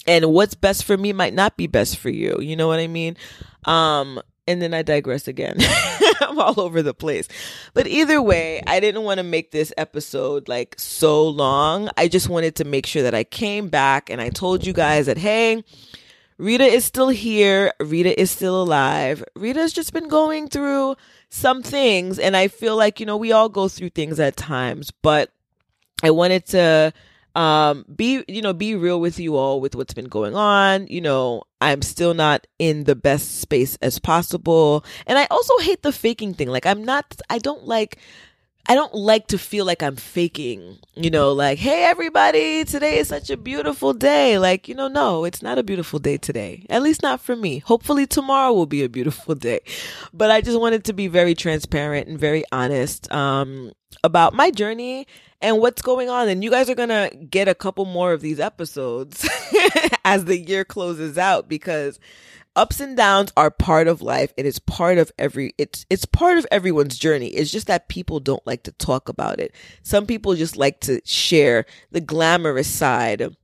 And 0.06 0.34
what's 0.34 0.54
best 0.54 0.84
for 0.84 0.98
me 0.98 1.14
might 1.14 1.34
not 1.34 1.56
be 1.56 1.68
best 1.68 1.98
for 1.98 2.10
you. 2.10 2.38
You 2.42 2.56
know 2.56 2.68
what 2.68 2.80
i 2.80 2.88
mean? 2.88 3.18
Um 3.66 4.22
and 4.46 4.62
then 4.62 4.74
I 4.74 4.82
digress 4.82 5.28
again. 5.28 5.58
I'm 6.22 6.38
all 6.38 6.60
over 6.60 6.82
the 6.82 6.94
place. 6.94 7.28
But 7.74 7.88
either 7.88 8.22
way, 8.22 8.62
I 8.68 8.80
didn't 8.80 9.04
want 9.04 9.20
to 9.20 9.24
make 9.24 9.52
this 9.52 9.72
episode 9.78 10.50
like 10.50 10.76
so 10.78 11.28
long. 11.28 11.90
I 11.96 12.08
just 12.08 12.28
wanted 12.28 12.56
to 12.58 12.66
make 12.66 12.86
sure 12.86 13.04
that 13.04 13.16
I 13.16 13.24
came 13.24 13.70
back 13.70 14.10
and 14.10 14.20
I 14.20 14.30
told 14.30 14.66
you 14.66 14.74
guys 14.74 15.06
that, 15.06 15.18
hey, 15.18 15.64
Ritha 16.40 16.68
is 16.68 16.86
still 16.86 17.10
here. 17.10 17.74
Ritha 17.80 18.14
is 18.18 18.32
still 18.32 18.62
alive. 18.62 19.24
Ritha's 19.38 19.74
just 19.74 19.94
been 19.94 20.08
going 20.08 20.48
through 20.48 20.96
some 21.30 21.64
things. 21.64 22.20
And 22.20 22.36
I 22.36 22.48
feel 22.48 22.76
like, 22.76 23.00
you 23.00 23.06
know, 23.06 23.18
we 23.18 23.32
all 23.32 23.50
go 23.50 23.68
through 23.68 23.90
things 23.90 24.20
at 24.20 24.36
times, 24.36 24.92
but 24.92 25.32
I 26.04 26.12
wanted 26.12 26.46
to 26.48 26.94
um 27.36 27.84
be 27.96 28.24
you 28.28 28.42
know 28.44 28.54
be 28.54 28.76
real 28.76 29.02
with 29.02 29.20
you 29.20 29.36
all 29.36 29.60
with 29.60 29.76
what's 29.76 29.94
been 29.94 30.08
going 30.08 30.36
on 30.36 30.86
you 30.86 31.02
know 31.02 31.42
i'm 31.62 31.82
still 31.82 32.14
not 32.14 32.46
in 32.60 32.84
the 32.84 32.96
best 32.96 33.42
space 33.42 33.76
as 33.82 33.98
possible 33.98 34.86
and 35.08 35.18
i 35.18 35.26
also 35.32 35.58
hate 35.58 35.82
the 35.82 35.92
faking 35.92 36.34
thing 36.36 36.48
like 36.48 36.68
i'm 36.68 36.84
not 36.84 37.20
i 37.32 37.40
don't 37.40 37.66
like 37.66 37.98
I 38.66 38.76
don't 38.76 38.94
like 38.94 39.28
to 39.28 39.38
feel 39.38 39.66
like 39.66 39.84
I'm 39.84 39.98
faking, 39.98 40.78
you 40.96 41.10
know, 41.10 41.34
like, 41.34 41.60
hey, 41.60 41.84
everybody, 41.84 42.64
today 42.64 42.98
is 42.98 43.10
such 43.10 43.30
a 43.30 43.36
beautiful 43.36 43.94
day. 43.94 44.38
Like, 44.38 44.70
you 44.70 44.76
know, 44.76 44.88
no, 44.88 45.26
it's 45.26 45.42
not 45.42 45.58
a 45.58 45.64
beautiful 45.64 46.00
day 46.00 46.18
today. 46.18 46.66
At 46.70 46.82
least 46.82 47.04
not 47.04 47.20
for 47.20 47.36
me. 47.36 47.60
Hopefully 47.60 48.08
tomorrow 48.08 48.54
will 48.54 48.66
be 48.66 48.82
a 48.82 48.88
beautiful 48.88 49.36
day. 49.36 49.60
But 50.14 50.32
I 50.32 50.40
just 50.40 50.60
wanted 50.60 50.86
to 50.86 50.94
be 50.94 51.08
very 51.08 51.36
transparent 51.36 52.08
and 52.08 52.18
very 52.18 52.46
honest, 52.54 53.12
um, 53.12 53.74
about 54.02 54.34
my 54.34 54.50
journey 54.50 55.08
and 55.42 55.60
what's 55.60 55.82
going 55.82 56.10
on. 56.10 56.30
And 56.30 56.42
you 56.42 56.50
guys 56.50 56.70
are 56.70 56.76
going 56.76 56.90
to 56.90 57.12
get 57.30 57.50
a 57.50 57.56
couple 57.56 57.84
more 57.84 58.14
of 58.14 58.22
these 58.22 58.40
episodes 58.40 59.28
as 60.06 60.24
the 60.24 60.38
year 60.38 60.64
closes 60.64 61.18
out 61.18 61.50
because 61.50 62.00
ups 62.56 62.80
and 62.80 62.96
downs 62.96 63.32
are 63.36 63.52
part 63.52 63.88
of 63.88 64.02
life. 64.02 64.34
It 64.38 64.46
is 64.46 64.60
part 64.60 64.98
of 64.98 65.12
every 65.18 65.54
it's 65.58 65.86
it's 65.90 66.06
part 66.06 66.38
of 66.38 66.48
everyone's 66.52 66.98
journey. 66.98 67.28
It's 67.28 67.52
just 67.52 67.68
that 67.68 67.90
people 67.90 68.20
don't 68.20 68.46
like 68.46 68.64
to 68.64 68.72
talk 68.74 69.10
about 69.10 69.40
it. 69.40 69.54
Some 69.82 70.06
people 70.06 70.36
just 70.36 70.58
like 70.58 70.80
to 70.82 71.02
share 71.06 71.66
the 71.92 72.02
glamorous 72.02 72.68
side 72.68 73.36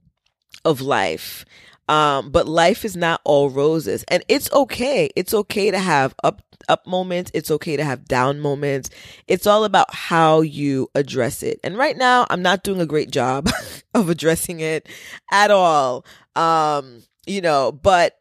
of 0.65 0.81
life. 0.81 1.45
Um, 1.87 2.29
but 2.29 2.47
life 2.47 2.85
is 2.85 2.95
not 2.95 3.19
all 3.23 3.49
roses 3.49 4.05
and 4.09 4.23
it's 4.27 4.51
okay. 4.53 5.09
It's 5.15 5.33
okay 5.33 5.71
to 5.71 5.79
have 5.79 6.13
up 6.23 6.43
up 6.67 6.85
moments. 6.85 7.31
It's 7.33 7.49
okay 7.49 7.77
to 7.77 7.83
have 7.83 8.05
down 8.05 8.39
moments. 8.39 8.91
It's 9.27 9.47
all 9.47 9.63
about 9.63 9.93
how 9.93 10.41
you 10.41 10.89
address 10.93 11.41
it. 11.41 11.59
And 11.63 11.77
right 11.77 11.97
now, 11.97 12.27
I'm 12.29 12.43
not 12.43 12.63
doing 12.63 12.79
a 12.81 12.85
great 12.85 13.09
job 13.09 13.49
of 13.95 14.09
addressing 14.09 14.59
it 14.59 14.87
at 15.31 15.49
all. 15.49 16.05
Um, 16.35 17.01
you 17.25 17.41
know, 17.41 17.71
but 17.71 18.18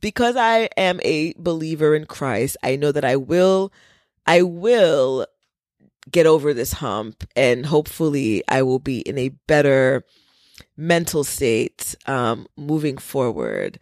because 0.00 0.36
I 0.36 0.68
am 0.76 1.00
a 1.02 1.34
believer 1.38 1.94
in 1.94 2.06
Christ, 2.06 2.56
I 2.62 2.76
know 2.76 2.92
that 2.92 3.04
I 3.04 3.16
will, 3.16 3.72
I 4.26 4.42
will 4.42 5.26
get 6.10 6.26
over 6.26 6.52
this 6.52 6.72
hump 6.74 7.24
and 7.36 7.66
hopefully 7.66 8.42
I 8.48 8.62
will 8.62 8.78
be 8.78 9.00
in 9.00 9.18
a 9.18 9.30
better 9.46 10.04
mental 10.76 11.24
state 11.24 11.94
um, 12.06 12.46
moving 12.56 12.98
forward. 12.98 13.78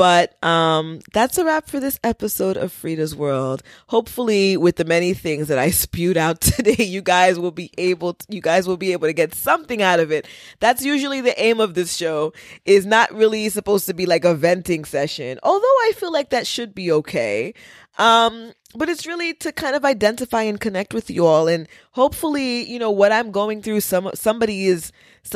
But 0.00 0.42
um, 0.42 1.00
that's 1.12 1.36
a 1.36 1.44
wrap 1.44 1.68
for 1.68 1.78
this 1.78 2.00
episode 2.02 2.56
of 2.56 2.72
Freeda's 2.72 3.14
World. 3.14 3.62
Hopefully, 3.88 4.56
with 4.56 4.76
the 4.76 4.86
many 4.86 5.12
things 5.12 5.48
that 5.48 5.58
I 5.58 5.68
spewed 5.82 6.16
out 6.16 6.40
today, 6.40 6.82
you 6.82 7.02
guys 7.02 7.38
will 7.38 7.50
be 7.50 7.70
able 7.76 8.14
to, 8.14 8.26
you 8.30 8.40
guys 8.40 8.66
will 8.66 8.78
be 8.78 8.92
able 8.92 9.08
to 9.08 9.12
get 9.12 9.34
something 9.34 9.82
out 9.82 10.00
of 10.00 10.10
it. 10.10 10.26
That's 10.58 10.82
usually 10.82 11.20
the 11.20 11.38
aim 11.38 11.60
of 11.60 11.74
this 11.74 11.94
show 11.94 12.32
is 12.64 12.86
not 12.86 13.12
really 13.12 13.50
supposed 13.50 13.84
to 13.88 13.92
be 13.92 14.06
like 14.06 14.24
a 14.24 14.34
venting 14.34 14.86
session. 14.86 15.38
Although 15.42 15.66
I 15.66 15.92
feel 15.94 16.10
like 16.10 16.30
that 16.30 16.46
should 16.46 16.74
be 16.74 16.90
okay. 16.92 17.52
Um, 18.00 18.52
but 18.74 18.88
it's 18.88 19.06
really 19.06 19.34
to 19.34 19.52
kind 19.52 19.76
of 19.76 19.84
identify 19.84 20.42
and 20.42 20.60
connect 20.60 20.94
with 20.94 21.10
you 21.10 21.26
all. 21.26 21.48
And 21.48 21.68
hopefully 21.92 22.64
you 22.70 22.78
know 22.78 22.90
what 22.90 23.12
i'm 23.12 23.30
going 23.30 23.62
through 23.62 23.80
some 23.80 24.10
somebody 24.14 24.66
is 24.66 24.92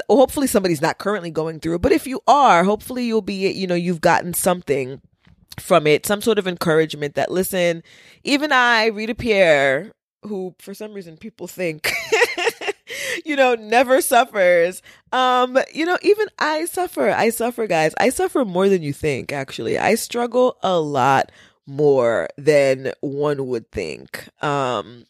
hopefully 0.08 0.46
somebody's 0.46 0.80
not 0.80 0.98
currently 0.98 1.30
going 1.30 1.60
through 1.60 1.78
but 1.78 1.92
if 1.92 2.06
you 2.06 2.20
are 2.26 2.64
hopefully 2.64 3.04
you'll 3.04 3.22
be 3.22 3.50
you 3.50 3.66
know 3.66 3.74
you've 3.74 4.00
gotten 4.00 4.32
something 4.32 5.00
from 5.58 5.86
it 5.86 6.06
some 6.06 6.22
sort 6.22 6.38
of 6.38 6.46
encouragement 6.46 7.14
that 7.14 7.30
listen 7.30 7.82
even 8.22 8.52
i 8.52 8.88
Ritha 8.90 9.16
pierre 9.16 9.92
who 10.22 10.54
for 10.58 10.74
some 10.74 10.94
reason 10.94 11.16
people 11.16 11.46
think 11.46 11.92
you 13.24 13.36
know 13.36 13.54
never 13.54 14.00
suffers. 14.00 14.80
Um 15.12 15.58
you 15.72 15.84
know 15.84 15.98
even 16.02 16.28
i 16.38 16.64
suffer. 16.64 17.10
I 17.10 17.28
suffer 17.28 17.66
guys. 17.66 17.94
I 18.00 18.08
suffer 18.08 18.44
more 18.44 18.70
than 18.70 18.82
you 18.82 18.94
think 18.94 19.32
actually. 19.32 19.78
I 19.78 19.96
struggle 19.96 20.56
a 20.62 20.80
lot 20.80 21.30
more 21.66 22.28
than 22.36 22.92
one 23.00 23.46
would 23.46 23.70
think. 23.70 24.28
Um, 24.42 25.06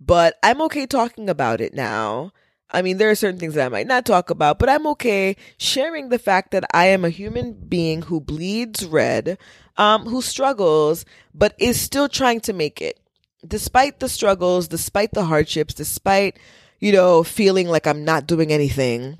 but 0.00 0.36
I'm 0.42 0.60
okay 0.62 0.86
talking 0.86 1.28
about 1.28 1.60
it 1.60 1.74
now. 1.74 2.32
I 2.70 2.82
mean, 2.82 2.98
there 2.98 3.10
are 3.10 3.14
certain 3.14 3.38
things 3.38 3.54
that 3.54 3.66
I 3.66 3.68
might 3.68 3.86
not 3.86 4.04
talk 4.04 4.30
about, 4.30 4.58
but 4.58 4.68
I'm 4.68 4.86
okay 4.88 5.36
sharing 5.58 6.08
the 6.08 6.18
fact 6.18 6.50
that 6.50 6.64
I 6.74 6.86
am 6.86 7.04
a 7.04 7.10
human 7.10 7.52
being 7.52 8.02
who 8.02 8.20
bleeds 8.20 8.84
red, 8.84 9.38
um, 9.76 10.06
who 10.06 10.20
struggles, 10.20 11.04
but 11.32 11.54
is 11.58 11.80
still 11.80 12.08
trying 12.08 12.40
to 12.40 12.52
make 12.52 12.82
it. 12.82 12.98
Despite 13.46 14.00
the 14.00 14.08
struggles, 14.08 14.66
despite 14.66 15.12
the 15.12 15.24
hardships, 15.24 15.74
despite, 15.74 16.38
you 16.80 16.90
know, 16.90 17.22
feeling 17.22 17.68
like 17.68 17.86
I'm 17.86 18.04
not 18.04 18.26
doing 18.26 18.50
anything 18.50 19.18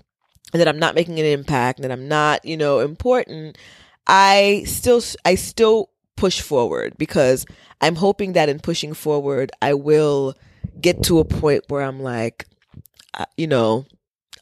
and 0.52 0.60
that 0.60 0.68
I'm 0.68 0.78
not 0.78 0.96
making 0.96 1.20
an 1.20 1.26
impact, 1.26 1.82
that 1.82 1.92
I'm 1.92 2.08
not, 2.08 2.44
you 2.44 2.56
know, 2.56 2.80
important, 2.80 3.56
I 4.06 4.64
still, 4.66 5.00
I 5.24 5.36
still 5.36 5.90
push 6.16 6.40
forward 6.40 6.94
because 6.98 7.46
I'm 7.80 7.96
hoping 7.96 8.32
that 8.34 8.48
in 8.48 8.60
pushing 8.60 8.94
forward, 8.94 9.52
I 9.60 9.74
will 9.74 10.34
get 10.80 11.02
to 11.04 11.18
a 11.18 11.24
point 11.24 11.64
where 11.68 11.82
I'm 11.82 12.00
like, 12.00 12.46
uh, 13.14 13.26
you 13.36 13.46
know, 13.46 13.86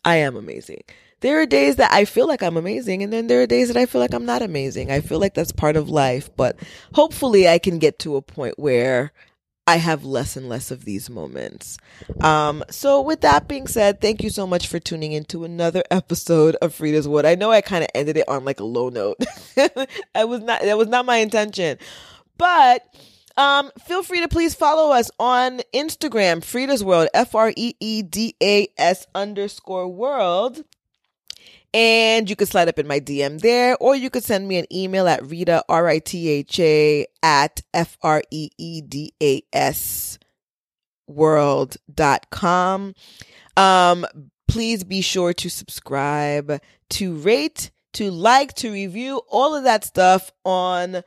I 0.04 0.16
am 0.16 0.36
amazing. 0.36 0.82
There 1.20 1.40
are 1.40 1.46
days 1.46 1.76
that 1.76 1.92
I 1.92 2.04
feel 2.04 2.26
like 2.26 2.42
I'm 2.42 2.56
amazing, 2.56 3.02
and 3.02 3.12
then 3.12 3.28
there 3.28 3.40
are 3.42 3.46
days 3.46 3.68
that 3.68 3.76
I 3.76 3.86
feel 3.86 4.00
like 4.00 4.12
I'm 4.12 4.26
not 4.26 4.42
amazing. 4.42 4.90
I 4.90 5.00
feel 5.00 5.20
like 5.20 5.34
that's 5.34 5.52
part 5.52 5.76
of 5.76 5.88
life, 5.88 6.28
but 6.36 6.56
hopefully 6.94 7.48
I 7.48 7.58
can 7.58 7.78
get 7.78 8.00
to 8.00 8.16
a 8.16 8.22
point 8.22 8.58
where 8.58 9.12
I 9.66 9.76
have 9.76 10.04
less 10.04 10.36
and 10.36 10.48
less 10.48 10.70
of 10.70 10.84
these 10.84 11.08
moments. 11.08 11.78
Um, 12.20 12.64
so 12.68 13.00
with 13.00 13.20
that 13.20 13.46
being 13.46 13.68
said, 13.68 14.00
thank 14.00 14.22
you 14.22 14.30
so 14.30 14.46
much 14.46 14.66
for 14.66 14.80
tuning 14.80 15.12
into 15.12 15.44
another 15.44 15.84
episode 15.90 16.56
of 16.56 16.74
Freeda's 16.74 17.06
World. 17.06 17.26
I 17.26 17.36
know 17.36 17.52
I 17.52 17.60
kind 17.60 17.84
of 17.84 17.90
ended 17.94 18.16
it 18.16 18.28
on 18.28 18.44
like 18.44 18.60
a 18.60 18.64
low 18.64 18.88
note. 18.88 19.18
I 20.14 20.24
was 20.24 20.40
not, 20.40 20.62
that 20.62 20.76
was 20.76 20.88
not 20.88 21.06
my 21.06 21.18
intention, 21.18 21.78
but 22.38 22.82
um, 23.36 23.70
feel 23.86 24.02
free 24.02 24.20
to 24.20 24.28
please 24.28 24.54
follow 24.54 24.92
us 24.92 25.10
on 25.18 25.60
Instagram, 25.72 26.42
Freeda's 26.42 26.84
World, 26.84 27.08
F 27.14 27.34
R 27.34 27.52
E 27.56 27.74
E 27.78 28.02
D 28.02 28.34
A 28.42 28.68
S 28.76 29.06
underscore 29.14 29.88
world. 29.88 30.64
And 31.74 32.28
you 32.28 32.36
can 32.36 32.46
slide 32.46 32.68
up 32.68 32.78
in 32.78 32.86
my 32.86 33.00
DM 33.00 33.40
there, 33.40 33.76
or 33.78 33.96
you 33.96 34.10
could 34.10 34.24
send 34.24 34.46
me 34.46 34.58
an 34.58 34.66
email 34.72 35.08
at 35.08 35.22
Ritha, 35.22 35.62
R 35.68 35.88
I 35.88 35.98
T 36.00 36.28
H 36.28 36.60
A, 36.60 37.06
at 37.22 37.62
F 37.72 37.96
R 38.02 38.22
E 38.30 38.50
E 38.58 38.82
D 38.82 39.14
A 39.22 39.42
S 39.52 40.18
world.com. 41.06 42.94
Um, 43.56 44.06
please 44.48 44.84
be 44.84 45.00
sure 45.00 45.32
to 45.32 45.48
subscribe, 45.48 46.60
to 46.90 47.14
rate, 47.16 47.70
to 47.94 48.10
like, 48.10 48.54
to 48.54 48.70
review, 48.70 49.22
all 49.28 49.54
of 49.54 49.64
that 49.64 49.84
stuff 49.84 50.30
on 50.44 51.02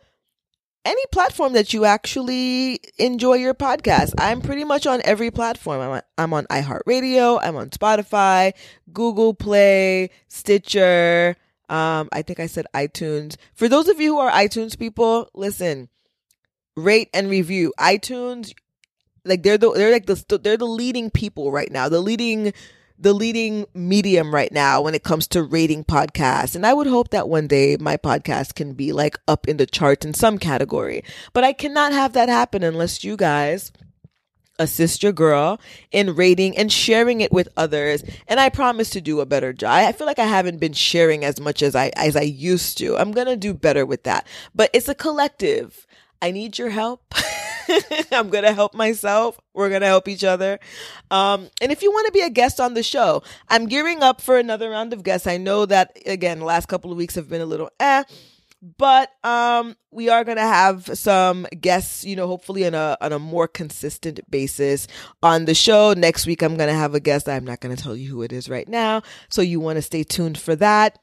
any 0.86 1.02
platform 1.12 1.54
that 1.54 1.74
you 1.74 1.84
actually 1.84 2.80
enjoy 2.98 3.34
your 3.34 3.54
podcast. 3.54 4.14
I'm 4.18 4.42
pretty 4.42 4.64
much 4.64 4.86
on 4.86 5.02
every 5.04 5.32
platform. 5.32 5.82
I'm 5.82 5.92
on, 5.92 6.02
I'm 6.18 6.34
on 6.34 6.46
iHeartRadio, 6.46 7.40
I'm 7.42 7.56
on 7.56 7.72
Spotify, 7.72 8.54
Google 8.94 9.34
Play, 9.34 10.12
Stitcher. 10.28 11.36
Um, 11.68 12.10
I 12.14 12.22
think 12.22 12.40
I 12.40 12.46
said 12.46 12.68
iTunes. 12.76 13.36
For 13.56 13.68
those 13.68 13.90
of 13.90 14.00
you 14.00 14.14
who 14.14 14.20
are 14.20 14.32
iTunes 14.32 14.78
people, 14.78 15.30
listen, 15.34 15.90
rate 16.78 17.10
and 17.14 17.30
review. 17.30 17.74
iTunes, 17.80 18.54
like 19.26 19.42
they're 19.42 19.58
the 19.58 19.72
they're 19.72 19.92
like 19.92 20.06
the 20.06 20.38
they're 20.38 20.58
the 20.58 20.68
leading 20.68 21.10
people 21.10 21.52
right 21.52 21.72
now. 21.72 21.90
The 21.90 22.02
leading 22.02 22.54
the 22.98 23.14
leading 23.14 23.66
medium 23.74 24.34
right 24.34 24.52
now 24.52 24.82
when 24.82 24.96
it 24.96 25.04
comes 25.04 25.28
to 25.28 25.44
rating 25.44 25.84
podcasts. 25.84 26.56
And 26.56 26.66
I 26.66 26.74
would 26.74 26.88
hope 26.88 27.10
that 27.10 27.28
one 27.28 27.48
day 27.48 27.78
my 27.80 27.98
podcast 27.98 28.56
can 28.56 28.74
be 28.74 28.94
like 28.94 29.18
up 29.28 29.48
in 29.48 29.58
the 29.58 29.66
charts 29.66 30.06
in 30.06 30.14
some 30.14 30.38
category. 30.38 31.04
But 31.34 31.44
I 31.44 31.54
cannot 31.54 31.92
have 31.92 32.14
that 32.14 32.30
happen 32.30 32.64
unless 32.64 33.04
you 33.04 33.18
guys 33.18 33.72
assist 34.58 35.04
your 35.04 35.12
girl 35.12 35.60
in 35.92 36.16
rating 36.16 36.58
and 36.58 36.72
sharing 36.72 37.22
it 37.22 37.32
with 37.32 37.50
others. 37.58 38.04
And 38.28 38.40
i 38.40 38.50
promise 38.50 38.90
to 38.92 39.02
do 39.02 39.20
a 39.20 39.26
better 39.26 39.52
job. 39.52 39.72
I 39.72 39.92
feel 39.92 40.08
like 40.08 40.20
i 40.20 40.26
haven't 40.26 40.60
been 40.60 40.74
sharing 40.74 41.26
as 41.26 41.40
much 41.40 41.62
as 41.62 41.76
i 41.76 41.92
as 41.96 42.16
i 42.16 42.22
used 42.22 42.78
to. 42.78 42.98
I'm 42.98 43.12
gonna 43.12 43.36
do 43.36 43.54
better 43.54 43.86
with 43.86 44.04
that. 44.04 44.26
But 44.54 44.70
it's 44.74 44.88
a 44.88 44.96
collective. 44.96 45.86
I 46.22 46.32
need 46.32 46.58
your 46.58 46.70
help 46.70 47.14
I'm 48.12 48.30
going 48.30 48.44
to 48.44 48.54
help 48.54 48.74
myself. 48.74 49.40
We're 49.54 49.70
going 49.70 49.82
to 49.82 49.88
help 49.88 50.08
each 50.08 50.24
other. 50.24 50.60
Um, 51.12 51.50
and 51.62 51.72
if 51.72 51.82
you 51.82 51.92
want 51.92 52.08
to 52.08 52.12
be 52.12 52.22
a 52.22 52.30
guest 52.30 52.60
on 52.60 52.74
the 52.74 52.84
show, 52.84 53.24
I'm 53.50 53.68
gearing 53.68 54.04
up 54.04 54.22
for 54.22 54.38
another 54.38 54.70
round 54.70 54.94
of 54.94 55.04
guests. 55.04 55.28
I 55.28 55.38
know 55.38 55.66
that, 55.66 55.98
again, 56.06 56.40
the 56.40 56.46
last 56.46 56.68
couple 56.68 56.92
of 56.92 56.98
weeks 56.98 57.16
have 57.16 57.30
been 57.30 57.42
a 57.42 57.46
little 57.46 57.70
eh 57.80 58.04
but 58.78 59.12
um 59.24 59.76
we 59.92 60.10
are 60.10 60.24
going 60.24 60.38
to 60.38 60.44
have 60.44 60.86
some 60.98 61.46
guests 61.62 62.04
you 62.04 62.16
know 62.16 62.26
hopefully 62.26 62.66
on 62.66 62.74
a 62.74 62.98
on 63.00 63.14
a 63.14 63.20
more 63.20 63.48
consistent 63.48 64.20
basis 64.30 64.88
on 65.22 65.46
the 65.46 65.54
show 65.54 65.94
next 65.96 66.26
week 66.26 66.42
i'm 66.42 66.58
going 66.58 66.70
to 66.70 66.76
have 66.76 66.96
a 66.96 67.00
guest 67.00 67.30
i'm 67.30 67.46
not 67.46 67.60
going 67.60 67.76
to 67.76 67.82
tell 67.82 67.96
you 67.96 68.10
who 68.10 68.22
it 68.24 68.34
is 68.34 68.50
right 68.50 68.68
now 68.68 69.02
so 69.30 69.42
you 69.42 69.60
want 69.60 69.76
to 69.76 69.82
stay 69.82 70.04
tuned 70.04 70.38
for 70.38 70.56
that 70.56 70.98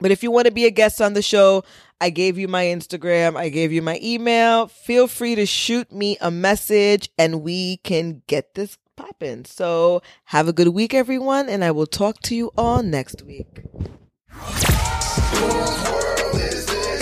but 0.00 0.10
if 0.10 0.22
you 0.22 0.30
want 0.30 0.46
to 0.46 0.52
be 0.52 0.66
a 0.66 0.70
guest 0.70 1.00
on 1.00 1.14
the 1.14 1.22
show, 1.22 1.64
I 2.00 2.10
gave 2.10 2.36
you 2.38 2.48
my 2.48 2.64
Instagram, 2.64 3.36
I 3.36 3.48
gave 3.48 3.72
you 3.72 3.82
my 3.82 3.98
email. 4.02 4.66
Feel 4.68 5.06
free 5.06 5.34
to 5.34 5.46
shoot 5.46 5.90
me 5.92 6.18
a 6.20 6.30
message 6.30 7.08
and 7.18 7.42
we 7.42 7.78
can 7.78 8.22
get 8.26 8.54
this 8.54 8.76
popping. 8.96 9.44
So 9.44 10.02
have 10.26 10.48
a 10.48 10.52
good 10.52 10.68
week, 10.68 10.92
everyone, 10.94 11.48
and 11.48 11.64
I 11.64 11.70
will 11.70 11.86
talk 11.86 12.20
to 12.22 12.34
you 12.34 12.52
all 12.56 12.82
next 12.82 13.22
week. 13.22 13.62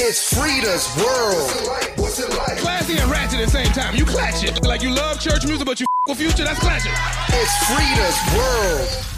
It's 0.07 0.35
Freeda's 0.35 0.87
World. 0.97 1.51
What's 1.99 2.19
it 2.21 2.29
like? 2.37 2.59
Classy 2.59 2.99
and 2.99 3.11
ratchet 3.11 3.41
at 3.41 3.47
the 3.47 3.51
same 3.51 3.73
time. 3.73 3.97
You 3.97 4.05
clatch 4.05 4.45
it. 4.45 4.63
Like 4.63 4.83
you 4.83 4.95
love 4.95 5.19
church 5.19 5.47
music, 5.47 5.67
but 5.67 5.81
you 5.81 5.87
f- 5.87 6.09
with 6.11 6.19
future, 6.19 6.45
that's 6.45 6.61
clashing. 6.61 6.93
It's 7.29 7.67
Freeda's 7.67 8.37
World. 8.37 9.14